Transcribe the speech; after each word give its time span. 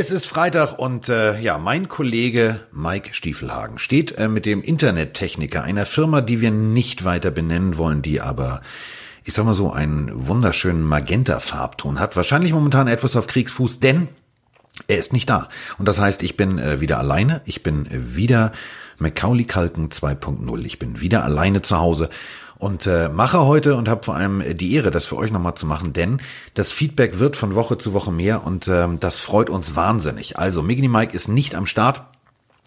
es 0.00 0.10
ist 0.10 0.24
Freitag 0.24 0.78
und 0.78 1.10
äh, 1.10 1.38
ja, 1.40 1.58
mein 1.58 1.86
Kollege 1.86 2.60
Mike 2.72 3.12
Stiefelhagen 3.12 3.78
steht 3.78 4.16
äh, 4.16 4.28
mit 4.28 4.46
dem 4.46 4.62
Internettechniker 4.62 5.62
einer 5.62 5.84
Firma, 5.84 6.22
die 6.22 6.40
wir 6.40 6.50
nicht 6.50 7.04
weiter 7.04 7.30
benennen 7.30 7.76
wollen, 7.76 8.00
die 8.00 8.22
aber, 8.22 8.62
ich 9.24 9.34
sag 9.34 9.44
mal 9.44 9.52
so, 9.52 9.70
einen 9.70 10.26
wunderschönen 10.26 10.84
Magenta-Farbton 10.84 12.00
hat. 12.00 12.16
Wahrscheinlich 12.16 12.54
momentan 12.54 12.88
etwas 12.88 13.14
auf 13.14 13.26
Kriegsfuß, 13.26 13.80
denn 13.80 14.08
er 14.88 14.96
ist 14.96 15.12
nicht 15.12 15.28
da. 15.28 15.50
Und 15.76 15.86
das 15.86 16.00
heißt, 16.00 16.22
ich 16.22 16.34
bin 16.34 16.58
äh, 16.58 16.80
wieder 16.80 16.98
alleine. 16.98 17.42
Ich 17.44 17.62
bin 17.62 17.84
äh, 17.84 18.16
wieder 18.16 18.52
Macaulay 19.00 19.44
Culkin 19.44 19.90
2.0. 19.90 20.64
Ich 20.64 20.78
bin 20.78 21.02
wieder 21.02 21.24
alleine 21.24 21.60
zu 21.60 21.78
Hause 21.78 22.08
und 22.60 22.86
äh, 22.86 23.08
mache 23.08 23.40
heute 23.46 23.74
und 23.74 23.88
habe 23.88 24.04
vor 24.04 24.14
allem 24.14 24.40
äh, 24.40 24.54
die 24.54 24.74
Ehre, 24.74 24.90
das 24.90 25.06
für 25.06 25.16
euch 25.16 25.32
nochmal 25.32 25.54
zu 25.54 25.66
machen, 25.66 25.92
denn 25.92 26.20
das 26.54 26.70
Feedback 26.70 27.18
wird 27.18 27.36
von 27.36 27.54
Woche 27.54 27.78
zu 27.78 27.92
Woche 27.94 28.12
mehr 28.12 28.46
und 28.46 28.68
ähm, 28.68 29.00
das 29.00 29.18
freut 29.18 29.50
uns 29.50 29.74
wahnsinnig. 29.74 30.38
Also 30.38 30.62
Migni 30.62 30.88
Mike 30.88 31.16
ist 31.16 31.28
nicht 31.28 31.54
am 31.54 31.66
Start. 31.66 32.02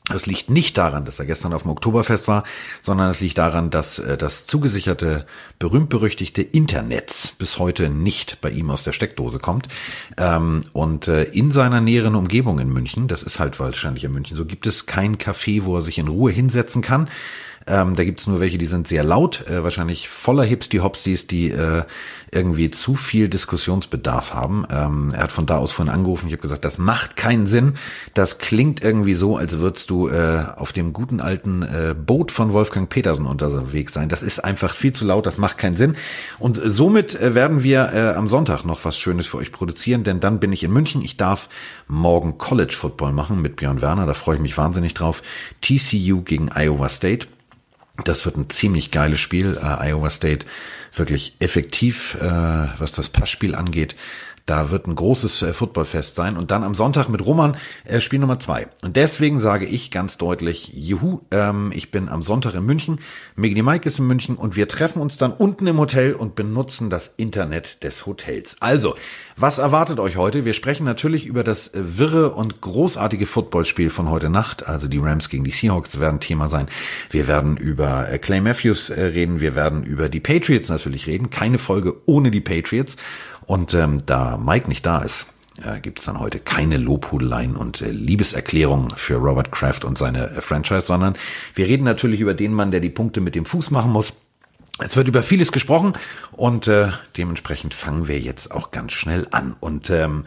Das 0.09 0.25
liegt 0.25 0.49
nicht 0.49 0.77
daran, 0.77 1.05
dass 1.05 1.19
er 1.19 1.25
gestern 1.25 1.53
auf 1.53 1.61
dem 1.61 1.71
Oktoberfest 1.71 2.27
war, 2.27 2.43
sondern 2.81 3.09
es 3.09 3.21
liegt 3.21 3.37
daran, 3.37 3.69
dass 3.69 3.99
äh, 3.99 4.17
das 4.17 4.45
zugesicherte, 4.47 5.25
berühmt-berüchtigte 5.59 6.41
Internet 6.41 7.35
bis 7.37 7.57
heute 7.57 7.87
nicht 7.87 8.41
bei 8.41 8.49
ihm 8.49 8.69
aus 8.69 8.83
der 8.83 8.91
Steckdose 8.91 9.39
kommt. 9.39 9.69
Ähm, 10.17 10.65
und 10.73 11.07
äh, 11.07 11.23
in 11.23 11.53
seiner 11.53 11.79
näheren 11.79 12.15
Umgebung 12.15 12.59
in 12.59 12.67
München, 12.67 13.07
das 13.07 13.23
ist 13.23 13.39
halt 13.39 13.61
wahrscheinlich 13.61 14.03
in 14.03 14.11
München 14.11 14.35
so, 14.35 14.43
gibt 14.43 14.67
es 14.67 14.87
kein 14.87 15.17
Café, 15.17 15.63
wo 15.63 15.77
er 15.77 15.81
sich 15.81 15.99
in 15.99 16.09
Ruhe 16.09 16.31
hinsetzen 16.31 16.81
kann. 16.81 17.07
Ähm, 17.65 17.95
da 17.95 18.03
gibt's 18.03 18.27
nur 18.27 18.39
welche, 18.39 18.57
die 18.57 18.65
sind 18.65 18.87
sehr 18.87 19.03
laut, 19.03 19.47
äh, 19.47 19.63
wahrscheinlich 19.63 20.09
voller 20.09 20.43
Hipsty-Hopsties, 20.43 21.27
die 21.27 21.51
äh, 21.51 21.83
irgendwie 22.31 22.71
zu 22.71 22.95
viel 22.95 23.29
Diskussionsbedarf 23.29 24.33
haben. 24.33 24.65
Ähm, 24.69 25.11
er 25.13 25.23
hat 25.23 25.31
von 25.31 25.45
da 25.45 25.57
aus 25.57 25.71
vorhin 25.71 25.93
angerufen, 25.93 26.27
ich 26.27 26.33
habe 26.33 26.41
gesagt, 26.41 26.65
das 26.65 26.77
macht 26.77 27.15
keinen 27.15 27.47
Sinn. 27.47 27.75
Das 28.13 28.37
klingt 28.37 28.83
irgendwie 28.83 29.13
so, 29.13 29.37
als 29.37 29.59
würdest 29.59 29.89
du 29.89 30.09
äh, 30.09 30.43
auf 30.55 30.73
dem 30.73 30.93
guten 30.93 31.21
alten 31.21 31.61
äh, 31.61 31.95
Boot 31.97 32.31
von 32.31 32.53
Wolfgang 32.53 32.89
Petersen 32.89 33.25
unterwegs 33.25 33.93
sein. 33.93 34.09
Das 34.09 34.23
ist 34.23 34.43
einfach 34.43 34.73
viel 34.73 34.93
zu 34.93 35.05
laut, 35.05 35.25
das 35.25 35.37
macht 35.37 35.57
keinen 35.57 35.75
Sinn. 35.75 35.95
Und 36.39 36.59
somit 36.63 37.19
äh, 37.19 37.35
werden 37.35 37.63
wir 37.63 37.93
äh, 37.93 38.15
am 38.15 38.27
Sonntag 38.27 38.65
noch 38.65 38.83
was 38.83 38.97
Schönes 38.97 39.27
für 39.27 39.37
euch 39.37 39.51
produzieren, 39.51 40.03
denn 40.03 40.19
dann 40.19 40.39
bin 40.39 40.51
ich 40.51 40.63
in 40.63 40.73
München. 40.73 41.01
Ich 41.01 41.17
darf 41.17 41.49
morgen 41.87 42.37
College 42.37 42.73
Football 42.73 43.13
machen 43.13 43.41
mit 43.41 43.55
Björn 43.55 43.81
Werner, 43.81 44.05
da 44.05 44.13
freue 44.13 44.35
ich 44.35 44.41
mich 44.41 44.57
wahnsinnig 44.57 44.93
drauf. 44.93 45.21
TCU 45.61 46.21
gegen 46.21 46.49
Iowa 46.53 46.89
State. 46.89 47.27
Das 48.03 48.25
wird 48.25 48.37
ein 48.37 48.49
ziemlich 48.49 48.89
geiles 48.89 49.19
Spiel. 49.19 49.55
Äh, 49.55 49.89
Iowa 49.89 50.09
State 50.09 50.47
wirklich 50.95 51.35
effektiv, 51.39 52.15
äh, 52.15 52.27
was 52.79 52.91
das 52.93 53.09
Passspiel 53.09 53.53
angeht. 53.53 53.95
Da 54.45 54.71
wird 54.71 54.87
ein 54.87 54.95
großes 54.95 55.41
äh, 55.41 55.53
Footballfest 55.53 56.15
sein. 56.15 56.35
Und 56.35 56.51
dann 56.51 56.63
am 56.63 56.75
Sonntag 56.75 57.07
mit 57.07 57.25
Roman 57.25 57.55
äh, 57.85 58.01
Spiel 58.01 58.19
Nummer 58.19 58.39
zwei. 58.39 58.67
Und 58.81 58.97
deswegen 58.97 59.39
sage 59.39 59.65
ich 59.65 59.89
ganz 59.89 60.17
deutlich, 60.17 60.71
juhu, 60.73 61.21
ähm, 61.31 61.71
ich 61.73 61.91
bin 61.91 62.09
am 62.09 62.23
Sonntag 62.23 62.53
in 62.55 62.65
München, 62.65 62.99
Megni 63.35 63.61
Mike 63.61 63.87
ist 63.87 63.99
in 63.99 64.07
München 64.07 64.35
und 64.35 64.55
wir 64.55 64.67
treffen 64.67 65.01
uns 65.01 65.15
dann 65.15 65.31
unten 65.31 65.65
im 65.67 65.77
Hotel 65.77 66.13
und 66.13 66.35
benutzen 66.35 66.89
das 66.89 67.13
Internet 67.15 67.83
des 67.83 68.05
Hotels. 68.05 68.57
Also, 68.59 68.95
was 69.37 69.59
erwartet 69.59 69.99
euch 69.99 70.17
heute? 70.17 70.43
Wir 70.43 70.53
sprechen 70.53 70.83
natürlich 70.83 71.25
über 71.25 71.43
das 71.43 71.69
äh, 71.69 71.97
wirre 71.97 72.31
und 72.31 72.59
großartige 72.59 73.25
Footballspiel 73.25 73.89
von 73.89 74.09
heute 74.09 74.29
Nacht. 74.29 74.67
Also 74.67 74.89
die 74.89 74.99
Rams 74.99 75.29
gegen 75.29 75.45
die 75.45 75.51
Seahawks 75.51 75.99
werden 75.99 76.19
Thema 76.19 76.49
sein. 76.49 76.67
Wir 77.09 77.27
werden 77.27 77.55
über 77.55 78.09
äh, 78.09 78.19
Clay 78.19 78.41
Matthews 78.41 78.89
äh, 78.89 79.01
reden. 79.05 79.39
Wir 79.39 79.55
werden 79.55 79.83
über 79.83 80.09
die 80.09 80.19
Patriots 80.19 80.67
natürlich 80.67 81.07
reden. 81.07 81.29
Keine 81.29 81.57
Folge 81.57 81.95
ohne 82.05 82.29
die 82.29 82.41
Patriots. 82.41 82.97
Und 83.45 83.73
ähm, 83.73 84.05
da 84.05 84.37
Mike 84.37 84.67
nicht 84.67 84.85
da 84.85 84.99
ist, 84.99 85.27
äh, 85.61 85.79
gibt 85.79 85.99
es 85.99 86.05
dann 86.05 86.19
heute 86.19 86.39
keine 86.39 86.77
Lobhudeleien 86.77 87.55
und 87.55 87.81
äh, 87.81 87.91
Liebeserklärungen 87.91 88.91
für 88.95 89.17
Robert 89.17 89.51
Kraft 89.51 89.85
und 89.85 89.97
seine 89.97 90.29
äh, 90.29 90.41
Franchise, 90.41 90.87
sondern 90.87 91.15
wir 91.55 91.67
reden 91.67 91.83
natürlich 91.83 92.19
über 92.19 92.33
den 92.33 92.53
Mann, 92.53 92.71
der 92.71 92.79
die 92.79 92.89
Punkte 92.89 93.21
mit 93.21 93.35
dem 93.35 93.45
Fuß 93.45 93.71
machen 93.71 93.91
muss. 93.91 94.13
Es 94.79 94.95
wird 94.95 95.07
über 95.07 95.21
vieles 95.21 95.51
gesprochen 95.51 95.93
und 96.31 96.67
äh, 96.67 96.89
dementsprechend 97.15 97.75
fangen 97.75 98.07
wir 98.07 98.19
jetzt 98.19 98.51
auch 98.51 98.71
ganz 98.71 98.93
schnell 98.93 99.27
an. 99.29 99.55
Und 99.59 99.91
ähm, 99.91 100.25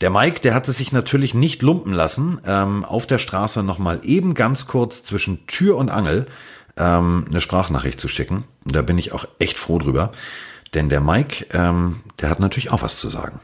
der 0.00 0.10
Mike, 0.10 0.40
der 0.40 0.54
hat 0.54 0.68
es 0.68 0.78
sich 0.78 0.90
natürlich 0.90 1.34
nicht 1.34 1.62
lumpen 1.62 1.92
lassen, 1.92 2.40
ähm, 2.44 2.84
auf 2.84 3.06
der 3.06 3.18
Straße 3.18 3.62
nochmal 3.62 4.00
eben 4.02 4.34
ganz 4.34 4.66
kurz 4.66 5.04
zwischen 5.04 5.46
Tür 5.46 5.76
und 5.76 5.90
Angel 5.90 6.26
ähm, 6.76 7.26
eine 7.28 7.40
Sprachnachricht 7.40 8.00
zu 8.00 8.08
schicken. 8.08 8.44
Und 8.64 8.74
da 8.74 8.82
bin 8.82 8.98
ich 8.98 9.12
auch 9.12 9.26
echt 9.38 9.58
froh 9.58 9.78
drüber. 9.78 10.10
Denn 10.74 10.88
der 10.88 11.00
Mike, 11.00 11.46
ähm, 11.52 12.02
der 12.20 12.30
hat 12.30 12.40
natürlich 12.40 12.70
auch 12.70 12.82
was 12.82 12.98
zu 12.98 13.08
sagen. 13.08 13.40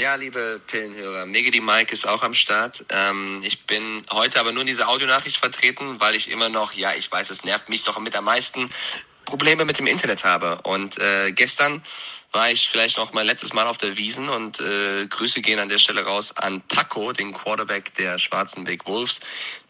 Ja, 0.00 0.14
liebe 0.14 0.60
Pillenhörer, 0.64 1.26
Megedy 1.26 1.60
Mike 1.60 1.92
ist 1.92 2.06
auch 2.06 2.22
am 2.22 2.32
Start. 2.32 2.84
Ähm, 2.90 3.40
ich 3.42 3.66
bin 3.66 4.04
heute 4.12 4.38
aber 4.38 4.52
nur 4.52 4.60
in 4.60 4.68
dieser 4.68 4.88
Audionachricht 4.88 5.38
vertreten, 5.38 5.98
weil 5.98 6.14
ich 6.14 6.30
immer 6.30 6.48
noch, 6.48 6.72
ja, 6.72 6.92
ich 6.94 7.10
weiß, 7.10 7.30
es 7.30 7.42
nervt 7.42 7.68
mich 7.68 7.82
doch 7.82 7.98
mit 7.98 8.14
am 8.14 8.24
meisten, 8.24 8.70
Probleme 9.24 9.64
mit 9.64 9.78
dem 9.78 9.88
Internet 9.88 10.24
habe. 10.24 10.60
Und 10.62 10.98
äh, 10.98 11.32
gestern 11.32 11.82
war 12.32 12.50
ich 12.50 12.68
vielleicht 12.68 12.98
noch 12.98 13.12
mein 13.12 13.26
letztes 13.26 13.54
Mal 13.54 13.66
auf 13.66 13.78
der 13.78 13.96
Wiesen 13.96 14.28
und 14.28 14.60
äh, 14.60 15.06
Grüße 15.06 15.40
gehen 15.40 15.58
an 15.58 15.70
der 15.70 15.78
Stelle 15.78 16.04
raus 16.04 16.36
an 16.36 16.60
Paco, 16.62 17.12
den 17.12 17.32
Quarterback 17.32 17.94
der 17.94 18.18
schwarzen 18.18 18.64
Big 18.64 18.86
Wolves. 18.86 19.20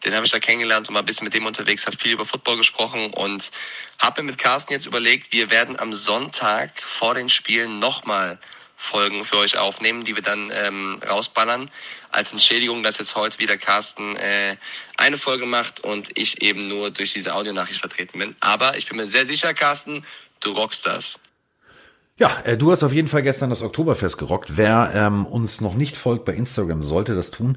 Den 0.03 0.13
habe 0.13 0.25
ich 0.25 0.31
da 0.31 0.39
kennengelernt 0.39 0.87
und 0.87 0.93
mal 0.93 0.99
ein 0.99 1.05
bisschen 1.05 1.23
mit 1.23 1.33
dem 1.33 1.45
unterwegs, 1.45 1.85
habe 1.85 1.97
viel 1.97 2.11
über 2.11 2.25
Football 2.25 2.57
gesprochen 2.57 3.13
und 3.13 3.51
habe 3.97 4.21
mir 4.21 4.31
mit 4.31 4.37
Carsten 4.37 4.73
jetzt 4.73 4.85
überlegt, 4.85 5.31
wir 5.31 5.49
werden 5.51 5.79
am 5.79 5.93
Sonntag 5.93 6.81
vor 6.81 7.15
den 7.15 7.29
Spielen 7.29 7.79
nochmal 7.79 8.39
Folgen 8.81 9.25
für 9.25 9.37
euch 9.37 9.57
aufnehmen, 9.57 10.05
die 10.05 10.15
wir 10.15 10.23
dann 10.23 10.51
ähm, 10.53 11.01
rausballern. 11.05 11.69
Als 12.11 12.31
Entschädigung, 12.31 12.81
dass 12.81 12.97
jetzt 12.97 13.13
heute 13.13 13.37
wieder 13.39 13.57
Carsten 13.57 14.15
äh, 14.15 14.55
eine 14.95 15.17
Folge 15.17 15.45
macht 15.45 15.81
und 15.81 16.17
ich 16.17 16.41
eben 16.41 16.65
nur 16.65 16.89
durch 16.89 17.11
diese 17.11 17.35
Audionachricht 17.35 17.81
vertreten 17.81 18.19
bin. 18.19 18.37
Aber 18.39 18.77
ich 18.77 18.87
bin 18.87 18.95
mir 18.95 19.05
sehr 19.05 19.25
sicher, 19.25 19.53
Carsten, 19.53 20.05
du 20.39 20.53
rockst 20.53 20.85
das. 20.85 21.19
Ja, 22.19 22.29
äh, 22.43 22.57
du 22.57 22.69
hast 22.69 22.83
auf 22.83 22.91
jeden 22.91 23.07
Fall 23.07 23.23
gestern 23.23 23.49
das 23.49 23.61
Oktoberfest 23.61 24.17
gerockt. 24.17 24.57
Wer 24.57 24.91
ähm, 24.93 25.25
uns 25.25 25.61
noch 25.61 25.75
nicht 25.75 25.97
folgt 25.97 26.25
bei 26.25 26.33
Instagram, 26.33 26.83
sollte 26.83 27.15
das 27.15 27.31
tun, 27.31 27.55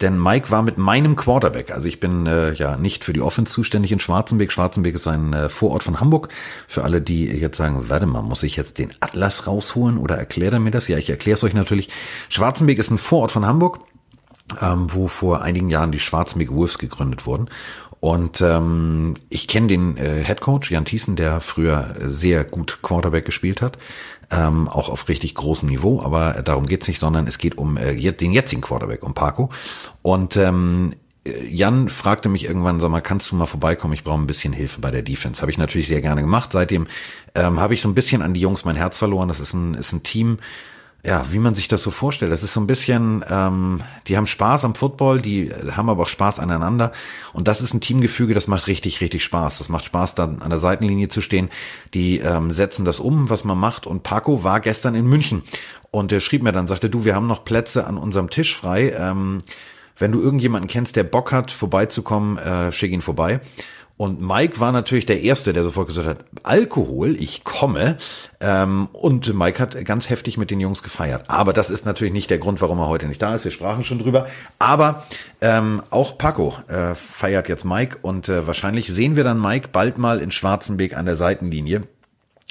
denn 0.00 0.22
Mike 0.22 0.52
war 0.52 0.62
mit 0.62 0.78
meinem 0.78 1.16
Quarterback. 1.16 1.72
Also 1.72 1.88
ich 1.88 1.98
bin 1.98 2.24
äh, 2.26 2.52
ja 2.52 2.76
nicht 2.76 3.02
für 3.02 3.12
die 3.12 3.20
Offense 3.20 3.52
zuständig 3.52 3.90
in 3.90 3.98
Schwarzenberg. 3.98 4.52
Schwarzenberg 4.52 4.94
ist 4.94 5.08
ein 5.08 5.32
äh, 5.32 5.48
Vorort 5.48 5.82
von 5.82 5.98
Hamburg. 5.98 6.28
Für 6.68 6.84
alle, 6.84 7.02
die 7.02 7.26
jetzt 7.26 7.56
sagen, 7.56 7.86
warte 7.88 8.06
mal, 8.06 8.22
muss 8.22 8.44
ich 8.44 8.54
jetzt 8.54 8.78
den 8.78 8.92
Atlas 9.00 9.48
rausholen 9.48 9.98
oder 9.98 10.16
erklärt 10.16 10.52
er 10.52 10.60
mir 10.60 10.70
das? 10.70 10.86
Ja, 10.86 10.96
ich 10.96 11.10
erkläre 11.10 11.34
es 11.34 11.42
euch 11.42 11.54
natürlich. 11.54 11.88
Schwarzenberg 12.28 12.78
ist 12.78 12.92
ein 12.92 12.98
Vorort 12.98 13.32
von 13.32 13.46
Hamburg. 13.46 13.80
Ähm, 14.60 14.88
wo 14.92 15.08
vor 15.08 15.40
einigen 15.40 15.70
Jahren 15.70 15.90
die 15.90 15.98
Schwarzenberg 15.98 16.54
Wolves 16.54 16.76
gegründet 16.76 17.24
wurden. 17.24 17.48
Und 18.04 18.42
ähm, 18.42 19.14
ich 19.30 19.48
kenne 19.48 19.68
den 19.68 19.96
äh, 19.96 20.22
Head 20.22 20.42
Coach 20.42 20.70
Jan 20.70 20.84
Thiessen, 20.84 21.16
der 21.16 21.40
früher 21.40 21.94
sehr 22.00 22.44
gut 22.44 22.80
Quarterback 22.82 23.24
gespielt 23.24 23.62
hat, 23.62 23.78
ähm, 24.30 24.68
auch 24.68 24.90
auf 24.90 25.08
richtig 25.08 25.34
großem 25.34 25.70
Niveau. 25.70 26.02
Aber 26.02 26.42
darum 26.42 26.66
geht's 26.66 26.86
nicht, 26.86 26.98
sondern 26.98 27.26
es 27.26 27.38
geht 27.38 27.56
um 27.56 27.78
äh, 27.78 27.94
den 28.12 28.32
jetzigen 28.32 28.60
Quarterback, 28.60 29.02
um 29.02 29.14
Paco. 29.14 29.48
Und 30.02 30.36
ähm, 30.36 30.92
Jan 31.24 31.88
fragte 31.88 32.28
mich 32.28 32.44
irgendwann, 32.44 32.78
sag 32.78 32.90
mal, 32.90 33.00
kannst 33.00 33.30
du 33.30 33.36
mal 33.36 33.46
vorbeikommen? 33.46 33.94
Ich 33.94 34.04
brauche 34.04 34.20
ein 34.20 34.26
bisschen 34.26 34.52
Hilfe 34.52 34.82
bei 34.82 34.90
der 34.90 35.00
Defense. 35.00 35.40
Habe 35.40 35.50
ich 35.50 35.56
natürlich 35.56 35.88
sehr 35.88 36.02
gerne 36.02 36.20
gemacht. 36.20 36.50
Seitdem 36.52 36.88
ähm, 37.34 37.58
habe 37.58 37.72
ich 37.72 37.80
so 37.80 37.88
ein 37.88 37.94
bisschen 37.94 38.20
an 38.20 38.34
die 38.34 38.40
Jungs 38.40 38.66
mein 38.66 38.76
Herz 38.76 38.98
verloren. 38.98 39.28
Das 39.28 39.40
ist 39.40 39.54
ein, 39.54 39.72
ist 39.72 39.94
ein 39.94 40.02
Team, 40.02 40.40
ja, 41.04 41.26
wie 41.30 41.38
man 41.38 41.54
sich 41.54 41.68
das 41.68 41.82
so 41.82 41.90
vorstellt. 41.90 42.32
Das 42.32 42.42
ist 42.42 42.54
so 42.54 42.60
ein 42.60 42.66
bisschen, 42.66 43.22
ähm, 43.28 43.80
die 44.06 44.16
haben 44.16 44.26
Spaß 44.26 44.64
am 44.64 44.74
Football, 44.74 45.20
die 45.20 45.52
haben 45.72 45.90
aber 45.90 46.04
auch 46.04 46.08
Spaß 46.08 46.38
aneinander. 46.38 46.92
Und 47.34 47.46
das 47.46 47.60
ist 47.60 47.74
ein 47.74 47.82
Teamgefüge, 47.82 48.32
das 48.32 48.48
macht 48.48 48.66
richtig, 48.66 49.02
richtig 49.02 49.22
Spaß. 49.22 49.58
Das 49.58 49.68
macht 49.68 49.84
Spaß, 49.84 50.14
dann 50.14 50.40
an 50.40 50.48
der 50.48 50.60
Seitenlinie 50.60 51.08
zu 51.08 51.20
stehen. 51.20 51.50
Die 51.92 52.20
ähm, 52.20 52.52
setzen 52.52 52.86
das 52.86 53.00
um, 53.00 53.28
was 53.28 53.44
man 53.44 53.58
macht. 53.58 53.86
Und 53.86 54.02
Paco 54.02 54.44
war 54.44 54.60
gestern 54.60 54.94
in 54.94 55.06
München 55.06 55.42
und 55.90 56.10
der 56.10 56.20
schrieb 56.20 56.42
mir 56.42 56.52
dann, 56.52 56.66
sagte, 56.66 56.88
du, 56.88 57.04
wir 57.04 57.14
haben 57.14 57.26
noch 57.26 57.44
Plätze 57.44 57.86
an 57.86 57.98
unserem 57.98 58.30
Tisch 58.30 58.56
frei. 58.56 58.94
Ähm, 58.98 59.42
wenn 59.98 60.10
du 60.10 60.20
irgendjemanden 60.20 60.68
kennst, 60.68 60.96
der 60.96 61.04
Bock 61.04 61.32
hat, 61.32 61.50
vorbeizukommen, 61.50 62.38
äh, 62.38 62.72
schick 62.72 62.92
ihn 62.92 63.02
vorbei. 63.02 63.40
Und 63.96 64.20
Mike 64.20 64.58
war 64.58 64.72
natürlich 64.72 65.06
der 65.06 65.22
Erste, 65.22 65.52
der 65.52 65.62
sofort 65.62 65.86
gesagt 65.86 66.08
hat, 66.08 66.24
Alkohol, 66.42 67.14
ich 67.16 67.44
komme. 67.44 67.96
Ähm, 68.40 68.88
und 68.92 69.32
Mike 69.32 69.60
hat 69.60 69.84
ganz 69.84 70.10
heftig 70.10 70.36
mit 70.36 70.50
den 70.50 70.58
Jungs 70.58 70.82
gefeiert. 70.82 71.24
Aber 71.28 71.52
das 71.52 71.70
ist 71.70 71.86
natürlich 71.86 72.12
nicht 72.12 72.28
der 72.28 72.38
Grund, 72.38 72.60
warum 72.60 72.80
er 72.80 72.88
heute 72.88 73.06
nicht 73.06 73.22
da 73.22 73.36
ist. 73.36 73.44
Wir 73.44 73.52
sprachen 73.52 73.84
schon 73.84 74.00
drüber. 74.00 74.26
Aber 74.58 75.04
ähm, 75.40 75.82
auch 75.90 76.18
Paco 76.18 76.54
äh, 76.66 76.96
feiert 76.96 77.48
jetzt 77.48 77.64
Mike. 77.64 77.98
Und 78.02 78.28
äh, 78.28 78.48
wahrscheinlich 78.48 78.88
sehen 78.88 79.14
wir 79.14 79.22
dann 79.22 79.40
Mike 79.40 79.68
bald 79.70 79.96
mal 79.96 80.20
in 80.20 80.32
Schwarzenberg 80.32 80.96
an 80.96 81.06
der 81.06 81.16
Seitenlinie. 81.16 81.84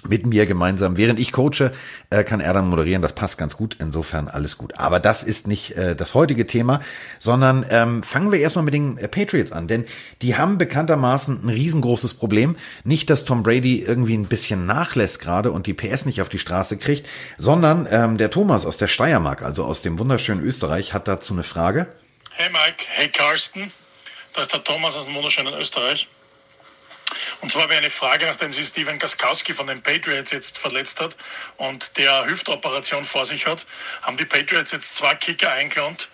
Mit 0.07 0.25
mir 0.25 0.45
gemeinsam. 0.45 0.97
Während 0.97 1.19
ich 1.19 1.31
coache, 1.31 1.71
äh, 2.09 2.23
kann 2.23 2.39
er 2.39 2.53
dann 2.53 2.67
moderieren. 2.67 3.01
Das 3.01 3.13
passt 3.13 3.38
ganz 3.38 3.57
gut. 3.57 3.77
Insofern 3.79 4.27
alles 4.27 4.57
gut. 4.57 4.75
Aber 4.75 5.00
das 5.00 5.23
ist 5.23 5.47
nicht 5.47 5.71
äh, 5.71 5.95
das 5.95 6.13
heutige 6.13 6.47
Thema, 6.47 6.81
sondern 7.19 7.65
ähm, 7.69 8.03
fangen 8.03 8.31
wir 8.31 8.39
erstmal 8.39 8.65
mit 8.65 8.73
den 8.73 8.97
äh, 8.97 9.07
Patriots 9.07 9.51
an. 9.51 9.67
Denn 9.67 9.85
die 10.21 10.35
haben 10.35 10.57
bekanntermaßen 10.57 11.41
ein 11.44 11.50
riesengroßes 11.50 12.15
Problem. 12.15 12.55
Nicht, 12.83 13.09
dass 13.09 13.25
Tom 13.25 13.44
Brady 13.44 13.81
irgendwie 13.81 14.15
ein 14.15 14.27
bisschen 14.27 14.65
nachlässt 14.65 15.19
gerade 15.19 15.51
und 15.51 15.67
die 15.67 15.73
PS 15.73 16.05
nicht 16.05 16.21
auf 16.21 16.29
die 16.29 16.39
Straße 16.39 16.77
kriegt, 16.77 17.07
sondern 17.38 17.88
ähm, 17.89 18.17
der 18.17 18.31
Thomas 18.31 18.65
aus 18.65 18.77
der 18.77 18.88
Steiermark, 18.88 19.41
also 19.41 19.65
aus 19.65 19.81
dem 19.81 20.00
wunderschönen 20.00 20.44
Österreich, 20.44 20.94
hat 20.94 21.07
dazu 21.07 21.33
eine 21.33 21.44
Frage. 21.44 21.88
Hey 22.31 22.50
Mike, 22.50 22.85
hey 22.88 23.09
Carsten. 23.09 23.71
Da 24.33 24.41
ist 24.41 24.53
der 24.53 24.63
Thomas 24.63 24.95
aus 24.95 25.05
dem 25.05 25.15
wunderschönen 25.15 25.53
Österreich. 25.53 26.07
Und 27.42 27.51
zwar 27.51 27.69
wäre 27.69 27.80
eine 27.80 27.89
Frage, 27.89 28.25
nachdem 28.25 28.54
sie 28.54 28.63
Steven 28.63 29.00
Gaskowski 29.00 29.54
von 29.54 29.68
den 29.68 29.81
Patriots 29.81 30.31
jetzt 30.31 30.57
verletzt 30.57 31.00
hat 31.00 31.15
und 31.57 31.98
der 31.98 32.25
Hüftoperation 32.25 33.04
vor 33.04 33.25
sich 33.25 33.45
hat, 33.45 33.65
haben 34.01 34.18
die 34.18 34.25
Patriots 34.25 34.71
jetzt 34.71 34.95
zwei 34.95 35.15
Kicker 35.15 35.51
eingelohnt. 35.51 36.10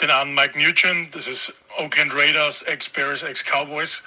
Den 0.00 0.10
einen 0.10 0.34
Mike 0.34 0.58
Nugent, 0.58 1.14
das 1.14 1.26
ist 1.28 1.54
Oakland 1.76 2.14
Raiders, 2.14 2.62
Ex-Bears, 2.62 3.22
Ex-Cowboys 3.22 4.02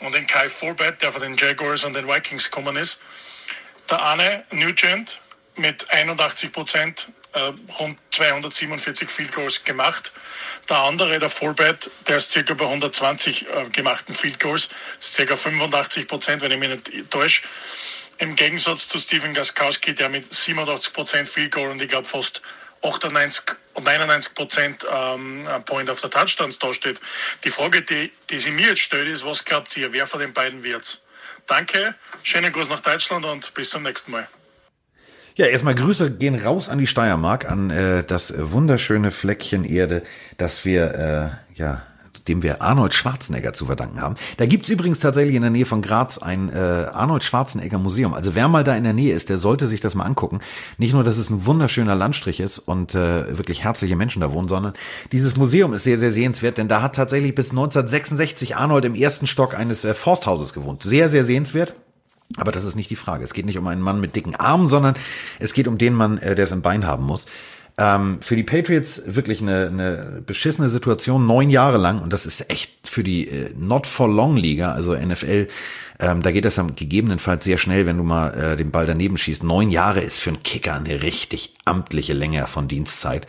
und 0.00 0.14
den 0.14 0.26
Kai 0.26 0.48
Forbett, 0.48 1.02
der 1.02 1.12
von 1.12 1.22
den 1.22 1.36
Jaguars 1.36 1.84
und 1.84 1.94
den 1.94 2.06
Vikings 2.06 2.50
gekommen 2.50 2.76
ist. 2.76 3.00
Der 3.90 4.04
eine 4.04 4.44
Nugent 4.50 5.20
mit 5.56 5.90
81 5.90 6.52
Prozent 6.52 7.08
äh, 7.34 7.52
rund 7.78 7.98
247 8.10 9.10
Field 9.10 9.32
Goals 9.32 9.64
gemacht. 9.64 10.12
Der 10.68 10.78
andere, 10.78 11.18
der 11.18 11.30
Fullbat, 11.30 11.90
der 12.06 12.16
ist 12.16 12.30
circa 12.30 12.54
bei 12.54 12.64
120 12.64 13.46
äh, 13.48 13.68
gemachten 13.70 14.14
Field 14.14 14.40
Goals, 14.40 14.68
ist 15.00 15.14
circa 15.14 15.36
85 15.36 16.08
Prozent, 16.08 16.42
wenn 16.42 16.52
ich 16.52 16.58
mich 16.58 16.68
nicht 16.68 17.10
täusche. 17.10 17.42
Im 18.18 18.36
Gegensatz 18.36 18.88
zu 18.88 18.98
Steven 18.98 19.34
Gaskowski, 19.34 19.94
der 19.94 20.08
mit 20.08 20.32
87 20.32 20.92
Prozent 20.92 21.28
Field 21.28 21.52
Goal 21.52 21.70
und 21.70 21.82
ich 21.82 21.88
glaube 21.88 22.06
fast 22.06 22.40
98 22.82 23.56
und 23.74 23.84
99 23.84 24.34
Prozent 24.34 24.86
ähm, 24.90 25.48
Point 25.64 25.90
of 25.90 26.00
the 26.00 26.08
Touchdowns 26.08 26.58
da 26.58 26.72
steht. 26.72 27.00
Die 27.42 27.50
Frage, 27.50 27.82
die, 27.82 28.12
die 28.30 28.38
sie 28.38 28.50
mir 28.50 28.68
jetzt 28.68 28.82
stellt, 28.82 29.08
ist, 29.08 29.24
was 29.24 29.44
glaubt 29.44 29.76
ihr, 29.76 29.92
wer 29.92 30.06
von 30.06 30.20
den 30.20 30.32
beiden 30.32 30.62
wird's? 30.62 31.02
Danke, 31.46 31.94
schönen 32.22 32.52
Gruß 32.52 32.68
nach 32.68 32.80
Deutschland 32.80 33.24
und 33.24 33.52
bis 33.54 33.70
zum 33.70 33.82
nächsten 33.82 34.12
Mal. 34.12 34.28
Ja, 35.36 35.46
erstmal 35.46 35.74
Grüße 35.74 36.12
gehen 36.12 36.36
raus 36.36 36.68
an 36.68 36.78
die 36.78 36.86
Steiermark, 36.86 37.50
an 37.50 37.68
äh, 37.70 38.04
das 38.04 38.32
wunderschöne 38.38 39.10
Fleckchen 39.10 39.64
Erde, 39.64 40.04
das 40.36 40.64
wir, 40.64 40.94
äh, 40.94 41.58
ja, 41.58 41.82
dem 42.28 42.44
wir 42.44 42.62
Arnold 42.62 42.94
Schwarzenegger 42.94 43.52
zu 43.52 43.66
verdanken 43.66 44.00
haben. 44.00 44.14
Da 44.36 44.46
gibt's 44.46 44.68
übrigens 44.68 45.00
tatsächlich 45.00 45.34
in 45.34 45.42
der 45.42 45.50
Nähe 45.50 45.66
von 45.66 45.82
Graz 45.82 46.18
ein 46.18 46.50
äh, 46.50 46.56
Arnold 46.56 47.24
Schwarzenegger 47.24 47.78
Museum. 47.78 48.14
Also 48.14 48.36
wer 48.36 48.46
mal 48.46 48.62
da 48.62 48.76
in 48.76 48.84
der 48.84 48.92
Nähe 48.92 49.12
ist, 49.12 49.28
der 49.28 49.38
sollte 49.38 49.66
sich 49.66 49.80
das 49.80 49.96
mal 49.96 50.04
angucken. 50.04 50.38
Nicht 50.78 50.94
nur, 50.94 51.02
dass 51.02 51.18
es 51.18 51.30
ein 51.30 51.44
wunderschöner 51.46 51.96
Landstrich 51.96 52.38
ist 52.38 52.60
und 52.60 52.94
äh, 52.94 53.36
wirklich 53.36 53.64
herzliche 53.64 53.96
Menschen 53.96 54.20
da 54.20 54.30
wohnen, 54.30 54.46
sondern 54.46 54.74
dieses 55.10 55.36
Museum 55.36 55.74
ist 55.74 55.82
sehr, 55.82 55.98
sehr 55.98 56.12
sehenswert, 56.12 56.58
denn 56.58 56.68
da 56.68 56.80
hat 56.80 56.94
tatsächlich 56.94 57.34
bis 57.34 57.50
1966 57.50 58.54
Arnold 58.54 58.84
im 58.84 58.94
ersten 58.94 59.26
Stock 59.26 59.58
eines 59.58 59.84
äh, 59.84 59.94
Forsthauses 59.94 60.52
gewohnt. 60.52 60.84
Sehr, 60.84 61.10
sehr 61.10 61.24
sehenswert. 61.24 61.74
Aber 62.36 62.52
das 62.52 62.64
ist 62.64 62.74
nicht 62.74 62.90
die 62.90 62.96
Frage. 62.96 63.24
Es 63.24 63.34
geht 63.34 63.46
nicht 63.46 63.58
um 63.58 63.66
einen 63.66 63.82
Mann 63.82 64.00
mit 64.00 64.16
dicken 64.16 64.34
Armen, 64.34 64.66
sondern 64.66 64.94
es 65.38 65.52
geht 65.52 65.68
um 65.68 65.78
den 65.78 65.94
Mann, 65.94 66.18
äh, 66.18 66.34
der 66.34 66.44
es 66.44 66.52
im 66.52 66.62
Bein 66.62 66.86
haben 66.86 67.04
muss. 67.04 67.26
Ähm, 67.76 68.18
für 68.20 68.36
die 68.36 68.44
Patriots 68.44 69.02
wirklich 69.04 69.40
eine, 69.40 69.66
eine 69.66 70.22
beschissene 70.24 70.68
Situation, 70.68 71.26
neun 71.26 71.50
Jahre 71.50 71.78
lang. 71.78 72.00
Und 72.00 72.12
das 72.12 72.24
ist 72.24 72.48
echt 72.50 72.88
für 72.88 73.02
die 73.02 73.28
äh, 73.28 73.50
Not 73.56 73.86
for 73.86 74.08
Long 74.08 74.36
Liga, 74.36 74.72
also 74.72 74.94
NFL, 74.94 75.48
ähm, 76.00 76.22
da 76.22 76.32
geht 76.32 76.44
das 76.44 76.56
dann 76.56 76.74
gegebenenfalls 76.74 77.44
sehr 77.44 77.58
schnell, 77.58 77.86
wenn 77.86 77.96
du 77.96 78.04
mal 78.04 78.30
äh, 78.34 78.56
den 78.56 78.70
Ball 78.70 78.86
daneben 78.86 79.16
schießt. 79.16 79.44
Neun 79.44 79.70
Jahre 79.70 80.00
ist 80.00 80.20
für 80.20 80.30
einen 80.30 80.42
Kicker 80.42 80.74
eine 80.74 81.02
richtig 81.02 81.54
amtliche 81.64 82.14
Länge 82.14 82.46
von 82.46 82.68
Dienstzeit. 82.68 83.26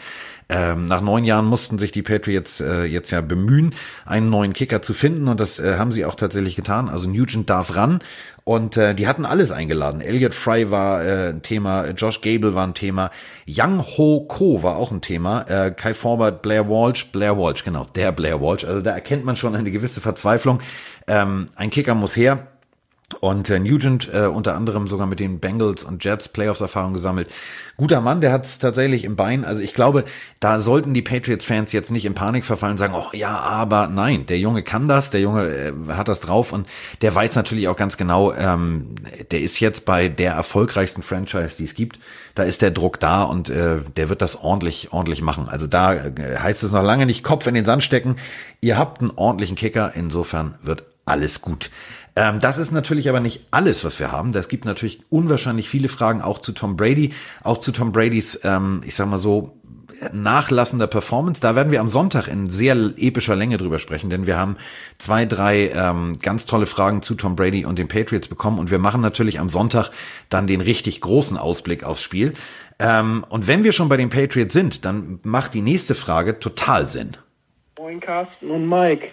Ähm, 0.48 0.86
nach 0.86 1.02
neun 1.02 1.24
Jahren 1.24 1.46
mussten 1.46 1.80
sich 1.80 1.92
die 1.92 2.04
Patriots 2.04 2.62
äh, 2.62 2.84
jetzt 2.84 3.10
ja 3.12 3.22
bemühen, 3.22 3.74
einen 4.06 4.30
neuen 4.30 4.54
Kicker 4.54 4.82
zu 4.82 4.94
finden 4.94 5.28
und 5.28 5.40
das 5.40 5.60
äh, 5.60 5.78
haben 5.78 5.92
sie 5.92 6.06
auch 6.06 6.16
tatsächlich 6.16 6.56
getan. 6.56 6.88
Also 6.88 7.10
Nugent 7.10 7.50
darf 7.50 7.76
ran 7.76 8.02
und 8.44 8.78
äh, 8.78 8.94
die 8.94 9.08
hatten 9.08 9.26
alles 9.26 9.52
eingeladen. 9.52 10.02
Elliot 10.02 10.36
Fry 10.36 10.70
war 10.70 11.04
äh, 11.04 11.30
ein 11.30 11.42
Thema, 11.42 11.90
Josh 11.90 12.22
Gable 12.22 12.54
war 12.54 12.68
ein 12.68 12.76
Thema, 12.76 13.10
Young 13.48 13.84
Ho 13.98 14.22
Ko 14.22 14.62
war 14.62 14.76
auch 14.76 14.92
ein 14.92 15.02
Thema, 15.02 15.42
äh, 15.50 15.72
Kai 15.72 15.96
Forbert, 15.96 16.44
Blair 16.44 16.70
Walsh, 16.70 17.08
Blair 17.08 17.38
Walsh, 17.40 17.64
genau, 17.64 17.88
der 17.96 18.12
Blair 18.12 18.40
Walsh. 18.40 18.64
Also 18.66 18.82
da 18.82 18.92
erkennt 18.92 19.26
man 19.26 19.36
schon 19.36 19.56
eine 19.56 19.72
gewisse 19.72 20.00
Verzweiflung. 20.00 20.60
Ähm, 21.08 21.48
ein 21.56 21.72
Kicker 21.72 21.96
muss 21.96 22.16
her. 22.16 22.48
Und 23.20 23.52
äh, 23.52 23.60
Nugent 23.60 24.10
äh, 24.12 24.26
unter 24.26 24.56
anderem 24.56 24.88
sogar 24.88 25.06
mit 25.06 25.20
den 25.20 25.40
Bengals 25.40 25.84
und 25.84 26.04
Jets 26.04 26.28
Playoffs-Erfahrung 26.28 26.94
gesammelt. 26.94 27.30
Guter 27.78 28.02
Mann, 28.02 28.20
der 28.20 28.32
hat 28.32 28.46
es 28.46 28.58
tatsächlich 28.58 29.04
im 29.04 29.16
Bein. 29.16 29.46
Also 29.46 29.62
ich 29.62 29.76
glaube, 29.76 30.06
da 30.40 30.60
sollten 30.60 30.96
die 30.96 31.04
Patriots-Fans 31.04 31.72
jetzt 31.72 31.92
nicht 31.92 32.06
in 32.06 32.16
Panik 32.16 32.46
verfallen 32.46 32.74
und 32.74 32.78
sagen, 32.80 32.96
oh 32.96 33.16
ja, 33.16 33.38
aber 33.38 33.88
nein, 33.88 34.26
der 34.26 34.40
Junge 34.40 34.64
kann 34.64 34.88
das, 34.88 35.12
der 35.12 35.22
Junge 35.22 35.48
äh, 35.48 35.74
hat 35.90 36.08
das 36.08 36.20
drauf 36.20 36.52
und 36.52 36.68
der 37.04 37.14
weiß 37.14 37.36
natürlich 37.36 37.68
auch 37.68 37.76
ganz 37.76 37.96
genau, 37.96 38.34
ähm, 38.34 38.96
der 39.30 39.42
ist 39.42 39.60
jetzt 39.60 39.86
bei 39.86 40.08
der 40.10 40.34
erfolgreichsten 40.34 41.04
Franchise, 41.04 41.58
die 41.60 41.66
es 41.66 41.76
gibt. 41.76 42.00
Da 42.34 42.42
ist 42.42 42.64
der 42.64 42.72
Druck 42.72 43.00
da 43.00 43.22
und 43.24 43.50
äh, 43.52 43.82
der 43.96 44.10
wird 44.10 44.24
das 44.24 44.36
ordentlich, 44.36 44.92
ordentlich 44.94 45.22
machen. 45.22 45.48
Also 45.48 45.68
da 45.68 45.94
äh, 45.94 46.38
heißt 46.40 46.64
es 46.64 46.72
noch 46.72 46.84
lange 46.84 47.06
nicht 47.06 47.24
Kopf 47.24 47.46
in 47.46 47.54
den 47.54 47.66
Sand 47.66 47.84
stecken. 47.84 48.16
Ihr 48.62 48.80
habt 48.80 49.02
einen 49.02 49.12
ordentlichen 49.16 49.56
Kicker, 49.56 49.92
insofern 49.94 50.56
wird 50.64 50.86
alles 51.06 51.42
gut. 51.42 51.70
Ähm, 52.16 52.40
das 52.40 52.58
ist 52.58 52.72
natürlich 52.72 53.10
aber 53.10 53.20
nicht 53.20 53.42
alles, 53.52 53.84
was 53.84 54.00
wir 54.00 54.12
haben. 54.12 54.34
Es 54.34 54.48
gibt 54.48 54.66
natürlich 54.66 55.02
unwahrscheinlich 55.10 55.70
viele 55.70 55.90
Fragen 55.90 56.22
auch 56.22 56.40
zu 56.40 56.54
Tom 56.54 56.78
Brady, 56.78 57.14
auch 57.44 57.58
zu 57.58 57.72
Tom 57.72 57.92
Bradys, 57.92 58.40
ähm, 58.44 58.82
ich 58.86 58.96
sag 58.96 59.10
mal 59.10 59.18
so, 59.18 59.58
nachlassender 60.12 60.88
Performance. 60.88 61.42
Da 61.42 61.56
werden 61.56 61.72
wir 61.72 61.80
am 61.80 61.88
Sonntag 61.88 62.28
in 62.28 62.50
sehr 62.50 62.76
epischer 62.98 63.36
Länge 63.36 63.58
drüber 63.58 63.80
sprechen, 63.80 64.10
denn 64.10 64.26
wir 64.26 64.38
haben 64.38 64.58
zwei, 64.98 65.26
drei 65.26 65.70
ähm, 65.70 66.20
ganz 66.22 66.46
tolle 66.46 66.66
Fragen 66.66 67.02
zu 67.02 67.16
Tom 67.16 67.36
Brady 67.36 67.66
und 67.66 67.80
den 67.80 67.88
Patriots 67.88 68.28
bekommen 68.28 68.60
und 68.60 68.72
wir 68.72 68.80
machen 68.80 69.02
natürlich 69.02 69.40
am 69.40 69.50
Sonntag 69.50 69.90
dann 70.30 70.48
den 70.48 70.62
richtig 70.62 71.02
großen 71.02 71.38
Ausblick 71.38 71.84
aufs 71.84 72.04
Spiel. 72.04 72.34
Ähm, 72.80 73.26
und 73.30 73.48
wenn 73.48 73.64
wir 73.64 73.72
schon 73.72 73.90
bei 73.90 73.98
den 73.98 74.10
Patriots 74.10 74.54
sind, 74.54 74.86
dann 74.86 75.20
macht 75.24 75.54
die 75.54 75.62
nächste 75.62 75.96
Frage 75.96 76.40
total 76.40 76.88
Sinn. 76.88 77.18
Moin 77.78 78.00
Carsten 78.00 78.52
und 78.52 78.68
Mike. 78.68 79.10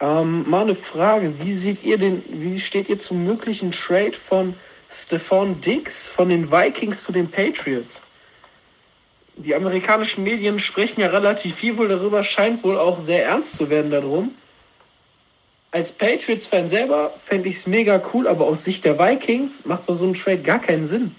Ähm, 0.00 0.48
mal 0.48 0.62
eine 0.62 0.74
Frage, 0.74 1.32
wie 1.40 1.54
seht 1.54 1.82
ihr 1.82 1.96
den, 1.96 2.22
wie 2.28 2.60
steht 2.60 2.88
ihr 2.88 2.98
zum 2.98 3.24
möglichen 3.24 3.72
Trade 3.72 4.12
von 4.28 4.54
Stephon 4.90 5.60
Diggs 5.60 6.08
von 6.08 6.28
den 6.28 6.50
Vikings 6.50 7.02
zu 7.02 7.12
den 7.12 7.30
Patriots? 7.30 8.02
Die 9.36 9.54
amerikanischen 9.54 10.24
Medien 10.24 10.58
sprechen 10.58 11.00
ja 11.00 11.08
relativ 11.08 11.56
viel 11.56 11.76
wohl 11.76 11.88
darüber, 11.88 12.24
scheint 12.24 12.62
wohl 12.64 12.78
auch 12.78 13.00
sehr 13.00 13.24
ernst 13.24 13.54
zu 13.54 13.70
werden 13.70 13.90
darum. 13.90 14.34
Als 15.70 15.92
Patriots-Fan 15.92 16.68
selber 16.68 17.12
fände 17.26 17.48
ich 17.48 17.56
es 17.56 17.66
mega 17.66 18.02
cool, 18.12 18.28
aber 18.28 18.46
aus 18.46 18.64
Sicht 18.64 18.84
der 18.84 18.98
Vikings 18.98 19.66
macht 19.66 19.82
so 19.88 20.06
ein 20.06 20.14
Trade 20.14 20.38
gar 20.38 20.58
keinen 20.58 20.86
Sinn. 20.86 21.14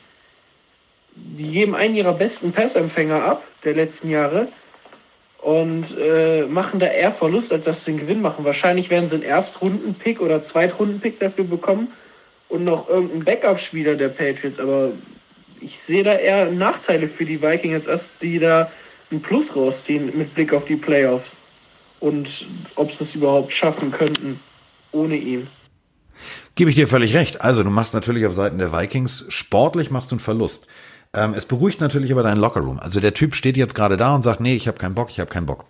Die 1.15 1.51
geben 1.51 1.75
einen 1.75 1.95
ihrer 1.95 2.13
besten 2.13 2.51
Passempfänger 2.51 3.23
ab 3.23 3.43
der 3.63 3.73
letzten 3.73 4.09
Jahre 4.09 4.47
und 5.47 5.97
äh, 5.97 6.45
machen 6.45 6.77
da 6.77 6.87
eher 6.87 7.13
Verlust, 7.13 7.53
als 7.53 7.63
dass 7.63 7.85
sie 7.85 7.91
einen 7.91 8.01
Gewinn 8.01 8.21
machen. 8.21 8.43
Wahrscheinlich 8.43 8.89
werden 8.89 9.07
sie 9.07 9.15
einen 9.15 9.23
Erstrunden-Pick 9.23 10.19
oder 10.19 10.43
Zweitrunden-Pick 10.43 11.21
dafür 11.21 11.45
bekommen 11.45 11.87
und 12.49 12.65
noch 12.65 12.89
irgendeinen 12.89 13.23
Backup-Spieler 13.23 13.95
der 13.95 14.09
Patriots. 14.09 14.59
Aber 14.59 14.91
ich 15.61 15.79
sehe 15.79 16.03
da 16.03 16.15
eher 16.15 16.51
Nachteile 16.51 17.07
für 17.07 17.23
die 17.23 17.41
Vikings, 17.41 17.87
als 17.87 18.09
dass 18.09 18.17
die 18.17 18.39
da 18.39 18.69
einen 19.09 19.21
Plus 19.21 19.55
rausziehen 19.55 20.17
mit 20.17 20.35
Blick 20.35 20.53
auf 20.53 20.65
die 20.65 20.75
Playoffs. 20.75 21.37
Und 22.01 22.45
ob 22.75 22.93
sie 22.93 23.05
es 23.05 23.15
überhaupt 23.15 23.53
schaffen 23.53 23.91
könnten 23.91 24.41
ohne 24.91 25.15
ihn. 25.15 25.47
Gebe 26.55 26.71
ich 26.71 26.75
dir 26.75 26.89
völlig 26.89 27.13
recht. 27.15 27.39
Also 27.39 27.63
du 27.63 27.69
machst 27.69 27.93
natürlich 27.93 28.25
auf 28.25 28.35
Seiten 28.35 28.57
der 28.57 28.73
Vikings 28.73 29.23
sportlich 29.29 29.91
machst 29.91 30.11
du 30.11 30.15
einen 30.15 30.19
Verlust. 30.19 30.67
Ähm, 31.17 31.33
es 31.33 31.45
beruhigt 31.45 31.81
natürlich 31.81 32.11
aber 32.11 32.21
deinen 32.21 32.39
Lockerroom. 32.39 32.79
Also 32.79 32.99
der 32.99 33.15
Typ 33.15 33.33
steht 33.33 33.57
jetzt 33.57 33.73
gerade 33.73 33.97
da 33.97 34.13
und 34.13 34.21
sagt, 34.21 34.39
nee, 34.39 34.55
ich 34.55 34.67
habe 34.67 34.77
keinen 34.77 34.93
Bock, 34.93 35.09
ich 35.09 35.19
habe 35.19 35.31
keinen 35.31 35.47
Bock. 35.47 35.65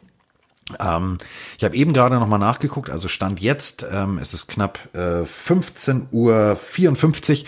Ähm, 0.78 1.18
ich 1.58 1.64
habe 1.64 1.74
eben 1.74 1.94
gerade 1.94 2.20
nochmal 2.20 2.40
nachgeguckt, 2.40 2.90
also 2.90 3.08
Stand 3.08 3.40
jetzt, 3.40 3.86
ähm, 3.90 4.18
es 4.18 4.34
ist 4.34 4.48
knapp 4.48 4.94
äh, 4.94 5.24
15 5.24 6.08
Uhr 6.12 6.58
54. 6.58 7.46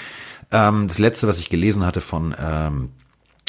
Ähm, 0.54 0.88
das 0.88 0.98
letzte, 0.98 1.28
was 1.28 1.40
ich 1.40 1.50
gelesen 1.50 1.86
hatte 1.86 2.00
von 2.00 2.34
ähm, 2.40 2.92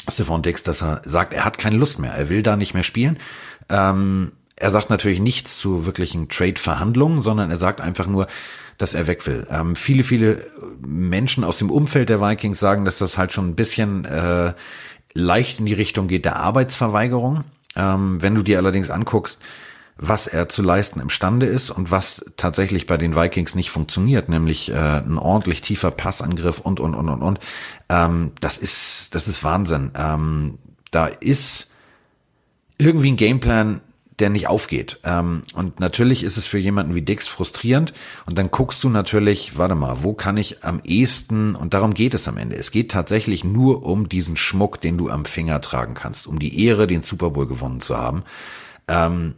Stefan 0.09 0.41
Dix, 0.41 0.63
dass 0.63 0.83
er 0.83 1.01
sagt, 1.05 1.31
er 1.31 1.45
hat 1.45 1.57
keine 1.57 1.77
Lust 1.77 1.99
mehr, 1.99 2.11
er 2.11 2.27
will 2.27 2.43
da 2.43 2.57
nicht 2.57 2.73
mehr 2.73 2.83
spielen. 2.83 3.19
Ähm, 3.69 4.33
er 4.57 4.71
sagt 4.71 4.89
natürlich 4.89 5.21
nichts 5.21 5.57
zu 5.59 5.85
wirklichen 5.85 6.27
Trade-Verhandlungen, 6.27 7.21
sondern 7.21 7.49
er 7.51 7.57
sagt 7.57 7.79
einfach 7.79 8.05
nur, 8.05 8.27
dass 8.81 8.93
er 8.93 9.07
weg 9.07 9.27
will. 9.27 9.45
Ähm, 9.49 9.75
viele, 9.75 10.03
viele 10.03 10.47
Menschen 10.79 11.43
aus 11.43 11.57
dem 11.57 11.69
Umfeld 11.69 12.09
der 12.09 12.21
Vikings 12.21 12.59
sagen, 12.59 12.85
dass 12.85 12.97
das 12.97 13.17
halt 13.17 13.31
schon 13.31 13.49
ein 13.49 13.55
bisschen 13.55 14.05
äh, 14.05 14.53
leicht 15.13 15.59
in 15.59 15.65
die 15.65 15.73
Richtung 15.73 16.07
geht 16.07 16.25
der 16.25 16.37
Arbeitsverweigerung. 16.37 17.43
Ähm, 17.75 18.21
wenn 18.21 18.35
du 18.35 18.43
dir 18.43 18.57
allerdings 18.57 18.89
anguckst, 18.89 19.39
was 19.97 20.25
er 20.25 20.49
zu 20.49 20.63
leisten 20.63 20.99
imstande 20.99 21.45
ist 21.45 21.69
und 21.69 21.91
was 21.91 22.25
tatsächlich 22.35 22.87
bei 22.87 22.97
den 22.97 23.15
Vikings 23.15 23.53
nicht 23.53 23.69
funktioniert, 23.69 24.29
nämlich 24.29 24.71
äh, 24.71 24.73
ein 24.73 25.19
ordentlich 25.19 25.61
tiefer 25.61 25.91
Passangriff 25.91 26.59
und 26.59 26.79
und 26.79 26.95
und 26.95 27.07
und 27.07 27.21
und. 27.21 27.39
Ähm, 27.87 28.31
das 28.41 28.57
ist 28.57 29.13
das 29.13 29.27
ist 29.27 29.43
Wahnsinn. 29.43 29.91
Ähm, 29.95 30.57
da 30.89 31.05
ist 31.05 31.67
irgendwie 32.79 33.11
ein 33.11 33.17
Gameplan, 33.17 33.81
der 34.21 34.29
nicht 34.29 34.47
aufgeht. 34.47 34.99
Ähm, 35.03 35.41
und 35.53 35.79
natürlich 35.79 36.23
ist 36.23 36.37
es 36.37 36.45
für 36.45 36.57
jemanden 36.57 36.95
wie 36.95 37.01
Dix 37.01 37.27
frustrierend. 37.27 37.93
Und 38.25 38.37
dann 38.37 38.51
guckst 38.51 38.83
du 38.83 38.89
natürlich, 38.89 39.57
warte 39.57 39.75
mal, 39.75 40.03
wo 40.03 40.13
kann 40.13 40.37
ich 40.37 40.63
am 40.63 40.81
ehesten, 40.83 41.55
und 41.55 41.73
darum 41.73 41.93
geht 41.93 42.13
es 42.13 42.27
am 42.27 42.37
Ende. 42.37 42.55
Es 42.55 42.71
geht 42.71 42.91
tatsächlich 42.91 43.43
nur 43.43 43.83
um 43.83 44.07
diesen 44.07 44.37
Schmuck, 44.37 44.79
den 44.79 44.97
du 44.97 45.09
am 45.09 45.25
Finger 45.25 45.59
tragen 45.59 45.95
kannst, 45.95 46.27
um 46.27 46.39
die 46.39 46.65
Ehre, 46.65 46.87
den 46.87 47.03
Super 47.03 47.31
Bowl 47.31 47.47
gewonnen 47.47 47.81
zu 47.81 47.97
haben. 47.97 48.23
Ähm, 48.87 49.35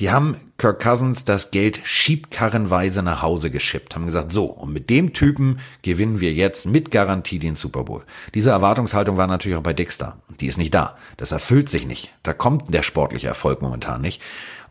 die 0.00 0.10
haben 0.10 0.36
Kirk 0.58 0.80
Cousins 0.80 1.24
das 1.24 1.50
Geld 1.50 1.80
schiebkarrenweise 1.84 3.02
nach 3.02 3.22
Hause 3.22 3.50
geschippt, 3.50 3.94
haben 3.94 4.06
gesagt, 4.06 4.32
so, 4.32 4.46
und 4.46 4.72
mit 4.72 4.90
dem 4.90 5.12
Typen 5.12 5.60
gewinnen 5.82 6.20
wir 6.20 6.32
jetzt 6.32 6.66
mit 6.66 6.90
Garantie 6.90 7.38
den 7.38 7.56
Super 7.56 7.84
Bowl. 7.84 8.04
Diese 8.34 8.50
Erwartungshaltung 8.50 9.16
war 9.16 9.26
natürlich 9.26 9.56
auch 9.56 9.62
bei 9.62 9.72
Dexter. 9.72 10.18
Die 10.40 10.46
ist 10.46 10.58
nicht 10.58 10.74
da. 10.74 10.96
Das 11.16 11.32
erfüllt 11.32 11.68
sich 11.68 11.86
nicht. 11.86 12.14
Da 12.22 12.32
kommt 12.32 12.72
der 12.72 12.82
sportliche 12.82 13.28
Erfolg 13.28 13.62
momentan 13.62 14.00
nicht. 14.00 14.20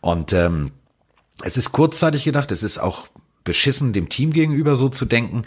Und 0.01 0.33
ähm, 0.33 0.71
es 1.41 1.57
ist 1.57 1.71
kurzzeitig 1.71 2.23
gedacht, 2.23 2.51
es 2.51 2.63
ist 2.63 2.77
auch 2.77 3.07
beschissen, 3.43 3.93
dem 3.93 4.09
Team 4.09 4.33
gegenüber 4.33 4.75
so 4.75 4.89
zu 4.89 5.05
denken. 5.05 5.43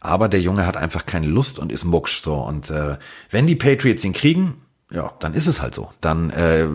Aber 0.00 0.28
der 0.28 0.40
Junge 0.40 0.66
hat 0.66 0.76
einfach 0.76 1.06
keine 1.06 1.26
Lust 1.26 1.58
und 1.58 1.70
ist 1.70 1.84
mucksch 1.84 2.22
so. 2.22 2.36
Und 2.36 2.70
äh, 2.70 2.96
wenn 3.30 3.46
die 3.46 3.56
Patriots 3.56 4.04
ihn 4.04 4.12
kriegen, 4.12 4.62
ja, 4.90 5.12
dann 5.20 5.34
ist 5.34 5.46
es 5.46 5.62
halt 5.62 5.74
so. 5.74 5.90
Dann 6.00 6.30
äh, 6.30 6.66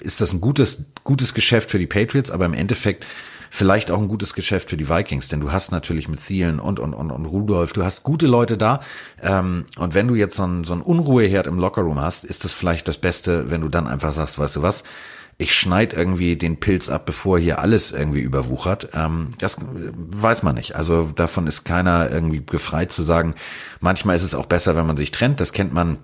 ist 0.00 0.20
das 0.20 0.32
ein 0.32 0.40
gutes, 0.40 0.78
gutes 1.02 1.34
Geschäft 1.34 1.70
für 1.70 1.78
die 1.78 1.86
Patriots, 1.86 2.30
aber 2.30 2.44
im 2.46 2.54
Endeffekt 2.54 3.06
vielleicht 3.50 3.92
auch 3.92 4.00
ein 4.00 4.08
gutes 4.08 4.34
Geschäft 4.34 4.70
für 4.70 4.76
die 4.76 4.88
Vikings, 4.88 5.28
denn 5.28 5.40
du 5.40 5.52
hast 5.52 5.70
natürlich 5.70 6.08
mit 6.08 6.24
Thielen 6.26 6.58
und, 6.58 6.80
und, 6.80 6.92
und, 6.92 7.12
und 7.12 7.24
Rudolph, 7.24 7.72
du 7.72 7.84
hast 7.84 8.02
gute 8.02 8.26
Leute 8.26 8.58
da. 8.58 8.80
Ähm, 9.22 9.66
und 9.78 9.94
wenn 9.94 10.08
du 10.08 10.16
jetzt 10.16 10.36
so 10.36 10.44
ein, 10.44 10.64
so 10.64 10.74
ein 10.74 10.82
Unruheherd 10.82 11.46
im 11.46 11.58
Lockerroom 11.58 12.00
hast, 12.00 12.24
ist 12.24 12.44
das 12.44 12.52
vielleicht 12.52 12.88
das 12.88 12.98
Beste, 12.98 13.50
wenn 13.50 13.60
du 13.60 13.68
dann 13.68 13.86
einfach 13.86 14.12
sagst, 14.12 14.38
weißt 14.38 14.56
du 14.56 14.62
was, 14.62 14.82
ich 15.38 15.54
schneid 15.54 15.94
irgendwie 15.94 16.36
den 16.36 16.58
Pilz 16.58 16.88
ab, 16.88 17.06
bevor 17.06 17.38
hier 17.38 17.60
alles 17.60 17.92
irgendwie 17.92 18.20
überwuchert. 18.20 18.88
Ähm, 18.92 19.30
das 19.38 19.56
weiß 19.60 20.42
man 20.42 20.56
nicht. 20.56 20.74
Also 20.74 21.10
davon 21.14 21.46
ist 21.46 21.64
keiner 21.64 22.10
irgendwie 22.10 22.42
gefreit 22.44 22.92
zu 22.92 23.04
sagen, 23.04 23.34
manchmal 23.80 24.16
ist 24.16 24.22
es 24.22 24.34
auch 24.34 24.46
besser, 24.46 24.76
wenn 24.76 24.86
man 24.86 24.96
sich 24.96 25.12
trennt. 25.12 25.40
Das 25.40 25.52
kennt 25.52 25.72
man 25.72 25.98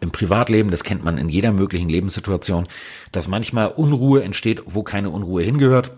im 0.00 0.10
Privatleben, 0.10 0.70
das 0.70 0.84
kennt 0.84 1.04
man 1.04 1.18
in 1.18 1.28
jeder 1.28 1.52
möglichen 1.52 1.88
Lebenssituation, 1.88 2.66
dass 3.10 3.28
manchmal 3.28 3.68
Unruhe 3.68 4.22
entsteht, 4.22 4.62
wo 4.66 4.82
keine 4.82 5.10
Unruhe 5.10 5.42
hingehört. 5.42 5.90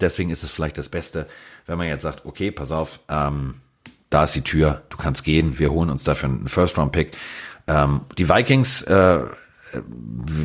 Deswegen 0.00 0.30
ist 0.30 0.42
es 0.42 0.50
vielleicht 0.50 0.78
das 0.78 0.88
Beste, 0.88 1.26
wenn 1.66 1.78
man 1.78 1.86
jetzt 1.86 2.02
sagt, 2.02 2.24
okay, 2.24 2.50
pass 2.50 2.72
auf, 2.72 3.00
ähm, 3.08 3.54
da 4.10 4.24
ist 4.24 4.34
die 4.34 4.42
Tür, 4.42 4.82
du 4.88 4.96
kannst 4.96 5.24
gehen, 5.24 5.58
wir 5.58 5.70
holen 5.70 5.90
uns 5.90 6.04
dafür 6.04 6.28
einen 6.28 6.48
First-Round-Pick. 6.48 7.12
Ähm, 7.66 8.02
die 8.18 8.28
Vikings, 8.28 8.82
äh, 8.82 9.20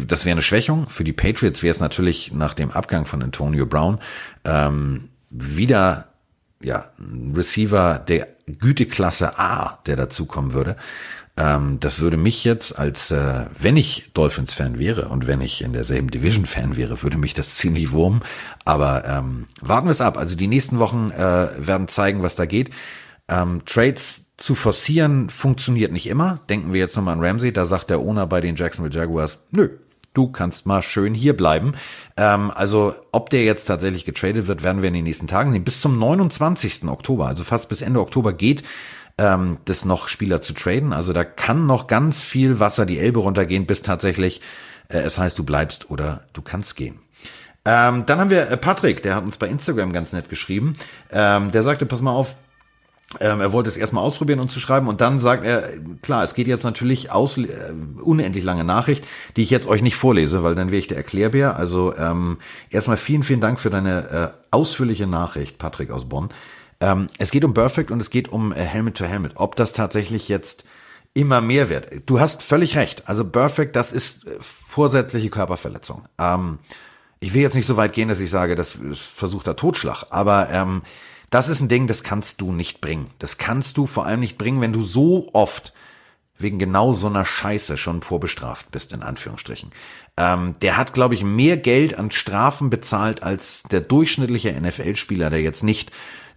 das 0.07 0.25
wäre 0.25 0.33
eine 0.33 0.41
Schwächung. 0.41 0.89
Für 0.89 1.03
die 1.03 1.13
Patriots 1.13 1.61
wäre 1.61 1.73
es 1.73 1.79
natürlich 1.79 2.31
nach 2.33 2.53
dem 2.53 2.71
Abgang 2.71 3.05
von 3.05 3.21
Antonio 3.21 3.65
Brown 3.65 3.99
ähm, 4.45 5.09
wieder 5.29 6.09
ja, 6.59 6.91
ein 6.99 7.33
Receiver 7.35 7.99
der 7.99 8.27
Güteklasse 8.59 9.39
A, 9.39 9.79
der 9.85 9.95
dazukommen 9.95 10.53
würde. 10.53 10.75
Ähm, 11.38 11.79
das 11.79 12.00
würde 12.00 12.17
mich 12.17 12.43
jetzt 12.43 12.77
als, 12.77 13.11
äh, 13.11 13.45
wenn 13.57 13.77
ich 13.77 14.11
Dolphins-Fan 14.13 14.77
wäre 14.77 15.07
und 15.09 15.27
wenn 15.27 15.41
ich 15.41 15.61
in 15.61 15.73
derselben 15.73 16.11
Division-Fan 16.11 16.75
wäre, 16.75 17.01
würde 17.03 17.17
mich 17.17 17.33
das 17.33 17.55
ziemlich 17.55 17.91
wurmen. 17.91 18.21
Aber 18.65 19.05
ähm, 19.05 19.47
warten 19.61 19.88
wir 19.88 19.91
es 19.91 20.01
ab. 20.01 20.17
Also 20.17 20.35
die 20.35 20.47
nächsten 20.47 20.79
Wochen 20.79 21.09
äh, 21.11 21.50
werden 21.57 21.88
zeigen, 21.88 22.23
was 22.23 22.35
da 22.35 22.45
geht. 22.45 22.71
Ähm, 23.27 23.61
Trades 23.65 24.25
zu 24.38 24.55
forcieren 24.55 25.29
funktioniert 25.29 25.91
nicht 25.91 26.07
immer. 26.07 26.39
Denken 26.50 26.73
wir 26.73 26.79
jetzt 26.79 26.95
nochmal 26.95 27.15
an 27.15 27.23
Ramsey. 27.23 27.53
Da 27.53 27.65
sagt 27.65 27.89
der 27.89 28.00
Owner 28.00 28.27
bei 28.27 28.41
den 28.41 28.55
Jacksonville 28.55 28.93
Jaguars, 28.93 29.38
nö, 29.51 29.69
du 30.13 30.27
kannst 30.27 30.65
mal 30.65 30.81
schön 30.81 31.13
hier 31.13 31.38
bleiben. 31.38 31.73
Ähm, 32.17 32.51
also 32.51 32.93
ob 33.11 33.29
der 33.29 33.43
jetzt 33.43 33.65
tatsächlich 33.65 34.03
getradet 34.03 34.47
wird, 34.47 34.63
werden 34.63 34.81
wir 34.81 34.89
in 34.89 34.95
den 34.95 35.05
nächsten 35.05 35.27
Tagen 35.27 35.53
sehen. 35.53 35.63
Bis 35.63 35.79
zum 35.79 35.97
29. 35.97 36.83
Oktober, 36.85 37.27
also 37.27 37.43
fast 37.43 37.69
bis 37.69 37.81
Ende 37.81 38.01
Oktober 38.01 38.33
geht 38.33 38.63
ähm, 39.21 39.57
das 39.65 39.85
noch 39.85 40.07
Spieler 40.07 40.41
zu 40.41 40.53
traden. 40.53 40.93
Also 40.93 41.13
da 41.13 41.23
kann 41.23 41.67
noch 41.67 41.87
ganz 41.87 42.23
viel 42.23 42.59
Wasser 42.59 42.85
die 42.85 42.99
Elbe 42.99 43.19
runtergehen, 43.19 43.67
bis 43.67 43.81
tatsächlich 43.81 44.41
äh, 44.87 44.99
es 44.99 45.17
heißt, 45.17 45.37
du 45.37 45.43
bleibst 45.43 45.89
oder 45.89 46.23
du 46.33 46.41
kannst 46.41 46.75
gehen. 46.75 46.99
Ähm, 47.63 48.05
dann 48.07 48.19
haben 48.19 48.31
wir 48.31 48.49
äh, 48.49 48.57
Patrick, 48.57 49.03
der 49.03 49.15
hat 49.15 49.23
uns 49.23 49.37
bei 49.37 49.47
Instagram 49.47 49.93
ganz 49.93 50.13
nett 50.13 50.29
geschrieben. 50.29 50.73
Ähm, 51.11 51.51
der 51.51 51.61
sagte, 51.61 51.85
pass 51.85 52.01
mal 52.01 52.11
auf, 52.11 52.35
ähm, 53.19 53.41
er 53.41 53.51
wollte 53.51 53.69
es 53.69 53.77
erstmal 53.77 54.03
ausprobieren 54.03 54.39
und 54.39 54.49
zu 54.49 54.59
schreiben 54.59 54.87
und 54.87 55.01
dann 55.01 55.19
sagt 55.19 55.45
er, 55.45 55.69
klar, 56.01 56.23
es 56.23 56.33
geht 56.33 56.47
jetzt 56.47 56.63
natürlich 56.63 57.11
aus, 57.11 57.37
äh, 57.37 57.47
unendlich 58.01 58.43
lange 58.43 58.63
Nachricht, 58.63 59.05
die 59.35 59.43
ich 59.43 59.51
jetzt 59.51 59.67
euch 59.67 59.83
nicht 59.83 59.97
vorlese, 59.97 60.43
weil 60.43 60.55
dann 60.55 60.71
wäre 60.71 60.79
ich 60.79 60.87
der 60.87 60.97
Erklärbär. 60.97 61.57
Also 61.57 61.95
ähm, 61.95 62.37
erstmal 62.71 62.97
vielen, 62.97 63.23
vielen 63.23 63.41
Dank 63.41 63.59
für 63.59 63.69
deine 63.69 64.09
äh, 64.09 64.37
ausführliche 64.49 65.05
Nachricht, 65.05 65.59
Patrick 65.59 65.91
aus 65.91 66.09
Bonn. 66.09 66.29
Ähm, 66.81 67.07
es 67.17 67.31
geht 67.31 67.45
um 67.45 67.53
Perfect 67.53 67.91
und 67.91 68.01
es 68.01 68.09
geht 68.09 68.29
um 68.29 68.51
äh, 68.51 68.55
Helmet 68.55 68.97
to 68.97 69.05
Helmet. 69.05 69.33
Ob 69.35 69.55
das 69.55 69.71
tatsächlich 69.71 70.27
jetzt 70.27 70.65
immer 71.13 71.41
mehr 71.41 71.69
wird. 71.69 71.88
Du 72.05 72.19
hast 72.19 72.41
völlig 72.41 72.75
recht. 72.75 73.07
Also 73.07 73.23
Perfect, 73.23 73.75
das 73.75 73.91
ist 73.91 74.27
äh, 74.27 74.38
vorsätzliche 74.39 75.29
Körperverletzung. 75.29 76.05
Ähm, 76.17 76.59
ich 77.19 77.33
will 77.33 77.41
jetzt 77.41 77.53
nicht 77.53 77.67
so 77.67 77.77
weit 77.77 77.93
gehen, 77.93 78.09
dass 78.09 78.19
ich 78.19 78.31
sage, 78.31 78.55
das 78.55 78.75
ist 78.75 79.01
versuchter 79.01 79.55
Totschlag, 79.55 80.05
aber 80.09 80.50
ähm, 80.50 80.81
das 81.29 81.47
ist 81.47 81.61
ein 81.61 81.69
Ding, 81.69 81.85
das 81.85 82.03
kannst 82.03 82.41
du 82.41 82.51
nicht 82.51 82.81
bringen. 82.81 83.07
Das 83.19 83.38
kannst 83.38 83.77
du 83.77 83.85
vor 83.85 84.05
allem 84.05 84.21
nicht 84.21 84.38
bringen, 84.38 84.59
wenn 84.59 84.73
du 84.73 84.81
so 84.81 85.29
oft 85.33 85.71
wegen 86.39 86.57
genau 86.57 86.93
so 86.93 87.07
einer 87.07 87.25
Scheiße 87.25 87.77
schon 87.77 88.01
vorbestraft 88.01 88.71
bist, 88.71 88.91
in 88.91 89.03
Anführungsstrichen. 89.03 89.71
Ähm, 90.17 90.55
der 90.61 90.77
hat, 90.77 90.93
glaube 90.93 91.13
ich, 91.13 91.23
mehr 91.23 91.57
Geld 91.57 91.97
an 91.97 92.09
Strafen 92.09 92.71
bezahlt 92.71 93.21
als 93.21 93.63
der 93.69 93.81
durchschnittliche 93.81 94.59
NFL-Spieler, 94.59 95.29
der 95.29 95.41
jetzt 95.41 95.63
nicht 95.63 95.91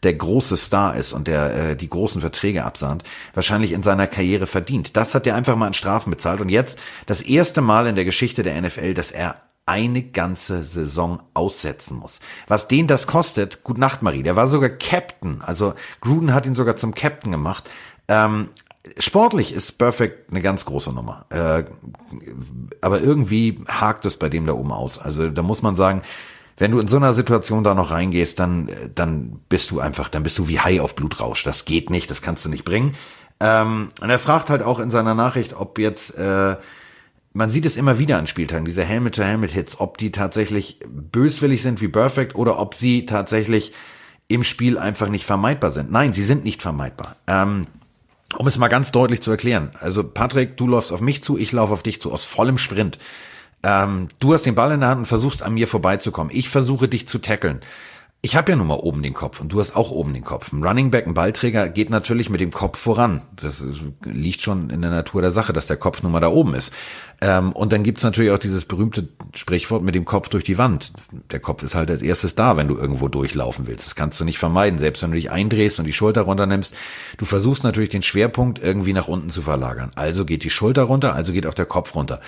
der 0.05 0.15
große 0.15 0.57
Star 0.57 0.97
ist 0.97 1.13
und 1.13 1.27
der 1.27 1.71
äh, 1.71 1.77
die 1.77 1.89
großen 1.89 2.21
Verträge 2.21 2.65
absahnt, 2.65 3.05
wahrscheinlich 3.35 3.73
in 3.73 3.83
seiner 3.83 4.07
Karriere 4.07 4.47
verdient. 4.47 4.97
Das 4.97 5.15
hat 5.15 5.27
er 5.27 5.35
einfach 5.35 5.57
mal 5.57 5.67
an 5.67 5.75
Strafen 5.75 6.11
bezahlt 6.11 6.41
und 6.41 6.49
jetzt 6.49 6.79
das 7.07 7.21
erste 7.21 7.61
Mal 7.61 7.87
in 7.87 7.97
der 7.97 8.05
Geschichte 8.05 8.43
der 8.43 8.61
NFL, 8.61 8.95
dass 8.95 9.11
er 9.11 9.37
eine 9.67 10.03
ganze 10.03 10.63
Saison 10.63 11.23
aussetzen 11.33 11.97
muss. 11.97 12.21
Was 12.49 12.69
den 12.69 12.87
das 12.87 13.07
kostet, 13.07 13.65
gut 13.65 13.79
Nacht 13.79 14.03
Marie, 14.03 14.23
der 14.23 14.37
war 14.37 14.49
sogar 14.49 14.69
Captain, 14.69 15.41
also 15.41 15.75
Gruden 16.01 16.35
hat 16.35 16.47
ihn 16.47 16.55
sogar 16.55 16.77
zum 16.77 16.95
Captain 16.95 17.33
gemacht. 17.33 17.71
Ähm, 18.07 18.51
sportlich 18.99 19.55
ist 19.55 19.79
Perfect 19.79 20.31
eine 20.31 20.43
ganz 20.43 20.67
große 20.67 20.93
Nummer, 20.93 21.25
äh, 21.31 21.65
aber 22.83 23.01
irgendwie 23.01 23.65
hakt 23.67 24.05
es 24.05 24.19
bei 24.19 24.29
dem 24.29 24.47
da 24.47 24.53
oben 24.53 24.73
aus. 24.73 24.99
Also 24.99 25.31
da 25.31 25.43
muss 25.43 25.63
man 25.63 25.77
sagen, 25.77 26.03
wenn 26.57 26.71
du 26.71 26.79
in 26.79 26.89
so 26.89 26.97
einer 26.97 27.15
Situation 27.15 27.65
da 27.65 27.75
noch 27.75 27.91
reingehst, 27.91 28.39
dann, 28.39 28.69
dann 28.95 29.41
bist 29.49 29.71
du 29.71 29.81
einfach, 29.81 30.09
dann 30.09 30.23
bist 30.23 30.39
du 30.39 30.49
wie 30.49 30.61
Hai 30.61 30.81
auf 30.81 30.95
Blutrausch. 30.95 31.43
Das 31.43 31.65
geht 31.65 31.91
nicht, 31.91 32.11
das 32.11 32.23
kannst 32.23 32.45
du 32.45 32.49
nicht 32.49 32.65
bringen. 32.65 32.95
Ähm, 33.41 33.89
und 34.01 34.11
er 34.11 34.19
fragt 34.19 34.51
halt 34.51 34.63
auch 34.63 34.79
in 34.79 34.91
seiner 34.91 35.15
Nachricht, 35.15 35.55
ob 35.55 35.79
jetzt, 35.79 36.17
äh, 36.17 36.57
man 37.33 37.51
sieht 37.51 37.67
es 37.67 37.77
immer 37.77 37.99
wieder 37.99 38.19
an 38.19 38.29
Spieltagen, 38.29 38.65
diese 38.65 38.85
Helmet-to-Helmet-Hits, 38.85 39.81
ob 39.81 39.99
die 39.99 40.13
tatsächlich 40.13 40.79
böswillig 40.87 41.63
sind 41.63 41.81
wie 41.81 41.89
Perfect 41.89 42.37
oder 42.37 42.59
ob 42.61 42.77
sie 42.77 43.07
tatsächlich 43.07 43.73
im 44.29 44.45
Spiel 44.45 44.79
einfach 44.79 45.09
nicht 45.09 45.27
vermeidbar 45.27 45.73
sind. 45.73 45.91
Nein, 45.91 46.13
sie 46.13 46.23
sind 46.23 46.45
nicht 46.45 46.63
vermeidbar. 46.63 47.17
Ähm, 47.27 47.67
um 48.39 48.47
es 48.47 48.59
mal 48.59 48.69
ganz 48.69 48.93
deutlich 48.93 49.21
zu 49.21 49.31
erklären. 49.31 49.71
Also 49.81 50.09
Patrick, 50.09 50.57
du 50.57 50.67
läufst 50.67 50.93
auf 50.93 51.01
mich 51.01 51.23
zu, 51.23 51.37
ich 51.39 51.53
laufe 51.53 51.73
auf 51.73 51.83
dich 51.83 52.01
zu, 52.01 52.13
aus 52.13 52.25
vollem 52.25 52.59
Sprint. 52.59 52.99
Ähm, 53.65 54.09
du 54.21 54.35
hast 54.35 54.45
den 54.45 54.55
Ball 54.55 54.73
in 54.73 54.81
der 54.81 54.91
Hand 54.91 55.01
und 55.01 55.07
versuchst 55.07 55.43
an 55.43 55.55
mir 55.55 55.67
vorbeizukommen. 55.67 56.35
Ich 56.35 56.49
versuche 56.49 56.87
dich 56.87 57.09
zu 57.09 57.19
tackeln. 57.19 57.61
Ich 58.21 58.37
habe 58.37 58.53
ja 58.53 58.57
nun 58.57 58.69
mal 58.69 58.79
oben 58.79 59.03
den 59.03 59.13
Kopf 59.13 59.43
und 59.43 59.51
du 59.53 59.61
hast 59.61 59.77
auch 59.77 59.91
oben 59.91 60.15
den 60.15 60.25
Kopf. 60.25 60.51
Ein 60.51 60.65
Running 60.65 60.91
Back, 60.91 61.07
ein 61.07 61.13
Ballträger 61.13 61.69
geht 61.69 61.91
natürlich 61.91 62.31
mit 62.31 62.41
dem 62.41 62.53
Kopf 62.53 62.79
voran. 62.79 63.21
Das 63.37 63.63
liegt 64.03 64.41
schon 64.41 64.71
in 64.71 64.81
der 64.81 64.91
Natur 64.91 65.21
der 65.21 65.31
Sache, 65.31 65.53
dass 65.53 65.67
der 65.67 65.77
Kopf 65.77 66.03
nun 66.03 66.11
mal 66.11 66.21
da 66.21 66.29
oben 66.29 66.55
ist. 66.55 66.73
Ähm, 67.21 67.53
und 67.53 67.75
dann 67.75 67.83
gibt's 67.83 68.03
natürlich 68.03 68.31
auch 68.31 68.39
dieses 68.39 68.65
berühmte 68.65 69.09
Sprichwort 69.35 69.83
mit 69.83 69.95
dem 69.95 70.07
Kopf 70.07 70.31
durch 70.31 70.45
die 70.45 70.57
Wand. 70.57 70.93
Der 71.33 71.39
Kopf 71.41 71.63
ist 71.63 71.75
halt 71.75 71.91
als 71.91 72.01
erstes 72.01 72.35
da, 72.35 72.57
wenn 72.57 72.67
du 72.67 72.79
irgendwo 72.79 73.09
durchlaufen 73.09 73.67
willst. 73.67 73.85
Das 73.85 73.95
kannst 73.95 74.19
du 74.19 74.25
nicht 74.25 74.39
vermeiden. 74.39 74.79
Selbst 74.79 75.03
wenn 75.03 75.11
du 75.11 75.17
dich 75.17 75.31
eindrehst 75.31 75.79
und 75.79 75.85
die 75.85 75.93
Schulter 75.93 76.23
runternimmst, 76.23 76.75
du 77.19 77.27
versuchst 77.27 77.63
natürlich 77.63 77.91
den 77.91 78.03
Schwerpunkt 78.03 78.59
irgendwie 78.59 78.95
nach 78.95 79.07
unten 79.07 79.29
zu 79.29 79.43
verlagern. 79.43 79.91
Also 79.97 80.25
geht 80.25 80.45
die 80.45 80.51
Schulter 80.51 80.85
runter, 80.85 81.15
also 81.15 81.31
geht 81.33 81.47
auch 81.47 81.53
der 81.53 81.67
Kopf 81.67 81.95
runter. 81.95 82.21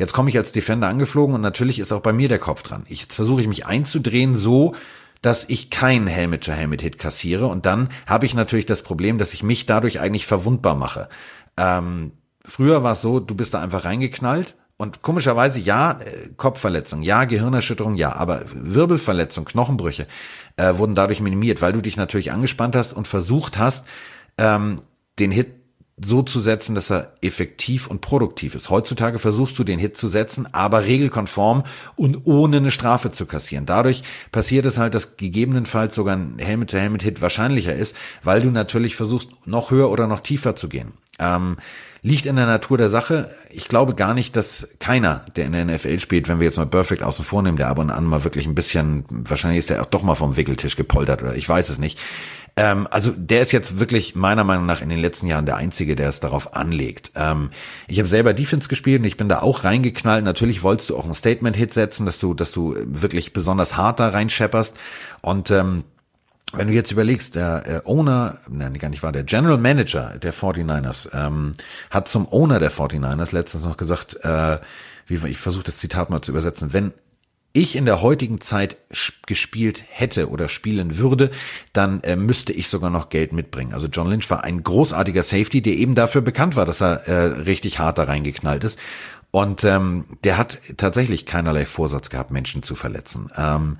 Jetzt 0.00 0.14
komme 0.14 0.30
ich 0.30 0.38
als 0.38 0.50
Defender 0.50 0.88
angeflogen 0.88 1.34
und 1.34 1.42
natürlich 1.42 1.78
ist 1.78 1.92
auch 1.92 2.00
bei 2.00 2.14
mir 2.14 2.30
der 2.30 2.38
Kopf 2.38 2.62
dran. 2.62 2.86
Jetzt 2.88 3.14
versuche 3.14 3.42
ich 3.42 3.46
mich 3.48 3.66
einzudrehen 3.66 4.34
so, 4.34 4.74
dass 5.20 5.44
ich 5.46 5.68
keinen 5.68 6.06
Helmet-to-Helmet-Hit 6.06 6.96
kassiere 6.96 7.48
und 7.48 7.66
dann 7.66 7.90
habe 8.06 8.24
ich 8.24 8.32
natürlich 8.32 8.64
das 8.64 8.80
Problem, 8.80 9.18
dass 9.18 9.34
ich 9.34 9.42
mich 9.42 9.66
dadurch 9.66 10.00
eigentlich 10.00 10.24
verwundbar 10.24 10.74
mache. 10.74 11.10
Ähm, 11.58 12.12
früher 12.46 12.82
war 12.82 12.92
es 12.92 13.02
so, 13.02 13.20
du 13.20 13.34
bist 13.34 13.52
da 13.52 13.60
einfach 13.60 13.84
reingeknallt 13.84 14.56
Und 14.80 15.02
komischerweise, 15.02 15.60
ja, 15.60 16.00
äh, 16.00 16.30
Kopfverletzung, 16.38 17.02
ja, 17.02 17.26
Gehirnerschütterung, 17.26 17.96
ja, 17.96 18.14
aber 18.14 18.46
Wirbelverletzung, 18.54 19.44
Knochenbrüche 19.44 20.06
äh, 20.56 20.78
wurden 20.78 20.94
dadurch 20.94 21.20
minimiert, 21.20 21.60
weil 21.60 21.74
du 21.74 21.82
dich 21.82 21.98
natürlich 21.98 22.32
angespannt 22.32 22.74
hast 22.74 22.94
und 22.94 23.06
versucht 23.06 23.58
hast, 23.58 23.84
ähm, 24.38 24.80
den 25.18 25.32
Hit 25.32 25.59
so 26.02 26.22
zu 26.22 26.40
setzen, 26.40 26.74
dass 26.74 26.90
er 26.90 27.12
effektiv 27.20 27.86
und 27.86 28.00
produktiv 28.00 28.54
ist. 28.54 28.70
Heutzutage 28.70 29.18
versuchst 29.18 29.58
du 29.58 29.64
den 29.64 29.78
Hit 29.78 29.96
zu 29.96 30.08
setzen, 30.08 30.48
aber 30.52 30.84
regelkonform 30.84 31.64
und 31.96 32.26
ohne 32.26 32.58
eine 32.58 32.70
Strafe 32.70 33.10
zu 33.10 33.26
kassieren. 33.26 33.66
Dadurch 33.66 34.02
passiert 34.32 34.66
es 34.66 34.78
halt, 34.78 34.94
dass 34.94 35.16
gegebenenfalls 35.16 35.94
sogar 35.94 36.16
ein 36.16 36.38
Helmet-to-Helmet-Hit 36.38 37.20
wahrscheinlicher 37.20 37.74
ist, 37.74 37.94
weil 38.22 38.40
du 38.40 38.50
natürlich 38.50 38.96
versuchst, 38.96 39.30
noch 39.46 39.70
höher 39.70 39.90
oder 39.90 40.06
noch 40.06 40.20
tiefer 40.20 40.56
zu 40.56 40.68
gehen. 40.68 40.92
Ähm, 41.18 41.58
liegt 42.02 42.24
in 42.24 42.36
der 42.36 42.46
Natur 42.46 42.78
der 42.78 42.88
Sache. 42.88 43.30
Ich 43.50 43.68
glaube 43.68 43.94
gar 43.94 44.14
nicht, 44.14 44.34
dass 44.36 44.70
keiner, 44.78 45.26
der 45.36 45.46
in 45.46 45.52
der 45.52 45.64
NFL 45.66 45.98
spielt, 45.98 46.28
wenn 46.28 46.40
wir 46.40 46.46
jetzt 46.46 46.56
mal 46.56 46.66
Perfect 46.66 47.02
außen 47.02 47.24
vornehmen, 47.24 47.58
der 47.58 47.68
ab 47.68 47.78
und 47.78 47.90
an 47.90 48.04
mal 48.04 48.24
wirklich 48.24 48.46
ein 48.46 48.54
bisschen, 48.54 49.04
wahrscheinlich 49.10 49.58
ist 49.58 49.70
er 49.70 49.82
auch 49.82 49.86
doch 49.86 50.02
mal 50.02 50.14
vom 50.14 50.36
Wickeltisch 50.36 50.76
gepoltert 50.76 51.22
oder 51.22 51.34
ich 51.34 51.48
weiß 51.48 51.68
es 51.68 51.78
nicht. 51.78 51.98
Ähm, 52.60 52.86
also 52.90 53.10
der 53.16 53.40
ist 53.40 53.52
jetzt 53.52 53.80
wirklich 53.80 54.14
meiner 54.14 54.44
Meinung 54.44 54.66
nach 54.66 54.82
in 54.82 54.90
den 54.90 54.98
letzten 54.98 55.26
Jahren 55.26 55.46
der 55.46 55.56
Einzige, 55.56 55.96
der 55.96 56.10
es 56.10 56.20
darauf 56.20 56.54
anlegt. 56.54 57.12
Ähm, 57.14 57.48
ich 57.88 57.98
habe 57.98 58.08
selber 58.08 58.34
Defense 58.34 58.68
gespielt 58.68 59.00
und 59.00 59.06
ich 59.06 59.16
bin 59.16 59.30
da 59.30 59.40
auch 59.40 59.64
reingeknallt. 59.64 60.24
Natürlich 60.24 60.62
wolltest 60.62 60.90
du 60.90 60.98
auch 60.98 61.04
einen 61.04 61.14
Statement-Hit 61.14 61.72
setzen, 61.72 62.04
dass 62.04 62.18
du, 62.18 62.34
dass 62.34 62.52
du 62.52 62.76
wirklich 62.84 63.32
besonders 63.32 63.78
hart 63.78 63.98
da 63.98 64.10
reinschepperst. 64.10 64.76
Und 65.22 65.50
ähm, 65.50 65.84
wenn 66.52 66.68
du 66.68 66.74
jetzt 66.74 66.92
überlegst, 66.92 67.34
der 67.34 67.62
äh, 67.66 67.88
Owner, 67.88 68.38
nein, 68.46 68.74
gar 68.74 68.90
nicht 68.90 69.02
war, 69.02 69.12
der 69.12 69.24
General 69.24 69.56
Manager 69.56 70.18
der 70.18 70.34
49ers, 70.34 71.08
ähm, 71.14 71.52
hat 71.88 72.08
zum 72.08 72.30
Owner 72.30 72.58
der 72.58 72.70
49ers 72.70 73.32
letztens 73.32 73.64
noch 73.64 73.78
gesagt, 73.78 74.22
äh, 74.22 74.58
wie, 75.06 75.26
ich 75.28 75.38
versuche 75.38 75.64
das 75.64 75.78
Zitat 75.78 76.10
mal 76.10 76.20
zu 76.20 76.32
übersetzen, 76.32 76.74
wenn 76.74 76.92
ich 77.52 77.76
in 77.76 77.84
der 77.84 78.00
heutigen 78.00 78.40
Zeit 78.40 78.76
gespielt 79.26 79.84
hätte 79.88 80.28
oder 80.30 80.48
spielen 80.48 80.98
würde, 80.98 81.30
dann 81.72 82.02
äh, 82.02 82.16
müsste 82.16 82.52
ich 82.52 82.68
sogar 82.68 82.90
noch 82.90 83.08
Geld 83.08 83.32
mitbringen. 83.32 83.74
Also 83.74 83.88
John 83.88 84.08
Lynch 84.08 84.30
war 84.30 84.44
ein 84.44 84.62
großartiger 84.62 85.22
Safety, 85.22 85.60
der 85.60 85.74
eben 85.74 85.94
dafür 85.94 86.20
bekannt 86.20 86.56
war, 86.56 86.66
dass 86.66 86.80
er 86.80 87.08
äh, 87.08 87.12
richtig 87.40 87.78
hart 87.78 87.98
da 87.98 88.04
reingeknallt 88.04 88.64
ist. 88.64 88.78
Und 89.32 89.64
ähm, 89.64 90.04
der 90.24 90.38
hat 90.38 90.58
tatsächlich 90.76 91.26
keinerlei 91.26 91.64
Vorsatz 91.66 92.10
gehabt, 92.10 92.30
Menschen 92.30 92.62
zu 92.62 92.74
verletzen. 92.74 93.30
Ähm, 93.36 93.78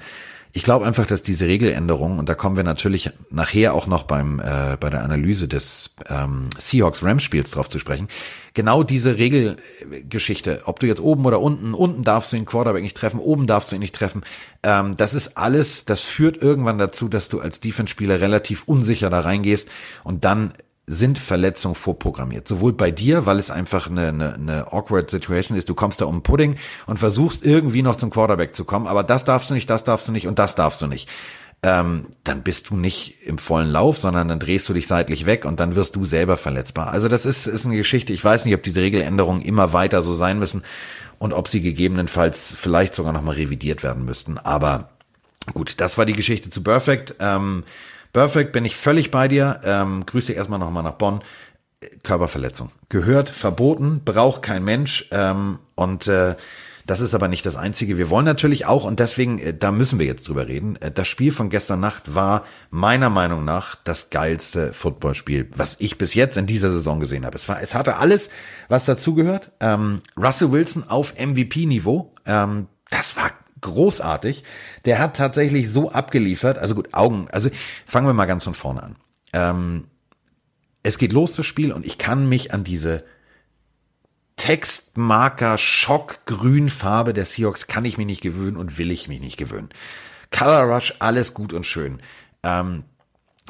ich 0.52 0.62
glaube 0.64 0.84
einfach, 0.84 1.06
dass 1.06 1.22
diese 1.22 1.46
Regeländerung, 1.46 2.18
und 2.18 2.28
da 2.28 2.34
kommen 2.34 2.56
wir 2.56 2.64
natürlich 2.64 3.10
nachher 3.30 3.74
auch 3.74 3.86
noch 3.86 4.02
beim 4.02 4.40
äh, 4.40 4.76
bei 4.78 4.90
der 4.90 5.04
Analyse 5.04 5.46
des 5.46 5.94
ähm, 6.08 6.48
Seahawks-Rams-Spiels 6.58 7.52
drauf 7.52 7.68
zu 7.68 7.78
sprechen, 7.78 8.08
genau 8.54 8.82
diese 8.82 9.16
Regelgeschichte, 9.16 10.62
ob 10.64 10.80
du 10.80 10.86
jetzt 10.86 11.00
oben 11.00 11.24
oder 11.24 11.40
unten, 11.40 11.72
unten 11.72 12.02
darfst 12.02 12.32
du 12.32 12.36
den 12.36 12.46
Quarterback 12.46 12.82
nicht 12.82 12.96
treffen, 12.96 13.20
oben 13.20 13.46
darfst 13.46 13.70
du 13.70 13.76
ihn 13.76 13.80
nicht 13.80 13.94
treffen, 13.94 14.22
ähm, 14.62 14.96
das 14.96 15.14
ist 15.14 15.36
alles, 15.36 15.84
das 15.84 16.00
führt 16.00 16.36
irgendwann 16.42 16.78
dazu, 16.78 17.08
dass 17.08 17.28
du 17.28 17.40
als 17.40 17.60
Defense-Spieler 17.60 18.20
relativ 18.20 18.64
unsicher 18.66 19.08
da 19.08 19.20
reingehst 19.20 19.68
und 20.02 20.24
dann 20.24 20.52
sind 20.90 21.18
Verletzungen 21.18 21.76
vorprogrammiert. 21.76 22.48
Sowohl 22.48 22.72
bei 22.72 22.90
dir, 22.90 23.24
weil 23.24 23.38
es 23.38 23.50
einfach 23.50 23.88
eine, 23.88 24.08
eine, 24.08 24.34
eine 24.34 24.72
awkward 24.72 25.08
Situation 25.08 25.56
ist, 25.56 25.68
du 25.68 25.74
kommst 25.74 26.00
da 26.00 26.06
um 26.06 26.22
Pudding 26.22 26.56
und 26.86 26.98
versuchst 26.98 27.44
irgendwie 27.44 27.82
noch 27.82 27.94
zum 27.94 28.10
Quarterback 28.10 28.56
zu 28.56 28.64
kommen, 28.64 28.88
aber 28.88 29.04
das 29.04 29.24
darfst 29.24 29.50
du 29.50 29.54
nicht, 29.54 29.70
das 29.70 29.84
darfst 29.84 30.08
du 30.08 30.12
nicht 30.12 30.26
und 30.26 30.40
das 30.40 30.56
darfst 30.56 30.82
du 30.82 30.88
nicht. 30.88 31.08
Ähm, 31.62 32.06
dann 32.24 32.42
bist 32.42 32.70
du 32.70 32.76
nicht 32.76 33.22
im 33.24 33.38
vollen 33.38 33.70
Lauf, 33.70 33.98
sondern 33.98 34.26
dann 34.28 34.40
drehst 34.40 34.68
du 34.68 34.72
dich 34.72 34.88
seitlich 34.88 35.26
weg 35.26 35.44
und 35.44 35.60
dann 35.60 35.76
wirst 35.76 35.94
du 35.94 36.04
selber 36.04 36.36
verletzbar. 36.36 36.88
Also 36.88 37.06
das 37.06 37.24
ist, 37.24 37.46
ist 37.46 37.66
eine 37.66 37.76
Geschichte. 37.76 38.12
Ich 38.12 38.24
weiß 38.24 38.44
nicht, 38.44 38.54
ob 38.54 38.62
diese 38.62 38.80
Regeländerungen 38.80 39.42
immer 39.42 39.72
weiter 39.72 40.02
so 40.02 40.14
sein 40.14 40.40
müssen 40.40 40.62
und 41.18 41.32
ob 41.32 41.48
sie 41.48 41.60
gegebenenfalls 41.60 42.52
vielleicht 42.56 42.96
sogar 42.96 43.12
nochmal 43.12 43.36
revidiert 43.36 43.82
werden 43.84 44.04
müssten. 44.06 44.38
Aber 44.38 44.88
gut, 45.54 45.80
das 45.80 45.98
war 45.98 46.06
die 46.06 46.14
Geschichte 46.14 46.50
zu 46.50 46.62
Perfect. 46.62 47.16
Ähm, 47.20 47.62
Perfect, 48.12 48.52
bin 48.52 48.64
ich 48.64 48.76
völlig 48.76 49.10
bei 49.10 49.28
dir. 49.28 49.60
Ähm, 49.64 50.04
grüße 50.06 50.32
erstmal 50.32 50.58
nochmal 50.58 50.82
nach 50.82 50.94
Bonn. 50.94 51.20
Körperverletzung. 52.02 52.70
Gehört, 52.90 53.30
verboten, 53.30 54.02
braucht 54.04 54.42
kein 54.42 54.64
Mensch. 54.64 55.06
Ähm, 55.12 55.58
und 55.76 56.06
äh, 56.08 56.36
das 56.86 57.00
ist 57.00 57.14
aber 57.14 57.28
nicht 57.28 57.46
das 57.46 57.56
Einzige. 57.56 57.98
Wir 57.98 58.10
wollen 58.10 58.24
natürlich 58.24 58.66
auch, 58.66 58.84
und 58.84 59.00
deswegen, 59.00 59.38
äh, 59.38 59.54
da 59.54 59.70
müssen 59.70 59.98
wir 59.98 60.06
jetzt 60.06 60.28
drüber 60.28 60.48
reden, 60.48 60.76
äh, 60.82 60.90
das 60.90 61.08
Spiel 61.08 61.32
von 61.32 61.48
gestern 61.48 61.80
Nacht 61.80 62.14
war 62.14 62.44
meiner 62.70 63.10
Meinung 63.10 63.44
nach 63.44 63.76
das 63.84 64.10
geilste 64.10 64.72
Footballspiel, 64.72 65.48
was 65.54 65.76
ich 65.78 65.98
bis 65.98 66.14
jetzt 66.14 66.36
in 66.36 66.46
dieser 66.46 66.70
Saison 66.70 67.00
gesehen 67.00 67.24
habe. 67.24 67.36
Es, 67.36 67.48
war, 67.48 67.62
es 67.62 67.74
hatte 67.74 67.96
alles, 67.96 68.28
was 68.68 68.84
dazugehört. 68.84 69.52
Ähm, 69.60 70.02
Russell 70.16 70.52
Wilson 70.52 70.84
auf 70.88 71.14
MVP-Niveau. 71.16 72.12
Ähm, 72.26 72.66
das 72.90 73.16
war 73.16 73.30
großartig. 73.60 74.44
Der 74.84 74.98
hat 74.98 75.16
tatsächlich 75.16 75.70
so 75.70 75.90
abgeliefert. 75.90 76.58
Also 76.58 76.74
gut, 76.74 76.92
Augen. 76.92 77.28
Also 77.30 77.50
fangen 77.86 78.06
wir 78.06 78.14
mal 78.14 78.26
ganz 78.26 78.44
von 78.44 78.54
vorne 78.54 78.82
an. 78.82 78.96
Ähm, 79.32 79.84
es 80.82 80.98
geht 80.98 81.12
los, 81.12 81.34
das 81.34 81.46
Spiel, 81.46 81.72
und 81.72 81.86
ich 81.86 81.98
kann 81.98 82.28
mich 82.28 82.54
an 82.54 82.64
diese 82.64 83.04
Textmarker 84.36 85.58
Schockgrünfarbe 85.58 87.12
der 87.12 87.26
Seahawks 87.26 87.66
kann 87.66 87.84
ich 87.84 87.98
mich 87.98 88.06
nicht 88.06 88.22
gewöhnen 88.22 88.56
und 88.56 88.78
will 88.78 88.90
ich 88.90 89.06
mich 89.06 89.20
nicht 89.20 89.36
gewöhnen. 89.36 89.68
Color 90.30 90.62
Rush, 90.62 90.94
alles 90.98 91.34
gut 91.34 91.52
und 91.52 91.66
schön. 91.66 92.00
Ähm, 92.42 92.84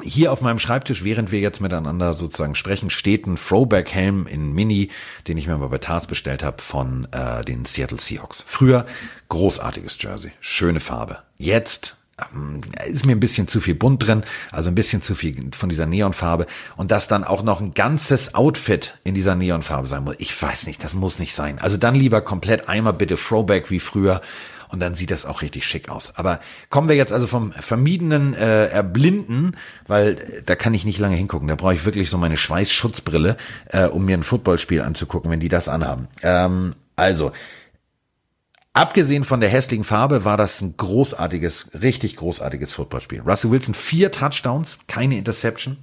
hier 0.03 0.31
auf 0.31 0.41
meinem 0.41 0.59
Schreibtisch, 0.59 1.03
während 1.03 1.31
wir 1.31 1.39
jetzt 1.39 1.61
miteinander 1.61 2.13
sozusagen 2.13 2.55
sprechen, 2.55 2.89
steht 2.89 3.27
ein 3.27 3.37
Throwback-Helm 3.37 4.27
in 4.27 4.53
Mini, 4.53 4.89
den 5.27 5.37
ich 5.37 5.47
mir 5.47 5.57
mal 5.57 5.69
bei 5.69 5.77
Tars 5.77 6.07
bestellt 6.07 6.43
habe 6.43 6.61
von 6.61 7.07
äh, 7.11 7.43
den 7.43 7.65
Seattle 7.65 7.99
Seahawks. 7.99 8.43
Früher 8.47 8.85
großartiges 9.29 9.97
Jersey, 9.99 10.31
schöne 10.39 10.79
Farbe. 10.79 11.19
Jetzt 11.37 11.95
ähm, 12.33 12.61
ist 12.87 13.05
mir 13.05 13.13
ein 13.13 13.19
bisschen 13.19 13.47
zu 13.47 13.59
viel 13.59 13.75
bunt 13.75 14.05
drin, 14.05 14.23
also 14.51 14.69
ein 14.69 14.75
bisschen 14.75 15.01
zu 15.01 15.15
viel 15.15 15.49
von 15.53 15.69
dieser 15.69 15.85
Neonfarbe 15.85 16.45
und 16.77 16.91
dass 16.91 17.07
dann 17.07 17.23
auch 17.23 17.43
noch 17.43 17.61
ein 17.61 17.73
ganzes 17.73 18.35
Outfit 18.35 18.97
in 19.03 19.15
dieser 19.15 19.35
Neonfarbe 19.35 19.87
sein 19.87 20.03
muss. 20.03 20.15
Ich 20.19 20.39
weiß 20.39 20.67
nicht, 20.67 20.83
das 20.83 20.93
muss 20.93 21.19
nicht 21.19 21.35
sein. 21.35 21.59
Also 21.59 21.77
dann 21.77 21.95
lieber 21.95 22.21
komplett 22.21 22.69
einmal 22.69 22.93
bitte 22.93 23.15
Throwback 23.15 23.69
wie 23.71 23.79
früher 23.79 24.21
und 24.71 24.79
dann 24.79 24.95
sieht 24.95 25.11
das 25.11 25.25
auch 25.25 25.41
richtig 25.41 25.65
schick 25.65 25.89
aus. 25.89 26.15
Aber 26.15 26.39
kommen 26.69 26.87
wir 26.87 26.95
jetzt 26.95 27.13
also 27.13 27.27
vom 27.27 27.51
vermiedenen 27.51 28.33
äh, 28.33 28.67
Erblinden, 28.67 29.57
weil 29.87 30.13
äh, 30.13 30.41
da 30.45 30.55
kann 30.55 30.73
ich 30.73 30.85
nicht 30.85 30.99
lange 30.99 31.15
hingucken. 31.15 31.47
Da 31.47 31.55
brauche 31.55 31.73
ich 31.73 31.85
wirklich 31.85 32.09
so 32.09 32.17
meine 32.17 32.37
Schweißschutzbrille, 32.37 33.37
äh, 33.69 33.85
um 33.85 34.05
mir 34.05 34.17
ein 34.17 34.23
Footballspiel 34.23 34.81
anzugucken, 34.81 35.29
wenn 35.29 35.39
die 35.39 35.49
das 35.49 35.67
anhaben. 35.67 36.07
Ähm, 36.23 36.73
also, 36.95 37.31
Abgesehen 38.73 39.25
von 39.25 39.41
der 39.41 39.49
hässlichen 39.49 39.83
Farbe 39.83 40.23
war 40.23 40.37
das 40.37 40.61
ein 40.61 40.75
großartiges, 40.77 41.71
richtig 41.81 42.15
großartiges 42.15 42.71
Footballspiel. 42.71 43.19
Russell 43.19 43.51
Wilson 43.51 43.73
vier 43.73 44.13
Touchdowns, 44.13 44.77
keine 44.87 45.17
Interception. 45.17 45.77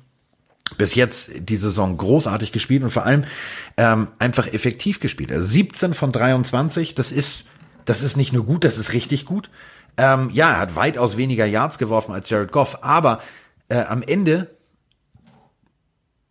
Bis 0.79 0.95
jetzt 0.95 1.31
die 1.39 1.57
Saison 1.57 1.99
großartig 1.99 2.51
gespielt 2.51 2.83
und 2.83 2.91
vor 2.91 3.05
allem 3.05 3.25
ähm, 3.77 4.09
einfach 4.19 4.47
effektiv 4.47 5.01
gespielt. 5.01 5.33
Also 5.33 5.47
17 5.47 5.93
von 5.93 6.13
23, 6.13 6.95
das 6.95 7.13
ist 7.13 7.45
das 7.89 8.03
ist 8.03 8.17
nicht 8.17 8.35
nur 8.35 8.45
gut, 8.45 8.65
das 8.65 8.77
ist 8.77 8.93
richtig 8.93 9.25
gut. 9.25 9.49
Ähm, 9.97 10.31
ja, 10.33 10.51
er 10.51 10.59
hat 10.59 10.77
weitaus 10.77 11.17
weniger 11.17 11.47
Yards 11.47 11.79
geworfen 11.79 12.13
als 12.13 12.29
Jared 12.29 12.53
Goff, 12.53 12.79
aber 12.83 13.23
äh, 13.69 13.81
am 13.81 14.03
Ende 14.03 14.51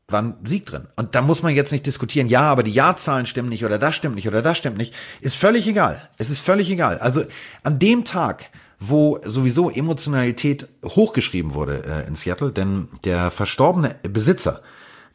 war 0.08 0.22
ein 0.22 0.36
Sieg 0.44 0.68
drin. 0.68 0.88
Und 0.96 1.16
da 1.16 1.22
muss 1.22 1.42
man 1.42 1.56
jetzt 1.56 1.72
nicht 1.72 1.86
diskutieren, 1.86 2.28
ja, 2.28 2.42
aber 2.42 2.62
die 2.62 2.72
Jahrzahlen 2.72 3.26
stimmen 3.26 3.50
nicht 3.50 3.66
oder 3.66 3.80
das 3.80 3.96
stimmt 3.96 4.16
nicht 4.16 4.28
oder 4.28 4.44
das 4.44 4.58
stimmt 4.58 4.78
nicht. 4.78 4.94
Ist 5.20 5.36
völlig 5.36 5.68
egal. 5.68 6.08
Es 6.18 6.30
ist 6.30 6.40
völlig 6.40 6.70
egal. 6.70 7.00
Also 7.00 7.24
an 7.64 7.80
dem 7.80 8.06
Tag, 8.06 8.52
wo 8.80 9.20
sowieso 9.26 9.72
Emotionalität 9.72 10.68
hochgeschrieben 10.86 11.56
wurde 11.56 11.84
äh, 11.84 12.08
in 12.08 12.16
Seattle, 12.16 12.52
denn 12.52 12.88
der 13.04 13.32
verstorbene 13.32 13.96
Besitzer 14.04 14.62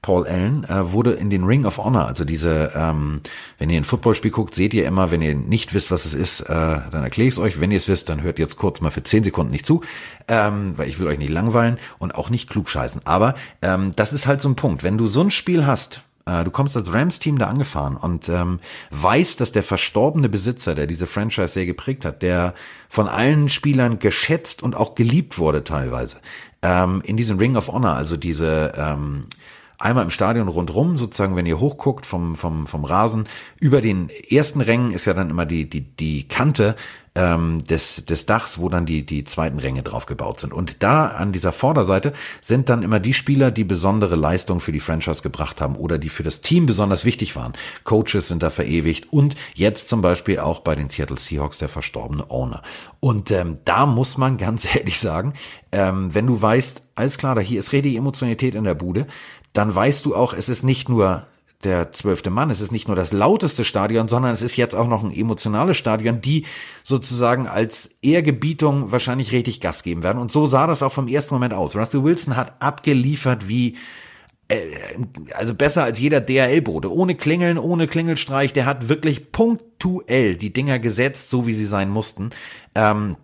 Paul 0.03 0.27
Allen, 0.27 0.65
äh, 0.65 0.91
wurde 0.91 1.13
in 1.13 1.31
den 1.31 1.45
Ring 1.45 1.65
of 1.65 1.79
Honor, 1.79 2.07
also 2.09 2.25
diese, 2.25 2.73
ähm, 2.75 3.21
wenn 3.59 3.71
ihr 3.71 3.81
ein 3.81 3.85
Footballspiel 3.85 4.33
guckt, 4.33 4.57
seht 4.57 4.75
ihr 4.75 4.85
immer, 4.85 5.13
wenn 5.13 5.23
ihr 5.23 5.37
nicht 5.37 5.75
wisst, 5.75 5.93
was 5.93 6.05
es 6.05 6.13
ist, 6.13 6.41
äh, 6.41 6.47
dann 6.49 7.05
erkläre 7.05 7.29
ich 7.29 7.35
es 7.35 7.39
euch. 7.39 7.61
Wenn 7.61 7.71
ihr 7.71 7.77
es 7.77 7.87
wisst, 7.87 8.09
dann 8.09 8.21
hört 8.21 8.41
jetzt 8.41 8.57
kurz 8.57 8.81
mal 8.81 8.91
für 8.91 9.05
zehn 9.05 9.23
Sekunden 9.23 9.53
nicht 9.53 9.65
zu, 9.65 9.83
ähm, 10.27 10.75
weil 10.77 10.89
ich 10.89 10.99
will 10.99 11.07
euch 11.07 11.19
nicht 11.19 11.33
langweilen 11.33 11.79
und 12.01 12.17
auch 12.17 12.31
nicht 12.31 12.51
klug 12.51 12.69
scheißen. 12.69 13.03
Aber 13.05 13.35
ähm, 13.63 13.93
das 13.95 14.13
ist 14.13 14.27
halt 14.27 14.41
so 14.41 14.49
ein 14.49 14.57
Punkt. 14.57 14.83
Wenn 14.83 14.99
du 14.99 15.07
so 15.07 15.21
ein 15.21 15.31
Spiel 15.31 15.67
hast, 15.67 16.01
äh, 16.27 16.43
du 16.43 16.51
kommst 16.51 16.77
als 16.77 16.93
Rams-Team 16.93 17.39
da 17.39 17.47
angefahren 17.47 17.97
und 17.97 18.29
ähm, 18.29 18.59
weißt, 18.91 19.41
dass 19.41 19.53
der 19.53 19.63
verstorbene 19.63 20.29
Besitzer, 20.29 20.75
der 20.75 20.89
diese 20.89 21.07
Franchise 21.07 21.49
sehr 21.49 21.67
geprägt 21.67 22.05
hat, 22.05 22.23
der 22.23 22.55
von 22.89 23.09
allen 23.09 23.49
Spielern 23.49 23.99
geschätzt 24.01 24.65
und 24.65 24.77
auch 24.77 24.95
geliebt 24.97 25.39
wurde 25.39 25.63
teilweise, 25.63 26.21
ähm, 26.63 27.03
in 27.05 27.17
diesem 27.17 27.39
Ring 27.39 27.57
of 27.57 27.69
Honor, 27.69 27.95
also 27.95 28.17
diese 28.17 28.73
ähm, 28.77 29.27
einmal 29.83 30.05
im 30.05 30.11
Stadion 30.11 30.49
rundrum, 30.49 30.97
sozusagen, 30.97 31.37
wenn 31.37 31.47
ihr 31.47 31.59
hochguckt 31.59 32.07
vom, 32.07 32.37
vom, 32.37 32.67
vom 32.67 32.85
Rasen. 32.85 33.27
Über 33.59 33.81
den 33.81 34.11
ersten 34.31 34.61
Rängen 34.61 34.93
ist 34.93 35.05
ja 35.05 35.15
dann 35.15 35.31
immer 35.31 35.45
die, 35.45 35.69
die, 35.69 35.81
die 35.81 36.29
Kante, 36.29 36.77
ähm, 37.15 37.63
des, 37.65 38.07
des 38.07 38.25
Dachs, 38.25 38.59
wo 38.59 38.69
dann 38.69 38.87
die, 38.87 39.05
die 39.05 39.25
zweiten 39.25 39.59
Ränge 39.59 39.83
drauf 39.83 40.07
gebaut 40.07 40.41
sind. 40.41 40.53
Und 40.53 40.83
da 40.83 41.09
an 41.09 41.33
dieser 41.33 41.53
Vorderseite 41.53 42.13
sind 42.41 42.69
dann 42.69 42.83
immer 42.83 43.01
die 43.01 43.13
Spieler, 43.13 43.51
die 43.51 43.65
besondere 43.65 44.17
Leistung 44.17 44.61
für 44.61 44.73
die 44.73 44.81
Franchise 44.81 45.23
gebracht 45.23 45.61
haben 45.61 45.77
oder 45.77 45.99
die 45.99 46.09
für 46.09 46.23
das 46.23 46.41
Team 46.41 46.65
besonders 46.65 47.05
wichtig 47.05 47.37
waren. 47.37 47.53
Coaches 47.85 48.29
sind 48.29 48.43
da 48.43 48.51
verewigt 48.51 49.13
und 49.13 49.37
jetzt 49.55 49.89
zum 49.89 50.01
Beispiel 50.01 50.39
auch 50.39 50.61
bei 50.61 50.75
den 50.75 50.89
Seattle 50.89 51.19
Seahawks 51.19 51.59
der 51.59 51.69
verstorbene 51.69 52.31
Owner. 52.31 52.63
Und 53.01 53.31
ähm, 53.31 53.59
da 53.65 53.85
muss 53.85 54.17
man 54.17 54.37
ganz 54.43 54.67
ehrlich 54.75 54.99
sagen, 54.99 55.35
ähm, 55.71 56.15
wenn 56.15 56.27
du 56.27 56.41
weißt, 56.41 56.83
alles 56.95 57.19
klar, 57.19 57.35
da 57.35 57.41
hier 57.41 57.61
ist 57.61 57.73
richtig 57.73 57.97
Emotionalität 57.97 58.55
in 58.55 58.65
der 58.65 58.75
Bude, 58.75 59.07
dann 59.53 59.75
weißt 59.75 60.05
du 60.07 60.17
auch, 60.17 60.33
es 60.33 60.49
ist 60.49 60.63
nicht 60.63 60.89
nur 60.89 61.27
der 61.65 61.93
zwölfte 61.93 62.31
Mann. 62.31 62.51
Es 62.51 62.61
ist 62.61 62.73
nicht 62.73 62.89
nur 62.89 62.97
das 62.97 63.13
lauteste 63.13 63.65
Stadion, 63.65 64.09
sondern 64.09 64.33
es 64.33 64.43
ist 64.43 64.57
jetzt 64.57 64.75
auch 64.75 64.89
noch 64.89 65.03
ein 65.03 65.15
emotionales 65.15 65.77
Stadion, 65.77 66.21
die 66.21 66.45
sozusagen 66.83 67.47
als 67.47 67.91
Ehrgebietung 68.03 68.93
wahrscheinlich 68.93 69.33
richtig 69.33 69.61
Gas 69.61 69.83
geben 69.83 70.03
werden. 70.03 70.19
Und 70.19 70.33
so 70.33 70.47
sah 70.47 70.67
das 70.67 70.83
auch 70.83 70.93
vom 70.93 71.09
ersten 71.09 71.35
Moment 71.35 71.55
aus. 71.55 71.77
Russell 71.77 72.05
Wilson 72.05 72.37
hat 72.37 72.61
abgeliefert 72.61 73.49
wie 73.49 73.77
äh, 74.49 74.59
also 75.35 75.55
besser 75.55 75.85
als 75.85 75.99
jeder 75.99 76.21
DRL-Bote. 76.21 76.93
Ohne 76.93 77.15
Klingeln, 77.15 77.59
ohne 77.59 77.87
Klingelstreich. 77.87 78.53
Der 78.53 78.67
hat 78.67 78.89
wirklich 78.89 79.33
punktuell 79.33 80.37
die 80.37 80.53
Dinger 80.53 80.79
gesetzt, 80.79 81.31
so 81.31 81.47
wie 81.47 81.55
sie 81.55 81.67
sein 81.67 81.89
mussten. 81.89 82.31
Ähm, 82.75 83.17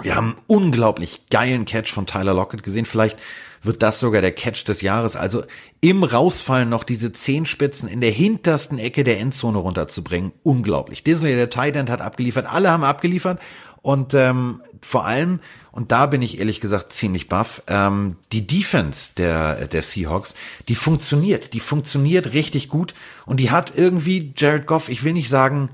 wir 0.00 0.16
haben 0.16 0.36
einen 0.36 0.42
unglaublich 0.46 1.26
geilen 1.30 1.64
Catch 1.64 1.92
von 1.92 2.06
Tyler 2.06 2.34
Lockett 2.34 2.62
gesehen. 2.62 2.86
Vielleicht 2.86 3.18
wird 3.62 3.82
das 3.82 4.00
sogar 4.00 4.22
der 4.22 4.32
Catch 4.32 4.66
des 4.66 4.80
Jahres. 4.80 5.16
Also 5.16 5.44
im 5.80 6.04
Rausfallen 6.04 6.68
noch 6.68 6.84
diese 6.84 7.12
Zehenspitzen 7.12 7.88
in 7.88 8.00
der 8.00 8.10
hintersten 8.10 8.78
Ecke 8.78 9.04
der 9.04 9.20
Endzone 9.20 9.58
runterzubringen, 9.58 10.32
unglaublich. 10.42 11.04
Disney, 11.04 11.34
der 11.34 11.50
Tight 11.50 11.76
hat 11.76 12.00
abgeliefert, 12.00 12.46
alle 12.46 12.70
haben 12.70 12.84
abgeliefert 12.84 13.40
und 13.82 14.14
ähm, 14.14 14.62
vor 14.80 15.04
allem, 15.06 15.40
und 15.72 15.90
da 15.90 16.06
bin 16.06 16.22
ich 16.22 16.38
ehrlich 16.38 16.60
gesagt 16.60 16.92
ziemlich 16.92 17.28
baff, 17.28 17.62
ähm, 17.66 18.16
die 18.32 18.46
Defense 18.46 19.10
der, 19.16 19.66
der 19.66 19.82
Seahawks, 19.82 20.34
die 20.68 20.76
funktioniert, 20.76 21.52
die 21.52 21.60
funktioniert 21.60 22.32
richtig 22.32 22.68
gut 22.68 22.94
und 23.26 23.38
die 23.38 23.50
hat 23.50 23.72
irgendwie 23.76 24.32
Jared 24.36 24.66
Goff, 24.66 24.88
ich 24.88 25.02
will 25.02 25.12
nicht 25.12 25.28
sagen, 25.28 25.70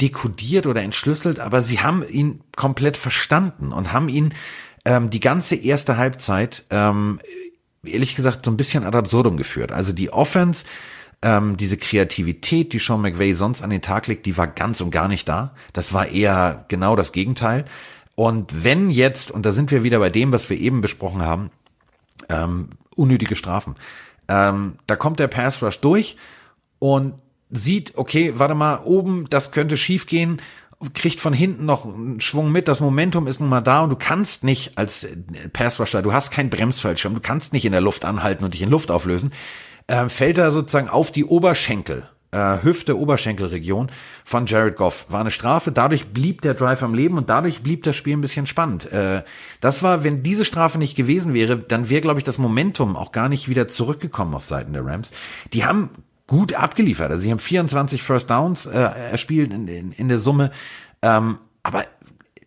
dekodiert 0.00 0.66
oder 0.66 0.82
entschlüsselt, 0.82 1.40
aber 1.40 1.62
sie 1.62 1.80
haben 1.80 2.06
ihn 2.08 2.40
komplett 2.54 2.96
verstanden 2.96 3.72
und 3.72 3.92
haben 3.92 4.08
ihn 4.08 4.34
ähm, 4.86 5.10
die 5.10 5.20
ganze 5.20 5.56
erste 5.56 5.96
Halbzeit, 5.96 6.64
ähm, 6.70 7.20
ehrlich 7.84 8.14
gesagt, 8.14 8.44
so 8.44 8.52
ein 8.52 8.56
bisschen 8.56 8.84
ad 8.84 8.96
absurdum 8.96 9.36
geführt. 9.36 9.72
Also 9.72 9.92
die 9.92 10.12
Offense, 10.12 10.64
ähm, 11.22 11.56
diese 11.56 11.76
Kreativität, 11.76 12.72
die 12.72 12.78
Sean 12.78 13.02
McVay 13.02 13.32
sonst 13.32 13.62
an 13.62 13.70
den 13.70 13.82
Tag 13.82 14.06
legt, 14.06 14.26
die 14.26 14.36
war 14.36 14.46
ganz 14.46 14.80
und 14.80 14.92
gar 14.92 15.08
nicht 15.08 15.28
da. 15.28 15.54
Das 15.72 15.92
war 15.92 16.08
eher 16.08 16.64
genau 16.68 16.94
das 16.94 17.12
Gegenteil. 17.12 17.64
Und 18.14 18.64
wenn 18.64 18.90
jetzt, 18.90 19.32
und 19.32 19.44
da 19.44 19.50
sind 19.50 19.72
wir 19.72 19.82
wieder 19.82 19.98
bei 19.98 20.08
dem, 20.08 20.30
was 20.30 20.48
wir 20.48 20.58
eben 20.58 20.80
besprochen 20.80 21.22
haben, 21.22 21.50
ähm, 22.28 22.70
unnötige 22.94 23.34
Strafen. 23.34 23.74
Ähm, 24.28 24.76
da 24.86 24.94
kommt 24.94 25.18
der 25.18 25.28
Pass 25.28 25.62
Rush 25.62 25.80
durch 25.80 26.16
und 26.78 27.14
sieht, 27.50 27.96
okay, 27.96 28.34
warte 28.36 28.54
mal, 28.54 28.82
oben, 28.84 29.26
das 29.30 29.50
könnte 29.50 29.76
schief 29.76 30.06
gehen 30.06 30.40
kriegt 30.94 31.20
von 31.20 31.32
hinten 31.32 31.64
noch 31.64 31.84
einen 31.84 32.20
Schwung 32.20 32.52
mit, 32.52 32.68
das 32.68 32.80
Momentum 32.80 33.26
ist 33.26 33.40
nun 33.40 33.48
mal 33.48 33.62
da 33.62 33.82
und 33.82 33.90
du 33.90 33.96
kannst 33.96 34.44
nicht 34.44 34.76
als 34.76 35.06
Passrusher, 35.52 36.02
du 36.02 36.12
hast 36.12 36.30
keinen 36.30 36.50
Bremsfallschirm, 36.50 37.14
du 37.14 37.20
kannst 37.20 37.52
nicht 37.52 37.64
in 37.64 37.72
der 37.72 37.80
Luft 37.80 38.04
anhalten 38.04 38.44
und 38.44 38.54
dich 38.54 38.62
in 38.62 38.70
Luft 38.70 38.90
auflösen, 38.90 39.32
äh, 39.86 40.08
fällt 40.08 40.38
er 40.38 40.50
sozusagen 40.50 40.88
auf 40.88 41.10
die 41.10 41.24
Oberschenkel, 41.24 42.08
äh, 42.30 42.62
Hüfte, 42.62 42.98
Oberschenkelregion 42.98 43.90
von 44.24 44.46
Jared 44.46 44.76
Goff. 44.76 45.06
War 45.08 45.20
eine 45.20 45.30
Strafe, 45.30 45.72
dadurch 45.72 46.08
blieb 46.08 46.42
der 46.42 46.54
Drive 46.54 46.82
am 46.82 46.92
Leben 46.92 47.16
und 47.16 47.30
dadurch 47.30 47.62
blieb 47.62 47.82
das 47.84 47.96
Spiel 47.96 48.16
ein 48.16 48.20
bisschen 48.20 48.46
spannend. 48.46 48.92
Äh, 48.92 49.22
das 49.62 49.82
war, 49.82 50.04
wenn 50.04 50.22
diese 50.22 50.44
Strafe 50.44 50.76
nicht 50.76 50.96
gewesen 50.96 51.32
wäre, 51.32 51.56
dann 51.56 51.88
wäre, 51.88 52.02
glaube 52.02 52.20
ich, 52.20 52.24
das 52.24 52.36
Momentum 52.36 52.96
auch 52.96 53.12
gar 53.12 53.30
nicht 53.30 53.48
wieder 53.48 53.68
zurückgekommen 53.68 54.34
auf 54.34 54.46
Seiten 54.46 54.74
der 54.74 54.84
Rams. 54.84 55.12
Die 55.54 55.64
haben 55.64 55.90
gut 56.26 56.54
abgeliefert. 56.54 57.10
Also 57.10 57.22
sie 57.22 57.30
haben 57.30 57.38
24 57.38 58.02
First 58.02 58.30
Downs 58.30 58.66
äh, 58.66 58.78
erspielt 58.78 59.52
in, 59.52 59.68
in, 59.68 59.92
in 59.92 60.08
der 60.08 60.18
Summe. 60.18 60.50
Ähm, 61.02 61.38
aber 61.62 61.84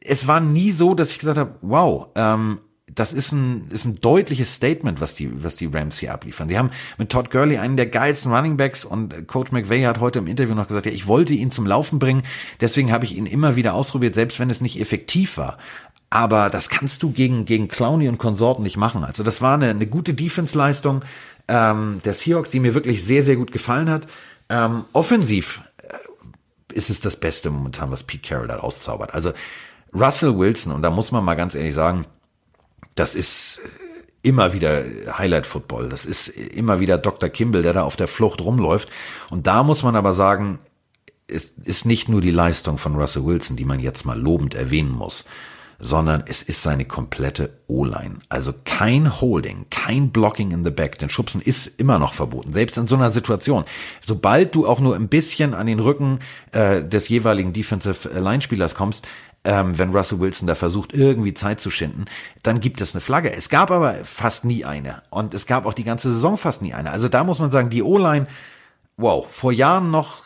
es 0.02 0.28
war 0.28 0.40
nie 0.40 0.72
so, 0.72 0.96
dass 0.96 1.12
ich 1.12 1.20
gesagt 1.20 1.38
habe, 1.38 1.56
wow, 1.62 2.08
ähm, 2.16 2.60
das 2.94 3.14
ist 3.14 3.32
ein, 3.32 3.68
ist 3.70 3.86
ein 3.86 4.02
deutliches 4.02 4.54
Statement, 4.54 5.00
was 5.00 5.16
die, 5.16 5.44
was 5.44 5.56
die 5.56 5.68
Rams 5.68 6.00
hier 6.00 6.14
abliefern. 6.14 6.48
Die 6.48 6.58
haben 6.58 6.72
mit 6.98 7.10
Todd 7.10 7.32
Gurley 7.32 7.58
einen 7.58 7.78
der 7.78 7.86
geilsten 7.86 8.34
Running 8.34 8.58
Backs 8.58 8.84
und 8.84 9.28
Coach 9.28 9.52
McVay 9.52 9.84
hat 9.84 10.00
heute 10.00 10.20
im 10.20 10.28
Interview 10.28 10.56
noch 10.56 10.68
gesagt, 10.68 10.86
ja, 10.86 10.92
ich 10.92 11.08
wollte 11.08 11.34
ihn 11.34 11.52
zum 11.52 11.66
Laufen 11.66 12.00
bringen, 12.00 12.24
deswegen 12.60 12.92
habe 12.92 13.06
ich 13.06 13.16
ihn 13.16 13.26
immer 13.26 13.56
wieder 13.56 13.74
ausprobiert, 13.74 14.16
selbst 14.16 14.40
wenn 14.40 14.50
es 14.50 14.62
nicht 14.62 14.80
effektiv 14.80 15.38
war. 15.38 15.58
Aber 16.10 16.50
das 16.50 16.70
kannst 16.70 17.04
du 17.04 17.12
gegen, 17.12 17.46
gegen 17.46 17.68
Clowney 17.68 18.10
und 18.10 18.18
Konsorten 18.18 18.64
nicht 18.64 18.78
machen. 18.78 19.04
Also 19.04 19.22
das 19.22 19.42
war 19.42 19.54
eine, 19.54 19.70
eine 19.70 19.86
gute 19.86 20.16
Defense-Leistung 20.16 21.04
ähm, 21.50 22.02
der 22.06 22.14
Seahawks, 22.14 22.52
die 22.52 22.60
mir 22.60 22.74
wirklich 22.74 23.04
sehr, 23.04 23.24
sehr 23.24 23.36
gut 23.36 23.52
gefallen 23.52 23.90
hat. 23.90 24.08
Ähm, 24.50 24.86
offensiv 24.94 25.62
äh, 25.78 26.74
ist 26.74 26.90
es 26.90 27.02
das 27.02 27.18
Beste 27.18 27.50
momentan, 27.50 27.92
was 27.92 28.04
Pete 28.04 28.28
Carroll 28.28 28.48
da 28.48 28.58
rauszaubert. 28.58 29.14
Also 29.14 29.34
Russell 29.94 30.38
Wilson, 30.38 30.72
und 30.72 30.84
da 30.84 30.92
muss 30.92 31.12
man 31.12 31.26
mal 31.26 31.36
ganz 31.36 31.56
ehrlich 31.56 31.74
sagen, 31.74 32.06
das 32.96 33.16
ist 33.16 33.60
äh, 33.64 33.70
immer 34.22 34.54
wieder 34.54 34.84
Highlight 35.18 35.48
Football. 35.48 35.90
Das 35.90 36.06
ist 36.06 36.28
immer 36.28 36.80
wieder 36.80 36.98
Dr. 36.98 37.30
Kimball, 37.30 37.64
der 37.64 37.74
da 37.74 37.84
auf 37.84 37.96
der 37.96 38.08
Flucht 38.08 38.42
rumläuft. 38.42 38.90
Und 39.32 39.48
da 39.48 39.64
muss 39.64 39.82
man 39.84 39.96
aber 39.96 40.14
sagen, 40.14 40.60
es 41.28 41.54
ist 41.64 41.86
nicht 41.86 42.10
nur 42.10 42.22
die 42.22 42.32
Leistung 42.32 42.78
von 42.78 42.96
Russell 42.96 43.26
Wilson, 43.26 43.56
die 43.56 43.66
man 43.66 43.80
jetzt 43.80 44.06
mal 44.06 44.20
lobend 44.20 44.56
erwähnen 44.56 44.92
muss, 44.92 45.26
sondern 45.80 46.24
es 46.28 46.44
ist 46.44 46.62
seine 46.62 46.86
komplette 46.86 47.52
O-Line. 47.68 48.20
Also 48.28 48.54
kein 48.66 49.22
Holding, 49.22 49.66
kein 49.70 50.12
Blocking 50.12 50.52
in 50.52 50.66
the 50.66 50.72
Back. 50.72 51.00
Denn 51.00 51.10
Schubsen 51.10 51.42
ist 51.42 51.68
immer 51.80 52.00
noch 52.00 52.14
verboten, 52.14 52.52
selbst 52.52 52.78
in 52.78 52.88
so 52.88 52.96
einer 52.96 53.12
Situation. 53.12 53.64
Sobald 54.06 54.54
du 54.56 54.68
auch 54.68 54.80
nur 54.80 54.96
ein 54.96 55.08
bisschen 55.08 55.54
an 55.54 55.68
den 55.68 55.80
Rücken 55.80 56.20
äh, 56.52 56.84
des 56.84 57.08
jeweiligen 57.08 57.54
Defensive 57.54 58.10
Line-Spielers 58.10 58.76
kommst, 58.76 59.08
ähm, 59.46 59.78
wenn 59.78 59.96
Russell 59.96 60.20
Wilson 60.20 60.48
da 60.48 60.56
versucht, 60.56 60.94
irgendwie 60.94 61.34
Zeit 61.34 61.62
zu 61.62 61.72
schinden, 61.72 62.06
dann 62.44 62.60
gibt 62.60 62.82
es 62.82 62.94
eine 62.94 63.02
Flagge. 63.02 63.32
Es 63.32 63.48
gab 63.48 63.72
aber 63.72 63.94
fast 64.04 64.44
nie 64.44 64.66
eine. 64.66 65.02
Und 65.10 65.34
es 65.34 65.46
gab 65.46 65.66
auch 65.66 65.74
die 65.74 65.86
ganze 65.86 66.14
Saison 66.14 66.38
fast 66.38 66.62
nie 66.62 66.74
eine. 66.74 66.92
Also 66.92 67.08
da 67.08 67.24
muss 67.24 67.40
man 67.40 67.52
sagen, 67.52 67.70
die 67.70 67.84
O-Line 67.84 68.28
wow, 69.00 69.26
vor 69.30 69.52
Jahren 69.52 69.92
noch 69.92 70.26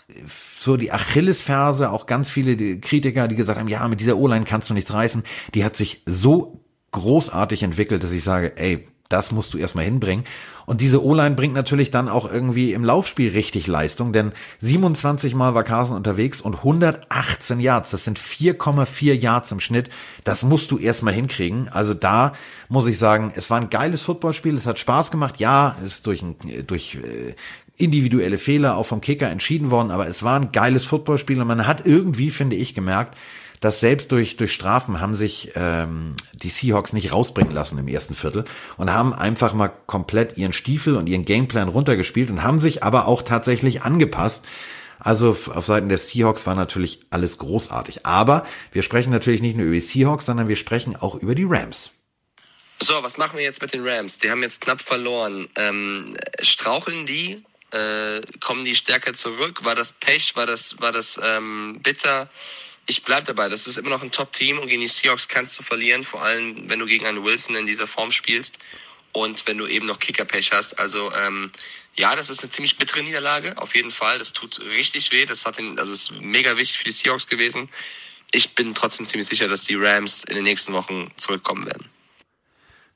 so 0.59 0.77
die 0.77 0.91
Achillesferse, 0.91 1.91
auch 1.91 2.07
ganz 2.07 2.29
viele 2.29 2.79
Kritiker, 2.79 3.27
die 3.27 3.35
gesagt 3.35 3.59
haben, 3.59 3.67
ja, 3.67 3.87
mit 3.87 3.99
dieser 3.99 4.17
O-Line 4.17 4.45
kannst 4.45 4.69
du 4.69 4.73
nichts 4.73 4.91
reißen, 4.91 5.23
die 5.53 5.63
hat 5.63 5.75
sich 5.75 6.01
so 6.05 6.65
großartig 6.91 7.63
entwickelt, 7.63 8.03
dass 8.03 8.11
ich 8.11 8.23
sage, 8.23 8.57
ey, 8.57 8.87
das 9.09 9.31
musst 9.31 9.53
du 9.53 9.59
erstmal 9.59 9.85
hinbringen. 9.85 10.25
Und 10.65 10.81
diese 10.81 11.03
O-Line 11.03 11.35
bringt 11.35 11.53
natürlich 11.53 11.91
dann 11.91 12.07
auch 12.09 12.31
irgendwie 12.31 12.73
im 12.73 12.83
Laufspiel 12.83 13.31
richtig 13.31 13.67
Leistung, 13.67 14.13
denn 14.13 14.31
27 14.59 15.35
Mal 15.35 15.53
war 15.53 15.63
Carson 15.63 15.95
unterwegs 15.95 16.41
und 16.41 16.55
118 16.55 17.59
Yards, 17.59 17.91
das 17.91 18.05
sind 18.05 18.17
4,4 18.17 19.13
Yards 19.13 19.51
im 19.51 19.59
Schnitt. 19.59 19.89
Das 20.23 20.43
musst 20.43 20.71
du 20.71 20.79
erstmal 20.79 21.13
hinkriegen. 21.13 21.69
Also 21.69 21.93
da 21.93 22.33
muss 22.69 22.87
ich 22.87 22.97
sagen, 22.97 23.33
es 23.35 23.49
war 23.49 23.59
ein 23.59 23.69
geiles 23.69 24.01
Footballspiel, 24.01 24.55
es 24.55 24.65
hat 24.65 24.79
Spaß 24.79 25.11
gemacht. 25.11 25.39
Ja, 25.39 25.75
es 25.81 25.95
ist 25.95 26.07
durch, 26.07 26.21
ein, 26.21 26.35
durch 26.65 26.95
äh, 26.95 27.35
individuelle 27.83 28.37
Fehler 28.37 28.77
auch 28.77 28.85
vom 28.85 29.01
Kicker 29.01 29.29
entschieden 29.29 29.71
worden, 29.71 29.91
aber 29.91 30.07
es 30.07 30.23
war 30.23 30.39
ein 30.39 30.51
geiles 30.51 30.85
Footballspiel 30.85 31.39
und 31.41 31.47
man 31.47 31.67
hat 31.67 31.85
irgendwie, 31.85 32.31
finde 32.31 32.55
ich, 32.55 32.73
gemerkt, 32.73 33.17
dass 33.63 33.79
selbst 33.79 34.11
durch, 34.11 34.35
durch 34.35 34.53
Strafen 34.53 34.99
haben 34.99 35.15
sich 35.15 35.51
ähm, 35.55 36.17
die 36.33 36.49
Seahawks 36.49 36.91
nicht 36.91 37.13
rausbringen 37.13 37.53
lassen 37.53 37.77
im 37.77 37.87
ersten 37.87 38.13
Viertel 38.13 38.43
und 38.75 38.91
haben 38.91 39.13
einfach 39.13 39.53
mal 39.53 39.69
komplett 39.69 40.37
ihren 40.37 40.51
Stiefel 40.51 40.97
und 40.97 41.07
ihren 41.07 41.23
Gameplan 41.23 41.69
runtergespielt 41.69 42.29
und 42.29 42.43
haben 42.43 42.59
sich 42.59 42.83
aber 42.83 43.07
auch 43.07 43.21
tatsächlich 43.21 43.83
angepasst. 43.83 44.43
Also 44.99 45.29
auf 45.29 45.65
Seiten 45.65 45.87
der 45.87 45.97
Seahawks 45.97 46.45
war 46.45 46.55
natürlich 46.55 46.99
alles 47.09 47.37
großartig. 47.37 48.05
Aber 48.05 48.45
wir 48.73 48.83
sprechen 48.83 49.11
natürlich 49.11 49.41
nicht 49.41 49.55
nur 49.55 49.65
über 49.65 49.75
die 49.75 49.81
Seahawks, 49.81 50.25
sondern 50.25 50.49
wir 50.49 50.57
sprechen 50.57 50.97
auch 50.97 51.15
über 51.15 51.33
die 51.33 51.45
Rams. 51.45 51.91
So, 52.81 53.01
was 53.01 53.17
machen 53.17 53.37
wir 53.37 53.43
jetzt 53.43 53.61
mit 53.61 53.73
den 53.73 53.87
Rams? 53.87 54.19
Die 54.19 54.29
haben 54.29 54.41
jetzt 54.41 54.59
knapp 54.59 54.81
verloren. 54.81 55.47
Ähm, 55.55 56.17
straucheln 56.41 57.05
die 57.05 57.43
äh, 57.73 58.21
kommen 58.39 58.63
die 58.63 58.75
stärker 58.75 59.13
zurück? 59.13 59.63
War 59.63 59.75
das 59.75 59.91
Pech? 59.91 60.35
War 60.35 60.45
das, 60.45 60.79
war 60.79 60.91
das 60.91 61.19
ähm, 61.21 61.79
bitter? 61.81 62.29
Ich 62.85 63.03
bleib 63.03 63.25
dabei. 63.25 63.49
Das 63.49 63.65
ist 63.65 63.77
immer 63.77 63.89
noch 63.89 64.03
ein 64.03 64.11
Top-Team 64.11 64.59
und 64.59 64.67
gegen 64.67 64.81
die 64.81 64.87
Seahawks 64.87 65.27
kannst 65.27 65.57
du 65.57 65.63
verlieren, 65.63 66.03
vor 66.03 66.21
allem 66.21 66.69
wenn 66.69 66.79
du 66.79 66.85
gegen 66.85 67.05
einen 67.05 67.23
Wilson 67.23 67.55
in 67.55 67.65
dieser 67.65 67.87
Form 67.87 68.11
spielst 68.11 68.59
und 69.13 69.47
wenn 69.47 69.57
du 69.57 69.67
eben 69.67 69.85
noch 69.85 69.99
Kicker-Pech 69.99 70.51
hast. 70.51 70.77
Also 70.79 71.11
ähm, 71.13 71.51
ja, 71.95 72.15
das 72.15 72.29
ist 72.29 72.41
eine 72.41 72.51
ziemlich 72.51 72.77
bittere 72.77 73.03
Niederlage, 73.03 73.57
auf 73.57 73.75
jeden 73.75 73.91
Fall. 73.91 74.19
Das 74.19 74.33
tut 74.33 74.59
richtig 74.59 75.11
weh. 75.11 75.25
Das 75.25 75.45
hat 75.45 75.57
den, 75.57 75.79
also 75.79 75.93
ist 75.93 76.11
mega 76.19 76.57
wichtig 76.57 76.77
für 76.77 76.85
die 76.85 76.91
Seahawks 76.91 77.27
gewesen. 77.27 77.69
Ich 78.31 78.55
bin 78.55 78.73
trotzdem 78.73 79.05
ziemlich 79.05 79.27
sicher, 79.27 79.47
dass 79.47 79.65
die 79.65 79.75
Rams 79.75 80.23
in 80.25 80.35
den 80.35 80.43
nächsten 80.43 80.73
Wochen 80.73 81.11
zurückkommen 81.17 81.65
werden. 81.65 81.89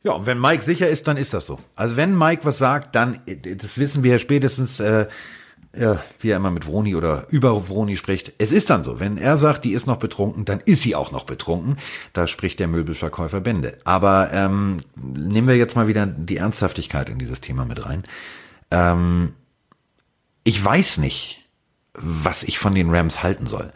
Ja, 0.07 0.13
und 0.13 0.25
wenn 0.25 0.39
Mike 0.39 0.63
sicher 0.63 0.87
ist, 0.87 1.09
dann 1.09 1.17
ist 1.17 1.33
das 1.33 1.45
so. 1.45 1.59
Also 1.75 1.97
wenn 1.97 2.17
Mike 2.17 2.45
was 2.45 2.57
sagt, 2.57 2.95
dann, 2.95 3.19
das 3.25 3.77
wissen 3.77 4.03
wir 4.03 4.13
ja 4.13 4.19
spätestens 4.19 4.79
äh, 4.79 5.07
ja, 5.77 6.01
wie 6.21 6.29
er 6.29 6.37
immer 6.37 6.49
mit 6.49 6.65
Vroni 6.65 6.95
oder 6.95 7.27
über 7.29 7.67
Vroni 7.67 7.97
spricht. 7.97 8.31
Es 8.37 8.53
ist 8.53 8.69
dann 8.69 8.85
so. 8.85 9.01
Wenn 9.01 9.17
er 9.17 9.35
sagt, 9.35 9.65
die 9.65 9.73
ist 9.73 9.85
noch 9.85 9.97
betrunken, 9.97 10.45
dann 10.45 10.61
ist 10.61 10.83
sie 10.83 10.95
auch 10.95 11.11
noch 11.11 11.25
betrunken. 11.25 11.75
Da 12.13 12.25
spricht 12.25 12.61
der 12.61 12.69
Möbelverkäufer 12.69 13.41
Bände. 13.41 13.79
Aber 13.83 14.29
ähm, 14.31 14.79
nehmen 14.95 15.49
wir 15.49 15.57
jetzt 15.57 15.75
mal 15.75 15.89
wieder 15.89 16.05
die 16.05 16.37
Ernsthaftigkeit 16.37 17.09
in 17.09 17.19
dieses 17.19 17.41
Thema 17.41 17.65
mit 17.65 17.85
rein. 17.85 18.03
Ähm, 18.71 19.33
ich 20.45 20.63
weiß 20.63 20.99
nicht, 20.99 21.41
was 21.93 22.43
ich 22.43 22.59
von 22.59 22.73
den 22.73 22.95
Rams 22.95 23.23
halten 23.23 23.47
soll. 23.47 23.73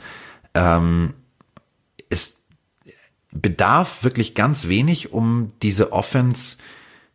Ähm, 0.53 1.13
bedarf 3.31 4.03
wirklich 4.03 4.35
ganz 4.35 4.67
wenig, 4.67 5.13
um 5.13 5.53
diese 5.61 5.91
Offense 5.93 6.57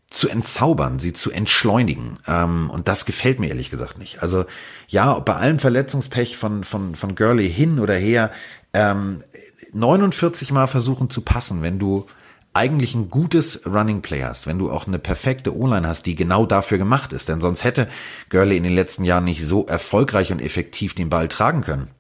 zu 0.09 0.29
entzaubern, 0.29 0.99
sie 0.99 1.13
zu 1.13 1.31
entschleunigen. 1.31 2.15
Ähm, 2.27 2.71
und 2.71 2.89
das 2.89 3.07
gefällt 3.07 3.41
mir 3.41 3.49
ehrlich 3.49 3.71
gesagt 3.71 3.99
nicht. 3.99 4.23
Also 4.23 4.45
ja, 4.89 5.19
bei 5.19 5.35
allem 5.35 5.59
Verletzungspech 5.59 6.37
von, 6.37 6.65
von, 6.65 6.95
von 6.95 7.15
Gurley 7.15 7.51
hin 7.51 7.79
oder 7.81 7.95
her, 7.95 8.31
ähm, 8.73 9.25
49 9.73 10.53
Mal 10.53 10.69
versuchen 10.69 11.11
zu 11.11 11.21
passen, 11.21 11.63
wenn 11.63 11.79
du 11.79 12.07
eigentlich 12.55 12.95
ein 12.95 13.11
gutes 13.11 13.67
Running 13.67 14.01
Play 14.01 14.23
hast, 14.23 14.47
wenn 14.47 14.59
du 14.59 14.71
auch 14.71 14.87
eine 14.87 14.99
perfekte 14.99 15.55
O-Line 15.55 15.87
hast, 15.87 16.07
die 16.07 16.15
genau 16.15 16.47
dafür 16.47 16.79
gemacht 16.79 17.13
ist, 17.13 17.29
denn 17.29 17.43
sonst 17.43 17.65
hätte 17.65 17.89
Gurley 18.31 18.57
in 18.57 18.63
den 18.63 18.75
letzten 18.75 19.05
Jahren 19.05 19.25
nicht 19.25 19.45
so 19.45 19.67
erfolgreich 19.67 20.33
und 20.33 20.41
effektiv 20.41 20.95
den 20.95 21.11
Ball 21.11 21.29
tragen 21.29 21.61
können. 21.61 21.91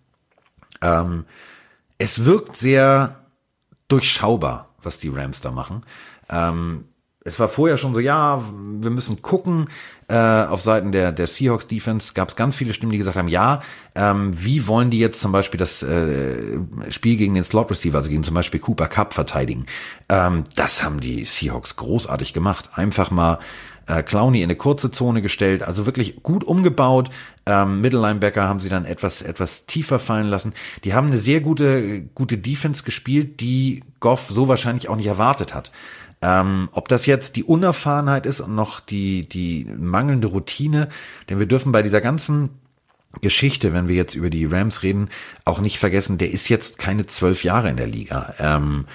Ähm, 0.80 1.26
es 1.98 2.24
wirkt 2.24 2.56
sehr 2.56 3.25
durchschaubar, 3.88 4.74
was 4.82 4.98
die 4.98 5.08
Rams 5.08 5.40
da 5.40 5.50
machen. 5.50 5.84
Ähm, 6.30 6.84
es 7.26 7.40
war 7.40 7.48
vorher 7.48 7.76
schon 7.76 7.92
so, 7.92 7.98
ja, 7.98 8.40
wir 8.80 8.90
müssen 8.90 9.20
gucken. 9.20 9.68
Äh, 10.06 10.14
auf 10.16 10.62
Seiten 10.62 10.92
der, 10.92 11.10
der 11.10 11.26
Seahawks 11.26 11.66
Defense 11.66 12.12
gab 12.14 12.28
es 12.28 12.36
ganz 12.36 12.54
viele 12.54 12.72
Stimmen, 12.72 12.92
die 12.92 12.98
gesagt 12.98 13.16
haben, 13.16 13.26
ja, 13.26 13.62
ähm, 13.96 14.32
wie 14.36 14.68
wollen 14.68 14.90
die 14.90 15.00
jetzt 15.00 15.20
zum 15.20 15.32
Beispiel 15.32 15.58
das 15.58 15.82
äh, 15.82 16.60
Spiel 16.90 17.16
gegen 17.16 17.34
den 17.34 17.42
Slot 17.42 17.68
Receiver, 17.68 17.98
also 17.98 18.10
gegen 18.10 18.22
zum 18.22 18.34
Beispiel 18.34 18.60
Cooper 18.60 18.86
Cup 18.86 19.12
verteidigen? 19.12 19.66
Ähm, 20.08 20.44
das 20.54 20.84
haben 20.84 21.00
die 21.00 21.24
Seahawks 21.24 21.74
großartig 21.74 22.32
gemacht. 22.32 22.70
Einfach 22.74 23.10
mal 23.10 23.40
äh, 23.86 24.02
Clowney 24.02 24.38
in 24.38 24.44
eine 24.44 24.56
kurze 24.56 24.90
Zone 24.90 25.22
gestellt, 25.22 25.62
also 25.62 25.86
wirklich 25.86 26.22
gut 26.22 26.44
umgebaut. 26.44 27.10
Ähm, 27.46 27.80
Mittellinebacker 27.80 28.42
haben 28.42 28.60
sie 28.60 28.68
dann 28.68 28.84
etwas 28.84 29.22
etwas 29.22 29.66
tiefer 29.66 29.98
fallen 29.98 30.26
lassen. 30.26 30.54
Die 30.84 30.94
haben 30.94 31.08
eine 31.08 31.18
sehr 31.18 31.40
gute 31.40 32.02
gute 32.14 32.38
Defense 32.38 32.82
gespielt, 32.82 33.40
die 33.40 33.82
Goff 34.00 34.26
so 34.28 34.48
wahrscheinlich 34.48 34.88
auch 34.88 34.96
nicht 34.96 35.06
erwartet 35.06 35.54
hat. 35.54 35.70
Ähm, 36.22 36.68
ob 36.72 36.88
das 36.88 37.06
jetzt 37.06 37.36
die 37.36 37.44
Unerfahrenheit 37.44 38.26
ist 38.26 38.40
und 38.40 38.54
noch 38.54 38.80
die, 38.80 39.28
die 39.28 39.66
mangelnde 39.78 40.28
Routine, 40.28 40.88
denn 41.28 41.38
wir 41.38 41.46
dürfen 41.46 41.72
bei 41.72 41.82
dieser 41.82 42.00
ganzen 42.00 42.50
Geschichte, 43.20 43.72
wenn 43.72 43.88
wir 43.88 43.96
jetzt 43.96 44.14
über 44.14 44.30
die 44.30 44.46
Rams 44.46 44.82
reden, 44.82 45.08
auch 45.44 45.60
nicht 45.60 45.78
vergessen, 45.78 46.18
der 46.18 46.30
ist 46.30 46.48
jetzt 46.48 46.78
keine 46.78 47.06
zwölf 47.06 47.44
Jahre 47.44 47.70
in 47.70 47.76
der 47.76 47.86
Liga. 47.86 48.34
Ähm, 48.38 48.86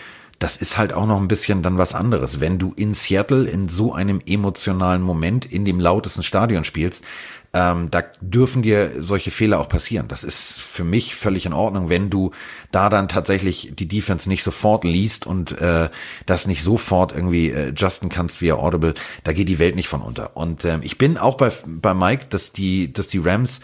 das 0.42 0.58
ist 0.58 0.78
halt 0.78 0.92
auch 0.92 1.06
noch 1.06 1.22
ein 1.22 1.28
bisschen 1.28 1.62
dann 1.62 1.78
was 1.78 1.94
anderes. 1.94 2.40
Wenn 2.40 2.58
du 2.58 2.74
in 2.76 2.96
Seattle 2.96 3.48
in 3.48 3.70
so 3.70 3.94
einem 3.94 4.22
emotionalen 4.26 5.04
Moment 5.04 5.46
in 5.46 5.66
dem 5.66 5.80
lautesten 5.80 6.24
Stadion 6.24 6.64
spielst, 6.64 7.04
ähm, 7.54 7.92
da 7.92 8.04
dürfen 8.22 8.64
dir 8.64 8.92
solche 9.00 9.30
Fehler 9.30 9.60
auch 9.60 9.68
passieren. 9.68 10.08
Das 10.08 10.24
ist 10.24 10.60
für 10.60 10.84
mich 10.84 11.16
völlig 11.16 11.46
in 11.46 11.54
Ordnung, 11.54 11.90
wenn 11.90 12.10
du 12.10 12.32
da 12.72 12.90
dann 12.90 13.08
tatsächlich 13.08 13.74
die 13.76 13.88
Defense 13.88 14.28
nicht 14.28 14.44
sofort 14.44 14.84
liest 14.84 15.28
und 15.28 15.52
äh, 15.60 15.90
das 16.26 16.48
nicht 16.48 16.64
sofort 16.64 17.12
irgendwie 17.14 17.52
äh, 17.52 17.68
adjusten 17.68 18.10
kannst 18.10 18.42
via 18.42 18.56
Audible. 18.56 18.96
Da 19.24 19.34
geht 19.34 19.50
die 19.50 19.60
Welt 19.60 19.76
nicht 19.76 19.90
von 19.90 20.02
unter. 20.02 20.36
Und 20.36 20.66
ähm, 20.66 20.80
ich 20.82 20.98
bin 20.98 21.18
auch 21.18 21.36
bei, 21.38 21.52
bei 21.68 21.94
Mike, 21.94 22.28
dass 22.30 22.52
die, 22.52 22.92
dass 22.92 23.08
die 23.08 23.20
Rams 23.20 23.60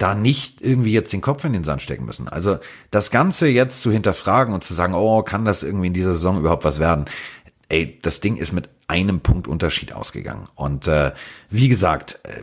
da 0.00 0.14
nicht 0.14 0.62
irgendwie 0.62 0.92
jetzt 0.92 1.12
den 1.12 1.20
Kopf 1.20 1.44
in 1.44 1.52
den 1.52 1.62
Sand 1.62 1.82
stecken 1.82 2.06
müssen. 2.06 2.26
Also 2.26 2.58
das 2.90 3.10
Ganze 3.10 3.48
jetzt 3.48 3.82
zu 3.82 3.92
hinterfragen 3.92 4.54
und 4.54 4.64
zu 4.64 4.72
sagen, 4.72 4.94
oh, 4.94 5.22
kann 5.22 5.44
das 5.44 5.62
irgendwie 5.62 5.88
in 5.88 5.92
dieser 5.92 6.14
Saison 6.14 6.38
überhaupt 6.38 6.64
was 6.64 6.80
werden? 6.80 7.04
Ey, 7.68 7.98
das 8.00 8.20
Ding 8.20 8.36
ist 8.36 8.52
mit 8.52 8.70
einem 8.88 9.20
Punkt 9.20 9.46
Unterschied 9.46 9.92
ausgegangen. 9.92 10.48
Und 10.54 10.88
äh, 10.88 11.12
wie 11.50 11.68
gesagt, 11.68 12.18
äh, 12.24 12.42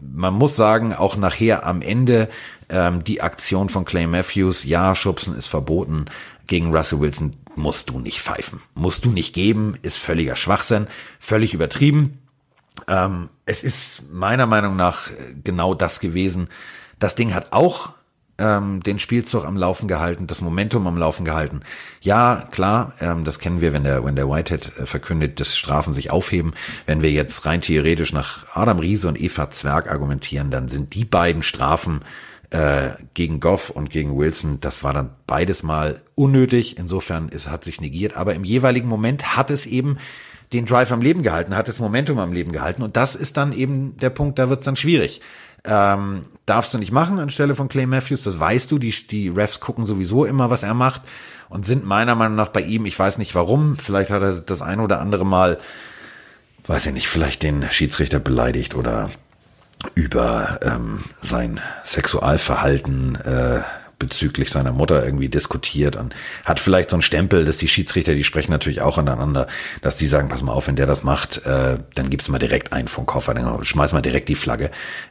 man 0.00 0.34
muss 0.34 0.54
sagen, 0.54 0.92
auch 0.92 1.16
nachher 1.16 1.64
am 1.64 1.80
Ende 1.80 2.28
ähm, 2.68 3.02
die 3.02 3.22
Aktion 3.22 3.70
von 3.70 3.86
Clay 3.86 4.06
Matthews, 4.06 4.64
ja, 4.64 4.94
Schubsen 4.94 5.34
ist 5.34 5.46
verboten, 5.46 6.06
gegen 6.46 6.76
Russell 6.76 7.00
Wilson 7.00 7.36
musst 7.56 7.88
du 7.88 8.00
nicht 8.00 8.20
pfeifen. 8.20 8.60
Musst 8.74 9.06
du 9.06 9.10
nicht 9.10 9.32
geben, 9.34 9.76
ist 9.80 9.96
völliger 9.96 10.36
Schwachsinn, 10.36 10.88
völlig 11.18 11.54
übertrieben. 11.54 12.18
Ähm, 12.86 13.30
es 13.46 13.64
ist 13.64 14.02
meiner 14.12 14.46
Meinung 14.46 14.76
nach 14.76 15.10
äh, 15.10 15.14
genau 15.42 15.72
das 15.72 16.00
gewesen. 16.00 16.48
Das 16.98 17.14
Ding 17.14 17.34
hat 17.34 17.52
auch 17.52 17.90
ähm, 18.38 18.82
den 18.82 18.98
Spielzug 18.98 19.44
am 19.44 19.56
Laufen 19.56 19.88
gehalten, 19.88 20.26
das 20.26 20.40
Momentum 20.40 20.86
am 20.86 20.96
Laufen 20.96 21.24
gehalten. 21.24 21.62
Ja, 22.00 22.48
klar, 22.50 22.92
ähm, 23.00 23.24
das 23.24 23.38
kennen 23.38 23.60
wir, 23.60 23.72
wenn 23.72 23.84
der, 23.84 24.04
wenn 24.04 24.16
der 24.16 24.28
Whitehead 24.28 24.78
äh, 24.78 24.86
verkündet, 24.86 25.40
dass 25.40 25.56
Strafen 25.56 25.92
sich 25.92 26.10
aufheben. 26.10 26.54
Wenn 26.86 27.02
wir 27.02 27.10
jetzt 27.10 27.44
rein 27.46 27.60
theoretisch 27.60 28.12
nach 28.12 28.46
Adam 28.54 28.78
Riese 28.78 29.08
und 29.08 29.20
Eva 29.20 29.50
Zwerg 29.50 29.90
argumentieren, 29.90 30.50
dann 30.50 30.68
sind 30.68 30.94
die 30.94 31.04
beiden 31.04 31.42
Strafen 31.42 32.02
äh, 32.50 32.90
gegen 33.14 33.40
Goff 33.40 33.70
und 33.70 33.90
gegen 33.90 34.16
Wilson, 34.16 34.60
das 34.60 34.82
war 34.82 34.94
dann 34.94 35.10
beides 35.26 35.62
mal 35.62 36.00
unnötig. 36.14 36.78
Insofern 36.78 37.28
ist, 37.28 37.50
hat 37.50 37.64
sich 37.64 37.80
negiert. 37.80 38.16
Aber 38.16 38.34
im 38.34 38.44
jeweiligen 38.44 38.88
Moment 38.88 39.36
hat 39.36 39.50
es 39.50 39.66
eben 39.66 39.98
den 40.52 40.64
Drive 40.64 40.92
am 40.92 41.02
Leben 41.02 41.22
gehalten, 41.22 41.54
hat 41.54 41.68
das 41.68 41.78
Momentum 41.78 42.18
am 42.18 42.32
Leben 42.32 42.52
gehalten. 42.52 42.82
Und 42.82 42.96
das 42.96 43.14
ist 43.14 43.36
dann 43.36 43.52
eben 43.52 43.96
der 43.98 44.10
Punkt, 44.10 44.38
da 44.38 44.48
wird 44.48 44.60
es 44.60 44.64
dann 44.64 44.76
schwierig. 44.76 45.20
Ähm, 45.70 46.22
darfst 46.46 46.72
du 46.72 46.78
nicht 46.78 46.92
machen 46.92 47.18
anstelle 47.18 47.54
von 47.54 47.68
Clay 47.68 47.84
Matthews, 47.84 48.22
das 48.22 48.40
weißt 48.40 48.70
du, 48.70 48.78
die, 48.78 48.94
die 49.06 49.28
Refs 49.28 49.60
gucken 49.60 49.84
sowieso 49.84 50.24
immer, 50.24 50.48
was 50.48 50.62
er 50.62 50.72
macht 50.72 51.02
und 51.50 51.66
sind 51.66 51.84
meiner 51.84 52.14
Meinung 52.14 52.36
nach 52.36 52.48
bei 52.48 52.62
ihm, 52.62 52.86
ich 52.86 52.98
weiß 52.98 53.18
nicht 53.18 53.34
warum, 53.34 53.76
vielleicht 53.76 54.10
hat 54.10 54.22
er 54.22 54.32
das 54.40 54.62
ein 54.62 54.80
oder 54.80 54.98
andere 54.98 55.26
Mal, 55.26 55.58
weiß 56.66 56.86
ich 56.86 56.92
nicht, 56.94 57.08
vielleicht 57.08 57.42
den 57.42 57.70
Schiedsrichter 57.70 58.18
beleidigt 58.18 58.74
oder 58.74 59.10
über 59.94 60.58
ähm, 60.62 61.00
sein 61.22 61.60
Sexualverhalten 61.84 63.16
äh, 63.16 63.60
bezüglich 63.98 64.50
seiner 64.50 64.72
Mutter 64.72 65.04
irgendwie 65.04 65.28
diskutiert 65.28 65.96
und 65.96 66.14
hat 66.44 66.60
vielleicht 66.60 66.90
so 66.90 66.96
einen 66.96 67.02
Stempel, 67.02 67.44
dass 67.44 67.58
die 67.58 67.68
Schiedsrichter, 67.68 68.14
die 68.14 68.24
sprechen 68.24 68.50
natürlich 68.50 68.80
auch 68.80 68.98
aneinander, 68.98 69.48
dass 69.82 69.96
die 69.96 70.06
sagen, 70.06 70.28
pass 70.28 70.42
mal 70.42 70.52
auf, 70.52 70.68
wenn 70.68 70.76
der 70.76 70.86
das 70.86 71.04
macht, 71.04 71.44
äh, 71.44 71.78
dann 71.94 72.10
gibt's 72.10 72.28
mal 72.28 72.38
direkt 72.38 72.72
einen 72.72 72.88
vom 72.88 73.06
Koffer, 73.06 73.34
dann 73.34 73.64
schmeiß 73.64 73.92
mal 73.92 74.02
direkt 74.02 74.28
die 74.28 74.34
Flagge. 74.34 74.70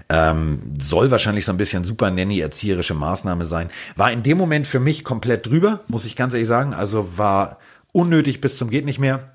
Ähm, 0.09 0.61
soll 0.81 1.11
wahrscheinlich 1.11 1.45
so 1.45 1.51
ein 1.51 1.57
bisschen 1.57 1.83
super 1.83 2.09
nanny 2.11 2.39
erzieherische 2.39 2.93
Maßnahme 2.93 3.45
sein. 3.45 3.69
War 3.95 4.11
in 4.11 4.23
dem 4.23 4.37
Moment 4.37 4.67
für 4.67 4.79
mich 4.79 5.03
komplett 5.03 5.45
drüber, 5.47 5.81
muss 5.87 6.05
ich 6.05 6.15
ganz 6.15 6.33
ehrlich 6.33 6.47
sagen. 6.47 6.73
Also 6.73 7.17
war 7.17 7.59
unnötig 7.91 8.41
bis 8.41 8.57
zum 8.57 8.69
geht 8.69 8.85
nicht 8.85 8.99
mehr 8.99 9.31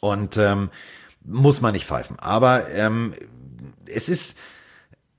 und 0.00 0.36
ähm, 0.36 0.70
muss 1.24 1.60
man 1.60 1.72
nicht 1.72 1.86
pfeifen. 1.86 2.18
Aber 2.18 2.70
ähm, 2.70 3.14
es 3.86 4.08
ist 4.08 4.36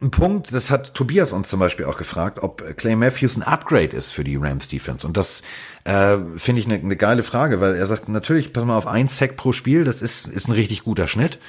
ein 0.02 0.10
Punkt, 0.10 0.54
das 0.54 0.72
hat 0.72 0.94
Tobias 0.94 1.32
uns 1.32 1.50
zum 1.50 1.60
Beispiel 1.60 1.86
auch 1.86 1.98
gefragt, 1.98 2.40
ob 2.42 2.76
Clay 2.78 2.96
Matthews 2.96 3.38
ein 3.38 3.44
Upgrade 3.44 3.96
ist 3.96 4.12
für 4.12 4.24
die 4.24 4.36
Rams 4.36 4.68
Defense. 4.68 5.06
Und 5.06 5.16
das 5.16 5.44
äh, 5.84 6.18
finde 6.38 6.62
ich 6.62 6.68
eine 6.68 6.80
ne 6.80 6.96
geile 6.96 7.22
Frage, 7.22 7.62
weil 7.62 7.76
er 7.76 7.86
sagt 7.86 8.10
natürlich, 8.10 8.52
pass 8.52 8.66
mal 8.66 8.78
auf, 8.78 8.88
ein 8.88 9.08
Sack 9.08 9.38
pro 9.38 9.54
Spiel, 9.54 9.84
das 9.84 10.02
ist, 10.02 10.28
ist 10.28 10.48
ein 10.48 10.54
richtig 10.54 10.84
guter 10.84 11.08
Schnitt. 11.08 11.40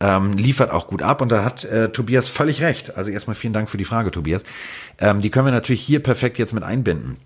Ähm, 0.00 0.36
liefert 0.36 0.70
auch 0.70 0.88
gut 0.88 1.02
ab 1.02 1.22
und 1.22 1.30
da 1.30 1.44
hat 1.44 1.64
äh, 1.64 1.90
Tobias 1.90 2.28
völlig 2.28 2.60
recht. 2.60 2.96
Also 2.96 3.10
erstmal 3.10 3.36
vielen 3.36 3.52
Dank 3.52 3.70
für 3.70 3.78
die 3.78 3.84
Frage, 3.84 4.10
Tobias. 4.10 4.42
Ähm, 4.98 5.20
die 5.20 5.30
können 5.30 5.46
wir 5.46 5.52
natürlich 5.52 5.80
hier 5.80 6.02
perfekt 6.02 6.38
jetzt 6.38 6.52
mit 6.52 6.64
einbinden. 6.64 7.16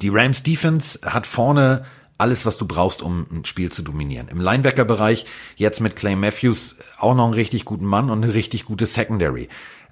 Die 0.00 0.08
Rams 0.08 0.42
Defense 0.42 1.00
hat 1.02 1.26
vorne 1.26 1.84
alles, 2.16 2.46
was 2.46 2.56
du 2.56 2.66
brauchst, 2.66 3.02
um 3.02 3.26
ein 3.30 3.44
Spiel 3.44 3.70
zu 3.70 3.82
dominieren. 3.82 4.28
Im 4.28 4.40
Linebacker-Bereich 4.40 5.24
jetzt 5.56 5.80
mit 5.80 5.96
Clay 5.96 6.16
Matthews 6.16 6.76
auch 6.98 7.14
noch 7.14 7.24
einen 7.24 7.34
richtig 7.34 7.64
guten 7.64 7.86
Mann 7.86 8.10
und 8.10 8.22
eine 8.22 8.34
richtig 8.34 8.64
gute 8.64 8.86
Secondary. 8.86 9.48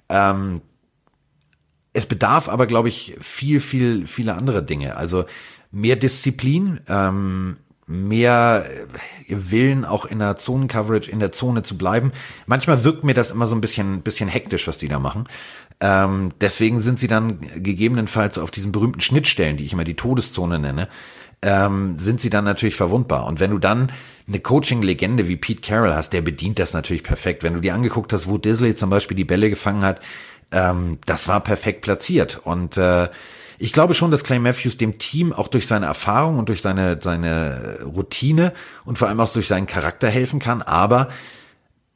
Ähm, 0.09 0.61
es 1.93 2.05
bedarf 2.05 2.47
aber, 2.47 2.67
glaube 2.67 2.89
ich, 2.89 3.15
viel, 3.19 3.59
viel, 3.59 4.05
viele 4.05 4.35
andere 4.35 4.63
Dinge. 4.63 4.97
Also 4.97 5.25
mehr 5.71 5.95
Disziplin, 5.95 6.79
ähm, 6.87 7.57
mehr 7.87 8.69
Willen 9.27 9.85
auch 9.85 10.05
in 10.05 10.19
der 10.19 10.37
Zonencoverage, 10.37 11.09
in 11.09 11.19
der 11.19 11.31
Zone 11.31 11.63
zu 11.63 11.77
bleiben. 11.77 12.11
Manchmal 12.45 12.83
wirkt 12.83 13.03
mir 13.03 13.13
das 13.13 13.31
immer 13.31 13.47
so 13.47 13.55
ein 13.55 13.61
bisschen, 13.61 14.01
bisschen 14.01 14.29
hektisch, 14.29 14.67
was 14.67 14.77
die 14.77 14.89
da 14.89 14.99
machen. 14.99 15.27
Ähm, 15.79 16.33
deswegen 16.41 16.81
sind 16.81 16.99
sie 16.99 17.07
dann 17.07 17.39
gegebenenfalls 17.55 18.37
auf 18.37 18.51
diesen 18.51 18.71
berühmten 18.71 18.99
Schnittstellen, 18.99 19.57
die 19.57 19.65
ich 19.65 19.73
immer 19.73 19.83
die 19.83 19.95
Todeszone 19.95 20.59
nenne, 20.59 20.89
ähm, 21.41 21.97
sind 21.99 22.19
sie 22.19 22.29
dann 22.29 22.45
natürlich 22.45 22.75
verwundbar. 22.75 23.25
Und 23.25 23.39
wenn 23.39 23.51
du 23.51 23.59
dann 23.59 23.91
eine 24.27 24.39
Coaching-Legende 24.39 25.27
wie 25.27 25.37
Pete 25.37 25.61
Carroll 25.61 25.93
hast, 25.93 26.11
der 26.11 26.21
bedient 26.21 26.59
das 26.59 26.73
natürlich 26.73 27.03
perfekt. 27.03 27.43
Wenn 27.43 27.53
du 27.53 27.61
dir 27.61 27.73
angeguckt 27.73 28.11
hast, 28.11 28.27
wo 28.27 28.37
Disley 28.37 28.75
zum 28.75 28.89
Beispiel 28.89 29.15
die 29.15 29.23
Bälle 29.23 29.49
gefangen 29.49 29.83
hat, 29.83 30.01
ähm, 30.51 30.99
das 31.05 31.27
war 31.27 31.41
perfekt 31.41 31.81
platziert. 31.81 32.41
Und 32.43 32.77
äh, 32.77 33.09
ich 33.59 33.73
glaube 33.73 33.93
schon, 33.93 34.11
dass 34.11 34.23
Clay 34.23 34.39
Matthews 34.39 34.77
dem 34.77 34.97
Team 34.97 35.33
auch 35.33 35.47
durch 35.47 35.67
seine 35.67 35.85
Erfahrung 35.85 36.39
und 36.39 36.49
durch 36.49 36.61
seine, 36.61 36.99
seine 37.01 37.79
Routine 37.83 38.53
und 38.85 38.97
vor 38.97 39.07
allem 39.07 39.19
auch 39.19 39.31
durch 39.31 39.47
seinen 39.47 39.67
Charakter 39.67 40.09
helfen 40.09 40.39
kann. 40.39 40.61
Aber 40.61 41.09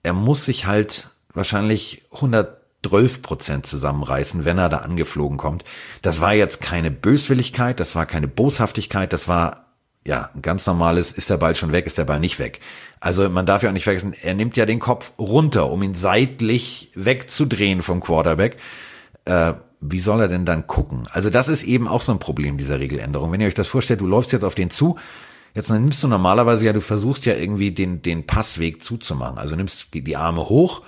er 0.03 0.13
muss 0.13 0.45
sich 0.45 0.65
halt 0.65 1.09
wahrscheinlich 1.33 2.03
100 2.13 2.60
12 2.83 3.21
Prozent 3.21 3.65
zusammenreißen, 3.65 4.45
wenn 4.45 4.57
er 4.57 4.69
da 4.69 4.77
angeflogen 4.77 5.37
kommt. 5.37 5.63
Das 6.01 6.21
war 6.21 6.33
jetzt 6.33 6.61
keine 6.61 6.91
Böswilligkeit, 6.91 7.79
das 7.79 7.95
war 7.95 8.05
keine 8.05 8.27
Boshaftigkeit, 8.27 9.13
das 9.13 9.27
war 9.27 9.65
ja 10.05 10.29
ein 10.33 10.41
ganz 10.41 10.65
normales, 10.65 11.11
ist 11.11 11.29
der 11.29 11.37
Ball 11.37 11.55
schon 11.55 11.71
weg, 11.71 11.85
ist 11.85 11.97
der 11.97 12.05
Ball 12.05 12.19
nicht 12.19 12.39
weg. 12.39 12.59
Also 12.99 13.29
man 13.29 13.45
darf 13.45 13.63
ja 13.63 13.69
auch 13.69 13.73
nicht 13.73 13.83
vergessen, 13.83 14.15
er 14.19 14.33
nimmt 14.33 14.57
ja 14.57 14.65
den 14.65 14.79
Kopf 14.79 15.11
runter, 15.19 15.69
um 15.71 15.83
ihn 15.83 15.95
seitlich 15.95 16.91
wegzudrehen 16.95 17.81
vom 17.81 17.99
Quarterback. 17.99 18.57
Äh, 19.25 19.53
wie 19.79 19.99
soll 19.99 20.21
er 20.21 20.27
denn 20.27 20.45
dann 20.45 20.67
gucken? 20.67 21.07
Also 21.11 21.29
das 21.29 21.47
ist 21.47 21.63
eben 21.63 21.87
auch 21.87 22.01
so 22.01 22.11
ein 22.11 22.19
Problem 22.19 22.57
dieser 22.57 22.79
Regeländerung. 22.79 23.31
Wenn 23.31 23.41
ihr 23.41 23.47
euch 23.47 23.53
das 23.53 23.67
vorstellt, 23.67 24.01
du 24.01 24.07
läufst 24.07 24.31
jetzt 24.31 24.43
auf 24.43 24.55
den 24.55 24.69
zu, 24.69 24.97
jetzt 25.53 25.69
nimmst 25.69 26.03
du 26.03 26.07
normalerweise 26.07 26.65
ja, 26.65 26.73
du 26.73 26.81
versuchst 26.81 27.25
ja 27.25 27.35
irgendwie 27.35 27.71
den, 27.71 28.01
den 28.01 28.25
Passweg 28.25 28.83
zuzumachen. 28.83 29.39
Also 29.39 29.55
nimmst 29.55 29.93
die 29.93 30.17
Arme 30.17 30.49
hoch, 30.49 30.83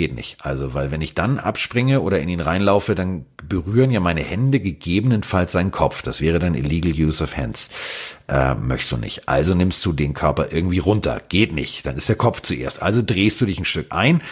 geht 0.00 0.14
nicht. 0.14 0.38
Also, 0.40 0.72
weil 0.72 0.90
wenn 0.90 1.02
ich 1.02 1.12
dann 1.12 1.38
abspringe 1.38 2.00
oder 2.00 2.20
in 2.20 2.30
ihn 2.30 2.40
reinlaufe, 2.40 2.94
dann 2.94 3.26
berühren 3.46 3.90
ja 3.90 4.00
meine 4.00 4.22
Hände 4.22 4.58
gegebenenfalls 4.58 5.52
seinen 5.52 5.72
Kopf. 5.72 6.00
Das 6.00 6.22
wäre 6.22 6.38
dann 6.38 6.54
illegal 6.54 6.92
use 6.92 7.22
of 7.22 7.36
hands. 7.36 7.68
Äh, 8.26 8.54
möchtest 8.54 8.92
du 8.92 8.96
nicht. 8.96 9.28
Also 9.28 9.54
nimmst 9.54 9.84
du 9.84 9.92
den 9.92 10.14
Körper 10.14 10.52
irgendwie 10.52 10.78
runter. 10.78 11.20
Geht 11.28 11.52
nicht. 11.52 11.84
Dann 11.84 11.98
ist 11.98 12.08
der 12.08 12.16
Kopf 12.16 12.40
zuerst. 12.40 12.80
Also 12.80 13.02
drehst 13.04 13.42
du 13.42 13.44
dich 13.44 13.58
ein 13.58 13.66
Stück 13.66 13.88
ein. 13.90 14.22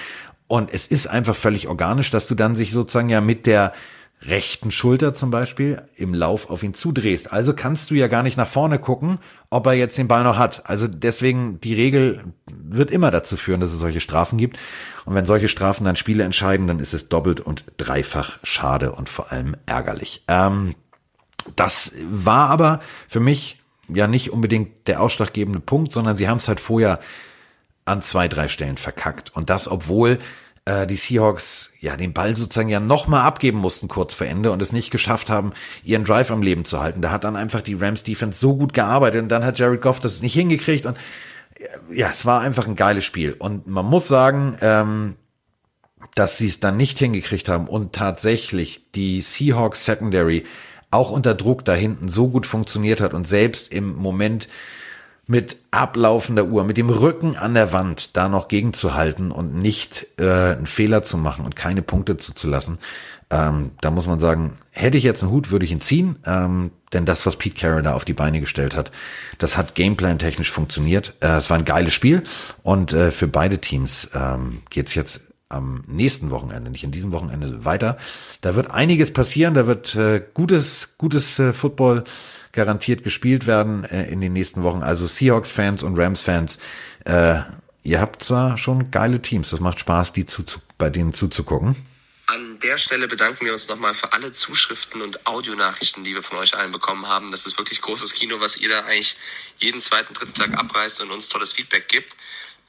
Und 0.47 0.73
es 0.73 0.87
ist 0.87 1.07
einfach 1.07 1.37
völlig 1.37 1.69
organisch, 1.69 2.11
dass 2.11 2.27
du 2.27 2.35
dann 2.35 2.57
sich 2.57 2.71
sozusagen 2.71 3.11
ja 3.11 3.21
mit 3.21 3.45
der 3.45 3.75
rechten 4.23 4.71
Schulter 4.73 5.15
zum 5.15 5.31
Beispiel 5.31 5.83
im 5.97 6.13
Lauf 6.13 6.51
auf 6.51 6.63
ihn 6.63 6.75
zudrehst. 6.75 7.33
Also 7.33 7.55
kannst 7.55 7.91
du 7.91 7.95
ja 7.95 8.09
gar 8.09 8.23
nicht 8.23 8.37
nach 8.37 8.49
vorne 8.49 8.79
gucken, 8.79 9.19
ob 9.51 9.67
er 9.67 9.75
jetzt 9.75 9.97
den 9.97 10.09
Ball 10.09 10.25
noch 10.25 10.37
hat. 10.37 10.69
Also 10.69 10.89
deswegen, 10.89 11.61
die 11.61 11.75
Regel 11.75 12.25
wird 12.51 12.91
immer 12.91 13.11
dazu 13.11 13.37
führen, 13.37 13.61
dass 13.61 13.73
es 13.73 13.79
solche 13.79 14.01
Strafen 14.01 14.37
gibt. 14.37 14.59
Und 15.05 15.15
wenn 15.15 15.25
solche 15.25 15.49
Strafen 15.49 15.85
dann 15.85 15.97
Spiele 15.97 16.25
entscheiden, 16.25 16.67
dann 16.67 16.81
ist 16.81 16.95
es 16.95 17.09
doppelt 17.09 17.41
und 17.41 17.65
dreifach 17.77 18.39
schade 18.43 18.93
und 18.93 19.09
vor 19.09 19.31
allem 19.31 19.57
ärgerlich. 19.67 20.25
Ähm, 20.27 20.75
das 21.55 21.93
war 22.11 22.51
aber 22.51 22.81
für 23.09 23.21
mich 23.21 23.61
ja 23.89 24.07
nicht 24.07 24.33
unbedingt 24.33 24.89
der 24.89 25.01
ausschlaggebende 25.01 25.61
Punkt, 25.61 25.93
sondern 25.93 26.17
sie 26.17 26.29
haben 26.29 26.39
es 26.39 26.49
halt 26.49 26.61
vorher 26.61 26.99
an 27.85 28.03
zwei, 28.03 28.29
drei 28.29 28.49
Stellen 28.49 28.77
verkackt. 28.77 29.35
Und 29.35 29.49
das, 29.49 29.69
obwohl 29.69 30.19
äh, 30.69 30.87
die 30.87 30.97
Seahawks 30.97 31.71
ja 31.81 31.97
den 31.97 32.13
Ball 32.13 32.37
sozusagen 32.37 32.69
ja 32.69 32.81
nochmal 32.81 33.23
abgeben 33.23 33.59
mussten 33.59 33.89
kurz 33.89 34.13
vor 34.13 34.27
Ende 34.27 34.53
und 34.53 34.61
es 34.61 34.73
nicht 34.73 34.91
geschafft 34.91 35.31
haben, 35.31 35.53
ihren 35.83 36.05
Drive 36.05 36.31
am 36.31 36.43
Leben 36.43 36.65
zu 36.65 36.81
halten. 36.81 37.01
Da 37.01 37.11
hat 37.11 37.25
dann 37.25 37.37
einfach 37.37 37.63
die 37.63 37.75
Rams 37.75 38.03
Defense 38.03 38.39
so 38.39 38.57
gut 38.57 38.75
gearbeitet 38.75 39.23
und 39.23 39.29
dann 39.31 39.45
hat 39.45 39.59
Jared 39.59 39.81
Goff 39.81 39.99
das 40.01 40.21
nicht 40.21 40.35
hingekriegt 40.35 40.85
und 40.85 40.99
ja, 41.93 42.11
es 42.11 42.25
war 42.25 42.41
einfach 42.41 42.69
ein 42.69 42.77
geiles 42.77 43.05
Spiel. 43.05 43.33
Und 43.33 43.67
man 43.67 43.87
muss 43.87 44.07
sagen, 44.07 44.57
ähm, 44.61 45.17
dass 46.15 46.39
sie 46.39 46.47
es 46.47 46.61
dann 46.61 46.77
nicht 46.77 46.99
hingekriegt 46.99 47.49
haben 47.49 47.67
und 47.67 47.95
tatsächlich 47.95 48.93
die 48.95 49.23
Seahawks 49.23 49.85
Secondary 49.85 50.45
auch 50.91 51.11
unter 51.11 51.35
Druck 51.35 51.65
da 51.65 51.75
hinten 51.75 52.09
so 52.09 52.29
gut 52.29 52.47
funktioniert 52.47 53.01
hat 53.01 53.15
und 53.15 53.27
selbst 53.27 53.73
im 53.73 53.97
Moment 53.97 54.49
mit 55.29 55.59
ablaufender 55.71 56.47
Uhr, 56.47 56.65
mit 56.65 56.79
dem 56.79 56.89
Rücken 56.89 57.37
an 57.37 57.55
der 57.55 57.73
Wand 57.73 58.17
da 58.17 58.29
noch 58.29 58.49
gegenzuhalten 58.49 59.31
und 59.31 59.55
nicht 59.55 60.07
äh, 60.19 60.57
einen 60.57 60.67
Fehler 60.67 61.05
zu 61.05 61.19
machen 61.19 61.45
und 61.45 61.55
keine 61.55 61.83
Punkte 61.83 62.17
zuzulassen. 62.17 62.79
Ähm, 63.31 63.73
da 63.83 63.91
muss 63.91 64.07
man 64.07 64.21
sagen, 64.21 64.59
hätte 64.71 64.97
ich 64.97 65.05
jetzt 65.05 65.23
einen 65.23 65.31
Hut, 65.31 65.51
würde 65.51 65.67
ich 65.67 65.71
ihn 65.71 65.83
ziehen. 65.83 66.17
Ähm, 66.25 66.71
denn 66.95 67.05
das, 67.05 67.27
was 67.27 67.37
Pete 67.37 67.61
Carroll 67.61 67.83
da 67.83 67.93
auf 67.93 68.07
die 68.07 68.15
Beine 68.15 68.41
gestellt 68.41 68.75
hat, 68.75 68.91
das 69.37 69.59
hat 69.59 69.75
Gameplan 69.75 70.19
technisch 70.19 70.51
funktioniert. 70.51 71.15
Äh, 71.21 71.37
es 71.37 71.51
war 71.51 71.59
ein 71.59 71.67
geiles 71.67 71.93
Spiel 71.93 72.23
und 72.63 72.95
äh, 72.95 73.11
für 73.11 73.29
beide 73.29 73.59
Teams 73.59 74.09
ähm, 74.15 74.63
geht's 74.71 74.95
jetzt 74.95 75.21
am 75.51 75.85
nächsten 75.87 76.31
Wochenende, 76.31 76.71
nicht 76.71 76.85
in 76.85 76.91
diesem 76.91 77.13
Wochenende 77.13 77.67
weiter. 77.67 77.99
Da 78.41 78.55
wird 78.55 78.71
einiges 78.71 79.13
passieren, 79.13 79.55
da 79.55 79.67
wird 79.67 79.95
äh, 79.95 80.23
gutes, 80.33 80.95
gutes 80.97 81.39
äh, 81.39 81.53
Football 81.53 82.05
garantiert 82.59 83.05
gespielt 83.05 83.47
werden 83.47 83.85
äh, 83.85 84.11
in 84.11 84.21
den 84.21 84.33
nächsten 84.33 84.65
Wochen. 84.65 84.83
Also 84.83 85.07
Seahawks-Fans 85.07 85.85
und 85.85 85.97
Rams-Fans, 85.97 86.59
äh, 87.05 87.39
ihr 87.85 88.01
habt 88.01 88.25
zwar 88.25 88.59
schon 88.59 88.91
geile 88.91 89.23
Teams, 89.23 89.51
das 89.51 89.61
macht 89.61 89.79
Spaß, 89.79 90.13
die 90.13 90.27
zu, 90.27 90.43
zu, 90.43 90.59
bei 90.77 90.91
denen 90.91 91.15
zuzugucken. 91.15 91.77
An 92.27 92.59
der 92.59 92.77
Stelle 92.77 93.07
bedanken 93.07 93.47
wir 93.47 93.53
uns 93.53 93.69
nochmal 93.69 93.95
für 93.95 94.13
alle 94.13 94.33
Zuschriften 94.33 95.01
und 95.03 95.25
Audionachrichten, 95.25 96.03
die 96.03 96.15
wir 96.15 96.25
von 96.25 96.37
euch 96.39 96.57
allen 96.57 96.73
bekommen 96.73 97.07
haben. 97.07 97.31
Das 97.31 97.47
ist 97.47 97.57
wirklich 97.59 97.81
großes 97.81 98.13
Kino, 98.13 98.41
was 98.41 98.57
ihr 98.57 98.69
da 98.69 98.81
eigentlich 98.81 99.17
jeden 99.59 99.81
zweiten, 99.81 100.13
dritten 100.13 100.35
Tag 100.35 100.59
abreißt 100.59 101.01
und 101.01 101.13
uns 101.13 101.29
tolles 101.29 101.53
Feedback 101.53 101.89
gibt. 101.89 102.17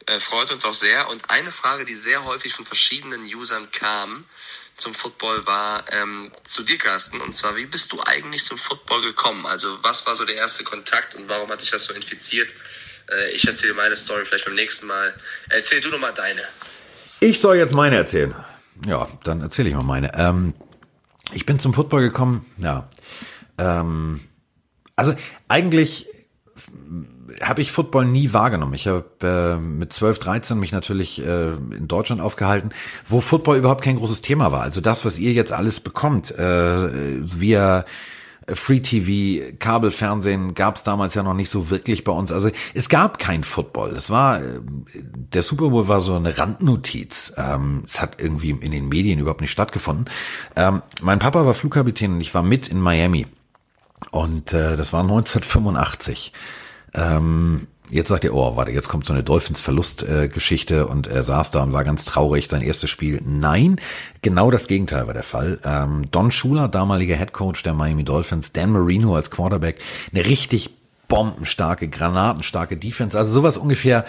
Äh, 0.06 0.19
freut 0.19 0.52
uns 0.52 0.65
auch 0.65 0.75
sehr. 0.75 1.10
Und 1.10 1.32
eine 1.32 1.52
Frage, 1.52 1.84
die 1.84 1.95
sehr 1.95 2.25
häufig 2.25 2.54
von 2.54 2.65
verschiedenen 2.65 3.23
Usern 3.23 3.69
kam, 3.71 4.25
zum 4.80 4.94
Football 4.94 5.46
war 5.46 5.84
ähm, 5.92 6.32
zu 6.44 6.63
dir, 6.63 6.78
Carsten. 6.78 7.22
Und 7.22 7.36
zwar, 7.36 7.56
wie 7.56 7.65
bist 7.65 7.92
du 7.92 8.02
eigentlich 8.06 8.44
zum 8.44 8.58
Football 8.58 9.02
gekommen? 9.02 9.46
Also, 9.46 9.78
was 9.82 10.06
war 10.06 10.15
so 10.15 10.26
der 10.26 10.36
erste 10.36 10.63
Kontakt 10.63 11.15
und 11.15 11.30
warum 11.30 11.50
hat 11.50 11.62
dich 11.62 11.72
das 11.72 11.86
so 11.86 11.94
infiziert? 11.94 12.54
Äh, 13.12 13.32
ich 13.32 13.48
erzähle 13.48 13.74
meine 13.74 13.96
Story 13.96 14.26
vielleicht 14.26 14.46
beim 14.46 14.56
nächsten 14.56 14.88
Mal. 14.88 15.13
Erzähl 15.50 15.82
du 15.82 15.89
nochmal 15.89 16.13
deine. 16.13 16.42
Ich 17.20 17.39
soll 17.39 17.58
jetzt 17.58 17.74
meine 17.74 17.98
erzählen. 17.98 18.34
Ja, 18.86 19.08
dann 19.24 19.42
erzähle 19.42 19.70
ich 19.70 19.76
mal 19.76 19.84
meine. 19.84 20.18
Ähm, 20.18 20.54
ich 21.34 21.46
bin 21.46 21.60
zum 21.60 21.74
Football 21.74 22.02
gekommen, 22.02 22.46
ja. 22.58 22.89
Ähm, 23.58 24.22
also 24.96 25.15
eigentlich 25.48 26.08
habe 27.41 27.62
ich 27.62 27.72
Football 27.72 28.06
nie 28.06 28.34
wahrgenommen. 28.34 28.74
Ich 28.74 28.88
habe 28.88 29.06
äh, 29.22 29.62
mit 29.62 29.93
12, 29.93 30.19
13 30.19 30.60
mich 30.60 30.72
natürlich 30.72 31.24
äh, 31.24 31.54
in 31.54 31.88
Deutschland 31.88 32.22
aufgehalten, 32.22 32.72
wo 33.08 33.22
Football 33.22 33.58
überhaupt 33.58 33.84
kein 33.84 33.98
großes 33.98 34.22
Thema 34.22 34.52
war. 34.52 34.62
Also 34.62 34.82
das, 34.82 35.06
was 35.06 35.17
ihr 35.17 35.34
jetzt 35.34 35.52
alles 35.52 35.80
bekommt, 35.80 36.32
äh, 36.32 36.89
via 37.22 37.86
Free 38.54 38.80
TV, 38.80 39.56
Kabelfernsehen 39.60 40.54
gab 40.54 40.76
es 40.76 40.84
damals 40.84 41.13
ja 41.13 41.24
noch 41.24 41.34
nicht 41.34 41.52
so 41.52 41.69
wirklich 41.69 42.04
bei 42.04 42.12
uns. 42.12 42.32
Also 42.32 42.50
es 42.74 42.89
gab 42.89 43.19
kein 43.19 43.43
Football. 43.43 43.91
Es 43.91 44.10
war 44.10 44.41
äh, 44.41 44.60
der 45.34 45.43
Super 45.43 45.69
Bowl 45.69 45.88
war 45.88 46.02
so 46.02 46.15
eine 46.15 46.38
Randnotiz. 46.38 47.34
Ähm, 47.38 47.84
es 47.88 48.02
hat 48.02 48.19
irgendwie 48.19 48.52
in 48.52 48.72
den 48.72 48.89
Medien 48.89 49.19
überhaupt 49.19 49.41
nicht 49.41 49.52
stattgefunden. 49.52 50.06
Ähm, 50.56 50.82
mein 51.02 51.19
Papa 51.19 51.45
war 51.45 51.54
Flugkapitän 51.54 52.13
und 52.13 52.22
ich 52.22 52.34
war 52.34 52.43
mit 52.43 52.67
in 52.67 52.80
Miami. 52.80 53.28
Und 54.12 54.54
äh, 54.54 54.78
das 54.78 54.94
war 54.94 55.02
1985. 55.02 56.34
Ähm, 56.94 57.68
jetzt 57.90 58.10
sagt 58.10 58.24
er, 58.24 58.34
oh, 58.34 58.56
warte, 58.56 58.72
jetzt 58.72 58.90
kommt 58.90 59.06
so 59.06 59.14
eine 59.14 59.24
Dolphins-Verlust-Geschichte 59.24 60.76
äh, 60.76 60.84
und 60.84 61.08
er 61.08 61.24
saß 61.24 61.52
da 61.52 61.64
und 61.64 61.74
war 61.74 61.84
ganz 61.84 62.06
traurig, 62.06 62.48
sein 62.48 62.62
erstes 62.62 62.90
Spiel. 62.90 63.22
Nein, 63.24 63.80
genau 64.22 64.52
das 64.52 64.68
Gegenteil 64.68 65.08
war 65.08 65.14
der 65.14 65.24
Fall. 65.24 65.60
Ähm, 65.64 66.10
Don 66.12 66.32
Schuler, 66.32 66.68
damaliger 66.68 67.16
Head 67.16 67.34
Coach 67.34 67.64
der 67.64 67.74
Miami 67.74 68.04
Dolphins, 68.04 68.52
Dan 68.54 68.72
Marino 68.72 69.16
als 69.16 69.32
Quarterback, 69.32 69.80
eine 70.14 70.26
richtig 70.26 70.72
bombenstarke, 71.08 71.88
granatenstarke 71.88 72.78
Defense, 72.78 73.18
also 73.18 73.32
sowas 73.32 73.58
ungefähr 73.58 74.06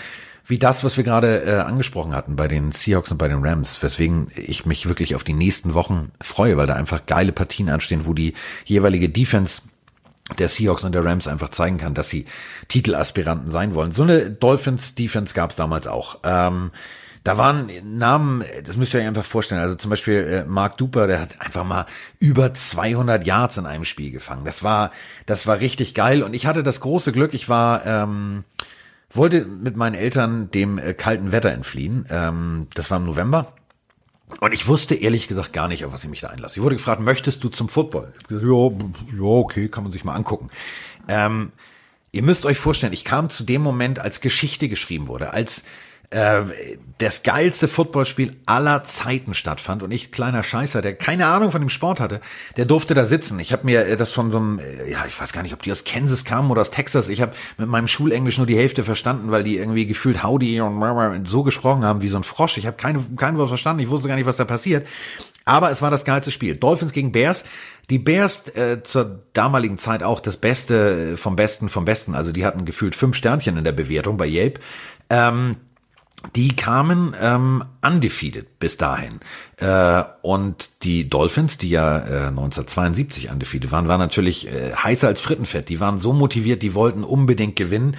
wie 0.46 0.58
das, 0.58 0.82
was 0.82 0.96
wir 0.96 1.04
gerade 1.04 1.44
äh, 1.44 1.60
angesprochen 1.60 2.14
hatten 2.14 2.34
bei 2.34 2.48
den 2.48 2.72
Seahawks 2.72 3.12
und 3.12 3.18
bei 3.18 3.28
den 3.28 3.44
Rams, 3.44 3.82
weswegen 3.82 4.30
ich 4.34 4.66
mich 4.66 4.88
wirklich 4.88 5.14
auf 5.14 5.22
die 5.22 5.32
nächsten 5.32 5.74
Wochen 5.74 6.10
freue, 6.20 6.56
weil 6.56 6.66
da 6.66 6.74
einfach 6.74 7.06
geile 7.06 7.32
Partien 7.32 7.68
anstehen, 7.68 8.02
wo 8.04 8.14
die 8.14 8.34
jeweilige 8.64 9.08
Defense 9.08 9.62
der 10.38 10.48
Seahawks 10.48 10.84
und 10.84 10.94
der 10.94 11.04
Rams 11.04 11.28
einfach 11.28 11.50
zeigen 11.50 11.78
kann, 11.78 11.94
dass 11.94 12.08
sie 12.08 12.26
Titelaspiranten 12.68 13.50
sein 13.50 13.74
wollen. 13.74 13.92
So 13.92 14.02
eine 14.02 14.30
Dolphins-Defense 14.30 15.34
gab 15.34 15.50
es 15.50 15.56
damals 15.56 15.86
auch. 15.86 16.20
Ähm, 16.24 16.70
da 17.22 17.36
waren 17.36 17.70
Namen, 17.84 18.44
das 18.64 18.76
müsst 18.76 18.94
ihr 18.94 19.00
euch 19.00 19.06
einfach 19.06 19.24
vorstellen. 19.24 19.60
Also 19.60 19.74
zum 19.74 19.90
Beispiel 19.90 20.44
äh, 20.46 20.48
Mark 20.48 20.78
Duper, 20.78 21.06
der 21.06 21.20
hat 21.20 21.40
einfach 21.40 21.64
mal 21.64 21.86
über 22.18 22.54
200 22.54 23.26
Yards 23.26 23.58
in 23.58 23.66
einem 23.66 23.84
Spiel 23.84 24.10
gefangen. 24.10 24.44
Das 24.44 24.62
war, 24.62 24.90
das 25.26 25.46
war 25.46 25.60
richtig 25.60 25.94
geil. 25.94 26.22
Und 26.22 26.32
ich 26.32 26.46
hatte 26.46 26.62
das 26.62 26.80
große 26.80 27.12
Glück, 27.12 27.34
ich 27.34 27.48
war, 27.48 27.84
ähm, 27.84 28.44
wollte 29.12 29.44
mit 29.44 29.76
meinen 29.76 29.94
Eltern 29.94 30.50
dem 30.50 30.78
äh, 30.78 30.94
kalten 30.94 31.30
Wetter 31.30 31.52
entfliehen. 31.52 32.06
Ähm, 32.08 32.68
das 32.74 32.90
war 32.90 32.96
im 32.96 33.04
November. 33.04 33.52
Und 34.38 34.54
ich 34.54 34.68
wusste 34.68 34.94
ehrlich 34.94 35.28
gesagt 35.28 35.52
gar 35.52 35.68
nicht, 35.68 35.84
auf 35.84 35.92
was 35.92 36.04
ich 36.04 36.10
mich 36.10 36.20
da 36.20 36.28
einlasse. 36.28 36.58
Ich 36.58 36.62
wurde 36.62 36.76
gefragt, 36.76 37.00
möchtest 37.00 37.42
du 37.42 37.48
zum 37.48 37.68
Football? 37.68 38.12
Ich 38.20 38.28
gesagt, 38.28 38.46
ja, 38.46 39.18
ja, 39.18 39.22
okay, 39.22 39.68
kann 39.68 39.82
man 39.82 39.92
sich 39.92 40.04
mal 40.04 40.14
angucken. 40.14 40.50
Ähm, 41.08 41.52
ihr 42.12 42.22
müsst 42.22 42.46
euch 42.46 42.58
vorstellen, 42.58 42.92
ich 42.92 43.04
kam 43.04 43.30
zu 43.30 43.44
dem 43.44 43.62
Moment, 43.62 43.98
als 43.98 44.20
Geschichte 44.20 44.68
geschrieben 44.68 45.08
wurde, 45.08 45.32
als 45.32 45.64
äh, 46.10 46.42
das 46.98 47.22
geilste 47.22 47.68
Footballspiel 47.68 48.36
aller 48.44 48.82
Zeiten 48.84 49.32
stattfand 49.32 49.82
und 49.82 49.90
ich, 49.92 50.10
kleiner 50.10 50.42
Scheißer, 50.42 50.82
der 50.82 50.94
keine 50.94 51.26
Ahnung 51.26 51.50
von 51.50 51.62
dem 51.62 51.68
Sport 51.68 52.00
hatte, 52.00 52.20
der 52.56 52.64
durfte 52.64 52.94
da 52.94 53.04
sitzen. 53.04 53.38
Ich 53.38 53.52
habe 53.52 53.64
mir 53.64 53.96
das 53.96 54.12
von 54.12 54.30
so 54.30 54.38
einem, 54.38 54.58
äh, 54.58 54.90
ja, 54.90 55.06
ich 55.06 55.18
weiß 55.18 55.32
gar 55.32 55.42
nicht, 55.42 55.54
ob 55.54 55.62
die 55.62 55.70
aus 55.70 55.84
Kansas 55.84 56.24
kamen 56.24 56.50
oder 56.50 56.62
aus 56.62 56.70
Texas. 56.70 57.08
Ich 57.08 57.22
habe 57.22 57.32
mit 57.58 57.68
meinem 57.68 57.86
Schulenglisch 57.88 58.38
nur 58.38 58.46
die 58.46 58.56
Hälfte 58.56 58.82
verstanden, 58.82 59.30
weil 59.30 59.44
die 59.44 59.56
irgendwie 59.56 59.86
gefühlt 59.86 60.22
Howdy 60.24 60.60
und 60.60 61.28
so 61.28 61.44
gesprochen 61.44 61.84
haben 61.84 62.02
wie 62.02 62.08
so 62.08 62.16
ein 62.16 62.24
Frosch. 62.24 62.58
Ich 62.58 62.66
habe 62.66 62.76
keine, 62.76 63.04
kein 63.16 63.38
Wort 63.38 63.48
verstanden. 63.48 63.82
Ich 63.82 63.88
wusste 63.88 64.08
gar 64.08 64.16
nicht, 64.16 64.26
was 64.26 64.36
da 64.36 64.44
passiert. 64.44 64.86
Aber 65.44 65.70
es 65.70 65.80
war 65.80 65.90
das 65.90 66.04
geilste 66.04 66.32
Spiel. 66.32 66.56
Dolphins 66.56 66.92
gegen 66.92 67.12
Bears. 67.12 67.44
Die 67.88 67.98
Bears 67.98 68.48
äh, 68.56 68.82
zur 68.82 69.22
damaligen 69.32 69.78
Zeit 69.78 70.02
auch 70.02 70.20
das 70.20 70.36
Beste 70.36 71.16
vom 71.16 71.36
Besten 71.36 71.68
vom 71.68 71.84
Besten. 71.84 72.14
Also 72.14 72.32
die 72.32 72.44
hatten 72.44 72.64
gefühlt 72.64 72.94
fünf 72.94 73.16
Sternchen 73.16 73.56
in 73.56 73.64
der 73.64 73.72
Bewertung 73.72 74.16
bei 74.16 74.26
Yelp. 74.26 74.60
Ähm, 75.08 75.56
die 76.36 76.54
kamen 76.54 77.14
ähm, 77.20 77.64
undefeated 77.82 78.58
bis 78.58 78.76
dahin. 78.76 79.20
Äh, 79.56 80.04
und 80.22 80.84
die 80.84 81.08
Dolphins, 81.08 81.58
die 81.58 81.70
ja 81.70 81.98
äh, 81.98 82.26
1972 82.28 83.30
undefeated 83.30 83.72
waren, 83.72 83.88
waren 83.88 84.00
natürlich 84.00 84.46
äh, 84.46 84.74
heißer 84.74 85.08
als 85.08 85.20
Frittenfett. 85.20 85.68
Die 85.68 85.80
waren 85.80 85.98
so 85.98 86.12
motiviert, 86.12 86.62
die 86.62 86.74
wollten 86.74 87.04
unbedingt 87.04 87.56
gewinnen. 87.56 87.96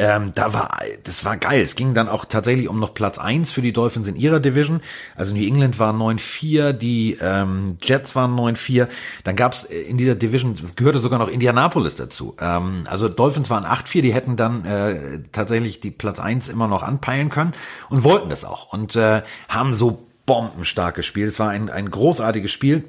Ähm, 0.00 0.32
da 0.34 0.54
war, 0.54 0.78
das 1.04 1.26
war 1.26 1.36
geil. 1.36 1.60
Es 1.60 1.74
ging 1.74 1.92
dann 1.92 2.08
auch 2.08 2.24
tatsächlich 2.24 2.68
um 2.68 2.80
noch 2.80 2.94
Platz 2.94 3.18
eins 3.18 3.52
für 3.52 3.60
die 3.60 3.74
Dolphins 3.74 4.08
in 4.08 4.16
ihrer 4.16 4.40
Division. 4.40 4.80
Also 5.14 5.34
New 5.34 5.46
England 5.46 5.78
war 5.78 5.92
9-4, 5.92 6.72
die 6.72 7.18
ähm, 7.20 7.76
Jets 7.82 8.16
waren 8.16 8.34
9-4. 8.34 8.88
Dann 9.24 9.36
gab's 9.36 9.64
äh, 9.64 9.78
in 9.78 9.98
dieser 9.98 10.14
Division, 10.14 10.56
gehörte 10.74 11.00
sogar 11.00 11.18
noch 11.18 11.28
Indianapolis 11.28 11.96
dazu. 11.96 12.34
Ähm, 12.40 12.86
also 12.88 13.10
Dolphins 13.10 13.50
waren 13.50 13.66
8-4, 13.66 14.00
die 14.00 14.14
hätten 14.14 14.38
dann 14.38 14.64
äh, 14.64 15.18
tatsächlich 15.32 15.80
die 15.80 15.90
Platz 15.90 16.18
eins 16.18 16.48
immer 16.48 16.66
noch 16.66 16.82
anpeilen 16.82 17.28
können 17.28 17.52
und 17.90 18.02
wollten 18.02 18.30
das 18.30 18.46
auch. 18.46 18.72
Und 18.72 18.96
äh, 18.96 19.20
haben 19.50 19.74
so 19.74 20.06
bombenstark 20.24 20.94
gespielt. 20.94 21.28
Es 21.28 21.38
war 21.38 21.50
ein, 21.50 21.68
ein 21.68 21.90
großartiges 21.90 22.50
Spiel. 22.50 22.84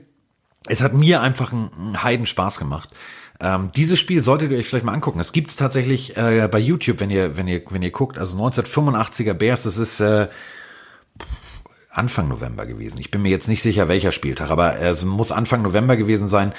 Es 0.65 0.81
hat 0.81 0.93
mir 0.93 1.19
einfach 1.19 1.51
einen, 1.51 1.71
einen 1.77 2.03
Heidenspaß 2.03 2.57
gemacht. 2.57 2.89
Ähm, 3.41 3.71
dieses 3.75 3.99
Spiel 3.99 4.23
solltet 4.23 4.51
ihr 4.51 4.57
euch 4.57 4.67
vielleicht 4.67 4.85
mal 4.85 4.93
angucken. 4.93 5.17
Das 5.17 5.33
gibt's 5.33 5.55
tatsächlich 5.55 6.15
äh, 6.15 6.47
bei 6.49 6.59
YouTube, 6.59 6.99
wenn 6.99 7.09
ihr, 7.09 7.35
wenn 7.37 7.47
ihr, 7.47 7.61
wenn 7.69 7.81
ihr 7.81 7.91
guckt. 7.91 8.19
Also 8.19 8.37
1985er 8.37 9.33
Bears, 9.33 9.63
das 9.63 9.77
ist 9.77 9.99
äh, 9.99 10.27
Anfang 11.93 12.29
November 12.29 12.65
gewesen. 12.65 12.99
Ich 12.99 13.11
bin 13.11 13.21
mir 13.21 13.29
jetzt 13.29 13.49
nicht 13.49 13.61
sicher, 13.61 13.89
welcher 13.89 14.13
Spieltag, 14.13 14.49
aber 14.49 14.79
es 14.79 15.03
muss 15.03 15.31
Anfang 15.31 15.61
November 15.61 15.97
gewesen 15.97 16.29
sein, 16.29 16.53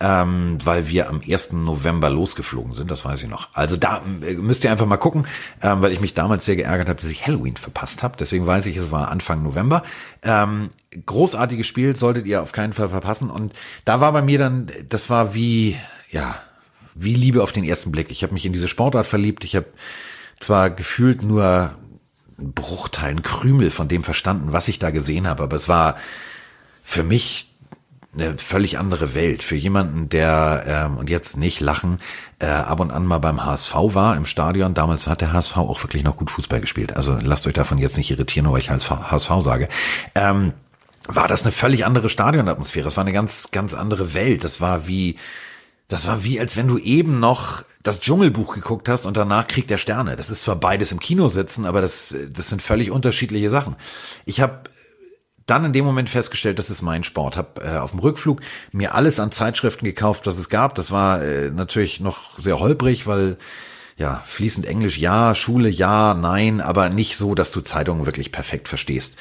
ähm, 0.00 0.58
weil 0.64 0.88
wir 0.88 1.10
am 1.10 1.20
1. 1.28 1.52
November 1.52 2.08
losgeflogen 2.08 2.72
sind, 2.72 2.90
das 2.90 3.04
weiß 3.04 3.22
ich 3.22 3.28
noch. 3.28 3.48
Also 3.52 3.76
da 3.76 4.02
äh, 4.22 4.34
müsst 4.34 4.64
ihr 4.64 4.70
einfach 4.70 4.86
mal 4.86 4.96
gucken, 4.96 5.26
ähm, 5.60 5.82
weil 5.82 5.92
ich 5.92 6.00
mich 6.00 6.14
damals 6.14 6.46
sehr 6.46 6.56
geärgert 6.56 6.88
habe, 6.88 7.00
dass 7.00 7.10
ich 7.10 7.26
Halloween 7.26 7.56
verpasst 7.56 8.02
habe. 8.02 8.16
Deswegen 8.18 8.46
weiß 8.46 8.64
ich, 8.66 8.76
es 8.76 8.90
war 8.90 9.10
Anfang 9.10 9.42
November. 9.42 9.82
Ähm, 10.22 10.70
großartiges 11.04 11.66
Spiel, 11.66 11.94
solltet 11.94 12.24
ihr 12.24 12.42
auf 12.42 12.52
keinen 12.52 12.72
Fall 12.72 12.88
verpassen. 12.88 13.28
Und 13.28 13.52
da 13.84 14.00
war 14.00 14.12
bei 14.12 14.22
mir 14.22 14.38
dann, 14.38 14.70
das 14.88 15.10
war 15.10 15.34
wie, 15.34 15.76
ja, 16.10 16.36
wie 16.94 17.14
Liebe 17.14 17.42
auf 17.42 17.52
den 17.52 17.64
ersten 17.64 17.92
Blick. 17.92 18.10
Ich 18.10 18.22
habe 18.22 18.34
mich 18.34 18.44
in 18.44 18.52
diese 18.52 18.68
Sportart 18.68 19.06
verliebt. 19.06 19.44
Ich 19.44 19.54
habe 19.54 19.66
zwar 20.40 20.70
gefühlt 20.70 21.22
nur 21.22 21.74
einen 22.38 22.52
Bruchteil, 22.52 23.10
einen 23.10 23.22
Krümel 23.22 23.70
von 23.70 23.88
dem 23.88 24.04
verstanden, 24.04 24.52
was 24.52 24.68
ich 24.68 24.78
da 24.78 24.90
gesehen 24.90 25.26
habe, 25.26 25.42
aber 25.42 25.56
es 25.56 25.68
war 25.68 25.96
für 26.82 27.02
mich 27.02 27.48
eine 28.14 28.38
völlig 28.38 28.78
andere 28.78 29.14
Welt. 29.14 29.42
Für 29.42 29.54
jemanden, 29.54 30.08
der, 30.08 30.64
ähm, 30.66 30.96
und 30.96 31.10
jetzt 31.10 31.36
nicht 31.36 31.60
lachen, 31.60 32.00
äh, 32.38 32.46
ab 32.46 32.80
und 32.80 32.90
an 32.90 33.06
mal 33.06 33.18
beim 33.18 33.44
HSV 33.44 33.74
war 33.74 34.16
im 34.16 34.26
Stadion. 34.26 34.74
Damals 34.74 35.06
hat 35.06 35.20
der 35.20 35.32
HSV 35.32 35.56
auch 35.58 35.82
wirklich 35.82 36.04
noch 36.04 36.16
gut 36.16 36.30
Fußball 36.30 36.60
gespielt. 36.60 36.96
Also 36.96 37.18
lasst 37.20 37.46
euch 37.46 37.54
davon 37.54 37.78
jetzt 37.78 37.96
nicht 37.96 38.10
irritieren, 38.10 38.44
nur 38.44 38.54
weil 38.54 38.60
ich 38.60 38.70
HSV 38.70 39.30
sage. 39.42 39.68
Ähm, 40.14 40.52
war 41.06 41.28
das 41.28 41.42
eine 41.42 41.52
völlig 41.52 41.84
andere 41.84 42.08
Stadionatmosphäre. 42.08 42.88
Es 42.88 42.96
war 42.96 43.04
eine 43.04 43.12
ganz, 43.12 43.50
ganz 43.50 43.74
andere 43.74 44.14
Welt. 44.14 44.44
Das 44.44 44.60
war 44.60 44.86
wie, 44.86 45.16
das 45.88 46.06
war 46.06 46.22
wie, 46.22 46.38
als 46.38 46.56
wenn 46.56 46.68
du 46.68 46.78
eben 46.78 47.18
noch 47.18 47.64
das 47.82 48.00
Dschungelbuch 48.00 48.54
geguckt 48.54 48.88
hast 48.88 49.06
und 49.06 49.16
danach 49.16 49.46
Krieg 49.46 49.66
der 49.68 49.78
Sterne. 49.78 50.16
Das 50.16 50.28
ist 50.28 50.42
zwar 50.42 50.56
beides 50.56 50.92
im 50.92 51.00
Kino 51.00 51.28
sitzen, 51.28 51.64
aber 51.64 51.80
das, 51.80 52.14
das 52.30 52.50
sind 52.50 52.60
völlig 52.60 52.90
unterschiedliche 52.90 53.48
Sachen. 53.48 53.76
Ich 54.26 54.42
habe 54.42 54.64
dann 55.46 55.64
in 55.64 55.72
dem 55.72 55.86
Moment 55.86 56.10
festgestellt, 56.10 56.58
das 56.58 56.68
ist 56.68 56.82
mein 56.82 57.04
Sport. 57.04 57.38
Hab 57.38 57.64
äh, 57.64 57.78
auf 57.78 57.92
dem 57.92 58.00
Rückflug 58.00 58.42
mir 58.70 58.94
alles 58.94 59.18
an 59.18 59.32
Zeitschriften 59.32 59.86
gekauft, 59.86 60.26
was 60.26 60.36
es 60.36 60.50
gab. 60.50 60.74
Das 60.74 60.90
war 60.90 61.22
äh, 61.22 61.50
natürlich 61.50 62.00
noch 62.00 62.38
sehr 62.38 62.60
holprig, 62.60 63.06
weil 63.06 63.38
ja, 63.96 64.22
fließend 64.26 64.66
Englisch 64.66 64.98
ja, 64.98 65.34
Schule 65.34 65.70
ja, 65.70 66.12
nein, 66.14 66.60
aber 66.60 66.90
nicht 66.90 67.16
so, 67.16 67.34
dass 67.34 67.50
du 67.50 67.62
Zeitungen 67.62 68.06
wirklich 68.06 68.30
perfekt 68.30 68.68
verstehst. 68.68 69.16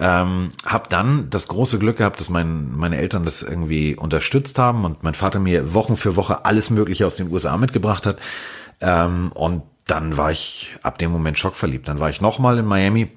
Ähm, 0.00 0.52
hab 0.64 0.90
dann 0.90 1.28
das 1.28 1.48
große 1.48 1.78
Glück 1.78 1.98
gehabt, 1.98 2.20
dass 2.20 2.28
mein, 2.28 2.76
meine 2.76 2.98
Eltern 2.98 3.24
das 3.24 3.42
irgendwie 3.42 3.96
unterstützt 3.96 4.58
haben 4.58 4.84
und 4.84 5.02
mein 5.02 5.14
Vater 5.14 5.40
mir 5.40 5.74
Wochen 5.74 5.96
für 5.96 6.14
Woche 6.14 6.44
alles 6.44 6.70
Mögliche 6.70 7.06
aus 7.06 7.16
den 7.16 7.32
USA 7.32 7.56
mitgebracht 7.56 8.06
hat. 8.06 8.18
Ähm, 8.80 9.32
und 9.34 9.62
dann 9.86 10.16
war 10.16 10.30
ich 10.30 10.76
ab 10.82 10.98
dem 10.98 11.10
Moment 11.10 11.38
schockverliebt. 11.38 11.88
Dann 11.88 11.98
war 11.98 12.10
ich 12.10 12.20
nochmal 12.20 12.58
in 12.58 12.66
Miami 12.66 13.10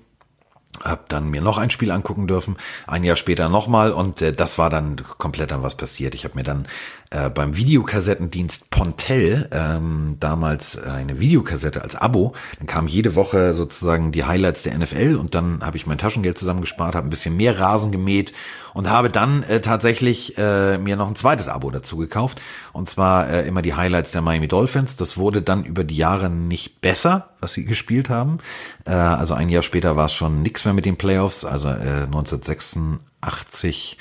hab 0.84 1.10
dann 1.10 1.30
mir 1.30 1.42
noch 1.42 1.58
ein 1.58 1.70
Spiel 1.70 1.92
angucken 1.92 2.28
dürfen, 2.28 2.56
ein 2.88 3.04
Jahr 3.04 3.16
später 3.16 3.50
nochmal 3.50 3.92
und 3.92 4.22
äh, 4.22 4.34
das 4.34 4.58
war 4.58 4.70
dann 4.70 4.96
komplett 5.18 5.52
an 5.52 5.64
was 5.64 5.76
passiert. 5.76 6.16
Ich 6.16 6.24
habe 6.24 6.36
mir 6.36 6.44
dann 6.44 6.68
äh, 7.12 7.30
beim 7.30 7.58
Videokassettendienst 7.58 8.70
Pontel 8.70 9.50
ähm, 9.52 10.16
damals 10.20 10.78
eine 10.82 11.20
Videokassette 11.20 11.82
als 11.82 11.96
Abo. 11.96 12.34
Dann 12.58 12.68
kam 12.68 12.88
jede 12.88 13.16
Woche 13.16 13.54
sozusagen 13.54 14.14
die 14.14 14.24
Highlights 14.24 14.64
der 14.64 14.78
NFL 14.78 15.18
und 15.18 15.36
dann 15.36 15.62
habe 15.62 15.76
ich 15.76 15.86
mein 15.86 15.98
Taschengeld 15.98 16.38
zusammengespart, 16.38 16.96
habe 16.96 17.08
ein 17.08 17.10
bisschen 17.10 17.36
mehr 17.36 17.60
Rasen 17.60 17.92
gemäht 17.92 18.32
und 18.74 18.90
habe 18.90 19.10
dann 19.10 19.44
äh, 19.44 19.60
tatsächlich 19.60 20.38
äh, 20.38 20.78
mir 20.78 20.96
noch 20.96 21.10
ein 21.10 21.16
zweites 21.16 21.50
Abo 21.50 21.70
dazu 21.70 21.98
gekauft 21.98 22.42
und 22.72 22.90
zwar 22.90 23.30
äh, 23.30 23.46
immer 23.46 23.62
die 23.62 23.74
Highlights 23.74 24.12
der 24.12 24.22
Miami 24.22 24.48
Dolphins. 24.48 24.96
Das 24.96 25.18
wurde 25.18 25.42
dann 25.42 25.66
über 25.66 25.84
die 25.84 25.98
Jahre 25.98 26.30
nicht 26.30 26.80
besser, 26.80 27.32
was 27.42 27.52
sie 27.52 27.66
gespielt 27.66 28.10
haben. 28.10 28.38
Äh, 28.86 28.92
also 28.92 29.34
ein 29.34 29.50
Jahr 29.50 29.64
später 29.64 29.98
war 29.98 30.06
es 30.06 30.14
schon 30.14 30.42
nix 30.42 30.64
mehr 30.64 30.74
mit 30.74 30.86
den 30.86 30.96
Playoffs, 30.96 31.44
also 31.44 31.68
äh, 31.68 32.06
1986 32.06 33.98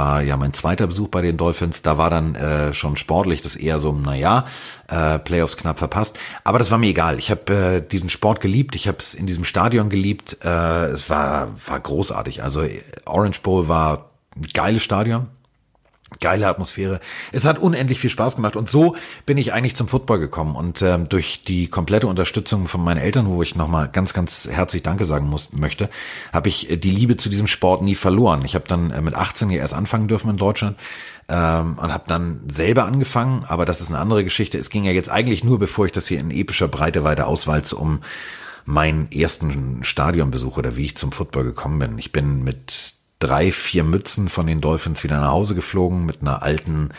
war 0.00 0.22
ja 0.22 0.38
mein 0.38 0.54
zweiter 0.54 0.86
Besuch 0.86 1.08
bei 1.08 1.20
den 1.20 1.36
Dolphins. 1.36 1.82
Da 1.82 1.98
war 1.98 2.08
dann 2.08 2.34
äh, 2.34 2.72
schon 2.72 2.96
sportlich 2.96 3.42
das 3.42 3.54
eher 3.54 3.78
so, 3.78 3.92
naja, 3.92 4.46
äh, 4.88 5.18
Playoffs 5.18 5.58
knapp 5.58 5.78
verpasst. 5.78 6.18
Aber 6.42 6.58
das 6.58 6.70
war 6.70 6.78
mir 6.78 6.88
egal. 6.88 7.18
Ich 7.18 7.30
habe 7.30 7.52
äh, 7.52 7.80
diesen 7.86 8.08
Sport 8.08 8.40
geliebt. 8.40 8.74
Ich 8.74 8.88
habe 8.88 8.96
es 8.98 9.12
in 9.12 9.26
diesem 9.26 9.44
Stadion 9.44 9.90
geliebt. 9.90 10.38
Äh, 10.42 10.86
es 10.86 11.10
war, 11.10 11.48
war 11.66 11.80
großartig. 11.80 12.42
Also 12.42 12.62
Orange 13.04 13.42
Bowl 13.42 13.68
war 13.68 14.10
ein 14.34 14.46
geiles 14.54 14.82
Stadion 14.82 15.26
geile 16.18 16.48
Atmosphäre. 16.48 17.00
Es 17.32 17.44
hat 17.44 17.58
unendlich 17.58 18.00
viel 18.00 18.10
Spaß 18.10 18.36
gemacht 18.36 18.56
und 18.56 18.68
so 18.68 18.96
bin 19.26 19.38
ich 19.38 19.52
eigentlich 19.52 19.76
zum 19.76 19.86
Football 19.86 20.18
gekommen 20.18 20.56
und 20.56 20.82
ähm, 20.82 21.08
durch 21.08 21.44
die 21.44 21.68
komplette 21.68 22.08
Unterstützung 22.08 22.66
von 22.66 22.82
meinen 22.82 22.98
Eltern, 22.98 23.28
wo 23.28 23.42
ich 23.42 23.54
nochmal 23.54 23.88
ganz, 23.88 24.12
ganz 24.12 24.48
herzlich 24.50 24.82
Danke 24.82 25.04
sagen 25.04 25.28
muss, 25.28 25.52
möchte, 25.52 25.88
habe 26.32 26.48
ich 26.48 26.68
äh, 26.68 26.76
die 26.76 26.90
Liebe 26.90 27.16
zu 27.16 27.28
diesem 27.28 27.46
Sport 27.46 27.82
nie 27.82 27.94
verloren. 27.94 28.44
Ich 28.44 28.54
habe 28.54 28.66
dann 28.66 28.90
äh, 28.90 29.00
mit 29.00 29.14
18 29.14 29.50
ja 29.50 29.58
erst 29.58 29.74
anfangen 29.74 30.08
dürfen 30.08 30.30
in 30.30 30.36
Deutschland 30.36 30.76
ähm, 31.28 31.78
und 31.78 31.92
habe 31.92 32.04
dann 32.08 32.40
selber 32.50 32.84
angefangen, 32.84 33.44
aber 33.46 33.64
das 33.64 33.80
ist 33.80 33.88
eine 33.88 33.98
andere 33.98 34.24
Geschichte. 34.24 34.58
Es 34.58 34.70
ging 34.70 34.84
ja 34.84 34.92
jetzt 34.92 35.10
eigentlich 35.10 35.44
nur, 35.44 35.58
bevor 35.58 35.86
ich 35.86 35.92
das 35.92 36.08
hier 36.08 36.18
in 36.18 36.30
epischer 36.30 36.68
Breite 36.68 37.04
weiter 37.04 37.28
auswalze, 37.28 37.76
um 37.76 38.00
meinen 38.64 39.10
ersten 39.10 39.82
Stadionbesuch 39.84 40.58
oder 40.58 40.76
wie 40.76 40.86
ich 40.86 40.96
zum 40.96 41.12
Football 41.12 41.44
gekommen 41.44 41.78
bin. 41.78 41.98
Ich 41.98 42.12
bin 42.12 42.42
mit 42.42 42.94
drei, 43.20 43.52
vier 43.52 43.84
Mützen 43.84 44.28
von 44.28 44.46
den 44.46 44.60
Dolphins 44.60 45.04
wieder 45.04 45.20
nach 45.20 45.30
Hause 45.30 45.54
geflogen 45.54 46.04
mit 46.04 46.22
einer 46.22 46.42
alten 46.42 46.90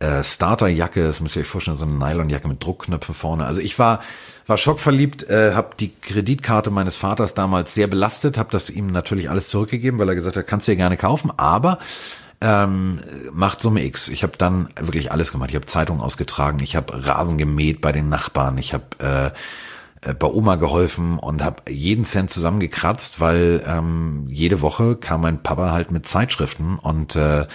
äh, 0.00 0.24
Starterjacke, 0.24 1.06
das 1.06 1.20
müsst 1.20 1.36
ihr 1.36 1.42
euch 1.42 1.48
vorstellen, 1.48 1.76
so 1.76 1.86
eine 1.86 1.94
Nylonjacke 1.94 2.48
mit 2.48 2.64
Druckknöpfen 2.64 3.14
vorne. 3.14 3.46
Also 3.46 3.60
ich 3.60 3.78
war 3.78 4.00
war 4.48 4.56
schockverliebt, 4.56 5.28
äh, 5.28 5.52
habe 5.54 5.76
die 5.78 5.92
Kreditkarte 6.00 6.70
meines 6.70 6.96
Vaters 6.96 7.34
damals 7.34 7.74
sehr 7.74 7.86
belastet, 7.86 8.38
habe 8.38 8.50
das 8.50 8.70
ihm 8.70 8.86
natürlich 8.86 9.28
alles 9.28 9.48
zurückgegeben, 9.50 10.00
weil 10.00 10.08
er 10.08 10.14
gesagt 10.14 10.36
hat, 10.36 10.46
kannst 10.46 10.66
du 10.66 10.72
dir 10.72 10.76
gerne 10.76 10.96
kaufen, 10.96 11.30
aber 11.36 11.78
ähm, 12.40 13.00
macht 13.32 13.60
Summe 13.60 13.84
X. 13.84 14.08
Ich 14.08 14.22
habe 14.22 14.38
dann 14.38 14.68
wirklich 14.80 15.12
alles 15.12 15.32
gemacht. 15.32 15.50
Ich 15.50 15.56
habe 15.56 15.66
Zeitungen 15.66 16.00
ausgetragen, 16.00 16.60
ich 16.62 16.76
habe 16.76 17.06
Rasen 17.06 17.36
gemäht 17.36 17.82
bei 17.82 17.92
den 17.92 18.08
Nachbarn, 18.08 18.56
ich 18.56 18.72
habe 18.72 18.84
äh, 19.00 19.30
bei 20.00 20.26
Oma 20.26 20.56
geholfen 20.56 21.18
und 21.18 21.42
habe 21.42 21.70
jeden 21.70 22.04
Cent 22.04 22.30
zusammengekratzt, 22.30 23.20
weil 23.20 23.62
ähm, 23.66 24.26
jede 24.28 24.60
Woche 24.60 24.96
kam 24.96 25.22
mein 25.22 25.42
Papa 25.42 25.72
halt 25.72 25.90
mit 25.90 26.06
Zeitschriften 26.06 26.78
und 26.78 27.16
äh, 27.16 27.46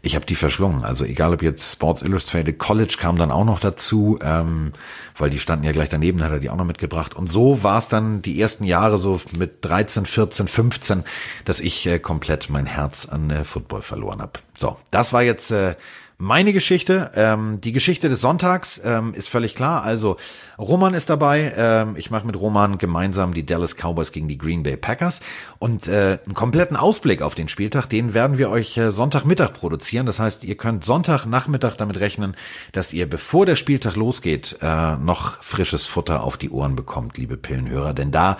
ich 0.00 0.14
habe 0.14 0.26
die 0.26 0.36
verschlungen. 0.36 0.84
Also 0.84 1.04
egal 1.04 1.34
ob 1.34 1.42
jetzt 1.42 1.72
Sports 1.72 2.02
Illustrated, 2.02 2.58
College 2.58 2.96
kam 2.98 3.16
dann 3.16 3.30
auch 3.30 3.44
noch 3.44 3.60
dazu, 3.60 4.18
ähm, 4.22 4.72
weil 5.16 5.30
die 5.30 5.38
standen 5.38 5.64
ja 5.64 5.72
gleich 5.72 5.88
daneben, 5.88 6.22
hat 6.22 6.30
er 6.30 6.38
die 6.38 6.50
auch 6.50 6.56
noch 6.56 6.64
mitgebracht. 6.64 7.14
Und 7.16 7.28
so 7.28 7.62
war 7.62 7.78
es 7.78 7.88
dann 7.88 8.22
die 8.22 8.40
ersten 8.40 8.64
Jahre 8.64 8.98
so 8.98 9.20
mit 9.36 9.64
13, 9.64 10.06
14, 10.06 10.46
15, 10.48 11.04
dass 11.44 11.60
ich 11.60 11.86
äh, 11.86 11.98
komplett 11.98 12.48
mein 12.48 12.66
Herz 12.66 13.06
an 13.06 13.30
äh, 13.30 13.44
Football 13.44 13.82
verloren 13.82 14.20
habe. 14.20 14.38
So, 14.56 14.76
das 14.90 15.12
war 15.12 15.22
jetzt 15.22 15.50
äh, 15.50 15.74
meine 16.20 16.52
Geschichte, 16.52 17.12
ähm, 17.14 17.60
die 17.60 17.70
Geschichte 17.70 18.08
des 18.08 18.20
Sonntags 18.20 18.80
ähm, 18.84 19.14
ist 19.14 19.28
völlig 19.28 19.54
klar. 19.54 19.84
Also 19.84 20.16
Roman 20.58 20.92
ist 20.94 21.08
dabei. 21.08 21.54
Ähm, 21.56 21.94
ich 21.96 22.10
mache 22.10 22.26
mit 22.26 22.34
Roman 22.34 22.76
gemeinsam 22.76 23.32
die 23.34 23.46
Dallas 23.46 23.76
Cowboys 23.76 24.10
gegen 24.10 24.26
die 24.26 24.36
Green 24.36 24.64
Bay 24.64 24.76
Packers. 24.76 25.20
Und 25.60 25.86
äh, 25.86 26.18
einen 26.24 26.34
kompletten 26.34 26.76
Ausblick 26.76 27.22
auf 27.22 27.36
den 27.36 27.48
Spieltag, 27.48 27.86
den 27.86 28.14
werden 28.14 28.36
wir 28.36 28.50
euch 28.50 28.76
äh, 28.76 28.90
Sonntagmittag 28.90 29.52
produzieren. 29.52 30.06
Das 30.06 30.18
heißt, 30.18 30.42
ihr 30.42 30.56
könnt 30.56 30.84
Sonntagnachmittag 30.84 31.76
damit 31.76 32.00
rechnen, 32.00 32.36
dass 32.72 32.92
ihr, 32.92 33.08
bevor 33.08 33.46
der 33.46 33.54
Spieltag 33.54 33.94
losgeht, 33.94 34.56
äh, 34.60 34.96
noch 34.96 35.40
frisches 35.44 35.86
Futter 35.86 36.24
auf 36.24 36.36
die 36.36 36.50
Ohren 36.50 36.74
bekommt, 36.74 37.16
liebe 37.16 37.36
Pillenhörer. 37.36 37.94
Denn 37.94 38.10
da 38.10 38.38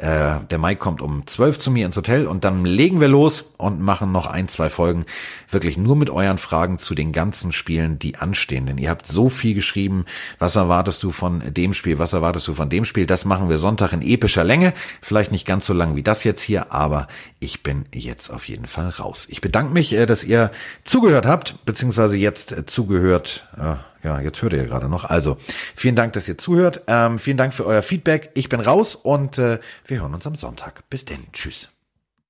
äh, 0.00 0.40
der 0.50 0.58
Mike 0.58 0.78
kommt 0.78 1.02
um 1.02 1.26
zwölf 1.26 1.58
zu 1.58 1.70
mir 1.70 1.84
ins 1.84 1.96
Hotel 1.96 2.26
und 2.26 2.42
dann 2.42 2.64
legen 2.64 3.00
wir 3.00 3.08
los 3.08 3.44
und 3.58 3.80
machen 3.80 4.12
noch 4.12 4.26
ein, 4.26 4.48
zwei 4.48 4.70
Folgen 4.70 5.04
wirklich 5.50 5.76
nur 5.76 5.94
mit 5.94 6.08
euren 6.08 6.38
Fragen 6.38 6.78
zu 6.78 6.94
den 6.94 7.12
ganzen 7.12 7.52
Spielen, 7.52 7.98
die 7.98 8.16
anstehen. 8.16 8.64
Denn 8.64 8.78
ihr 8.78 8.88
habt 8.88 9.06
so 9.06 9.28
viel 9.28 9.54
geschrieben. 9.54 10.06
Was 10.38 10.56
erwartest 10.56 11.02
du 11.02 11.12
von 11.12 11.42
dem 11.52 11.74
Spiel? 11.74 11.98
Was 11.98 12.14
erwartest 12.14 12.48
du 12.48 12.54
von 12.54 12.70
dem 12.70 12.86
Spiel? 12.86 13.04
Das 13.04 13.26
machen 13.26 13.50
wir 13.50 13.58
Sonntag 13.58 13.92
in 13.92 14.00
epischer 14.00 14.42
Länge. 14.42 14.72
Vielleicht 15.02 15.32
nicht 15.32 15.46
ganz 15.46 15.66
so 15.66 15.74
lang 15.74 15.96
wie 15.96 16.02
das 16.02 16.24
jetzt 16.24 16.42
hier, 16.42 16.72
aber 16.72 17.06
ich 17.38 17.62
bin 17.62 17.84
jetzt 17.94 18.30
auf 18.30 18.48
jeden 18.48 18.66
Fall 18.66 18.88
raus. 18.88 19.26
Ich 19.28 19.42
bedanke 19.42 19.74
mich, 19.74 19.92
äh, 19.92 20.06
dass 20.06 20.24
ihr 20.24 20.50
zugehört 20.84 21.26
habt, 21.26 21.62
beziehungsweise 21.66 22.16
jetzt 22.16 22.52
äh, 22.52 22.64
zugehört. 22.64 23.46
Äh, 23.58 23.74
ja, 24.02 24.20
jetzt 24.20 24.40
hört 24.42 24.52
ihr 24.52 24.60
ja 24.60 24.64
gerade 24.66 24.88
noch. 24.88 25.04
Also, 25.04 25.36
vielen 25.74 25.96
Dank, 25.96 26.12
dass 26.14 26.28
ihr 26.28 26.38
zuhört. 26.38 26.82
Ähm, 26.86 27.18
vielen 27.18 27.36
Dank 27.36 27.54
für 27.54 27.66
euer 27.66 27.82
Feedback. 27.82 28.30
Ich 28.34 28.48
bin 28.48 28.60
raus 28.60 28.94
und 28.94 29.38
äh, 29.38 29.58
wir 29.86 30.00
hören 30.00 30.14
uns 30.14 30.26
am 30.26 30.34
Sonntag. 30.34 30.88
Bis 30.90 31.04
denn. 31.04 31.26
Tschüss. 31.32 31.68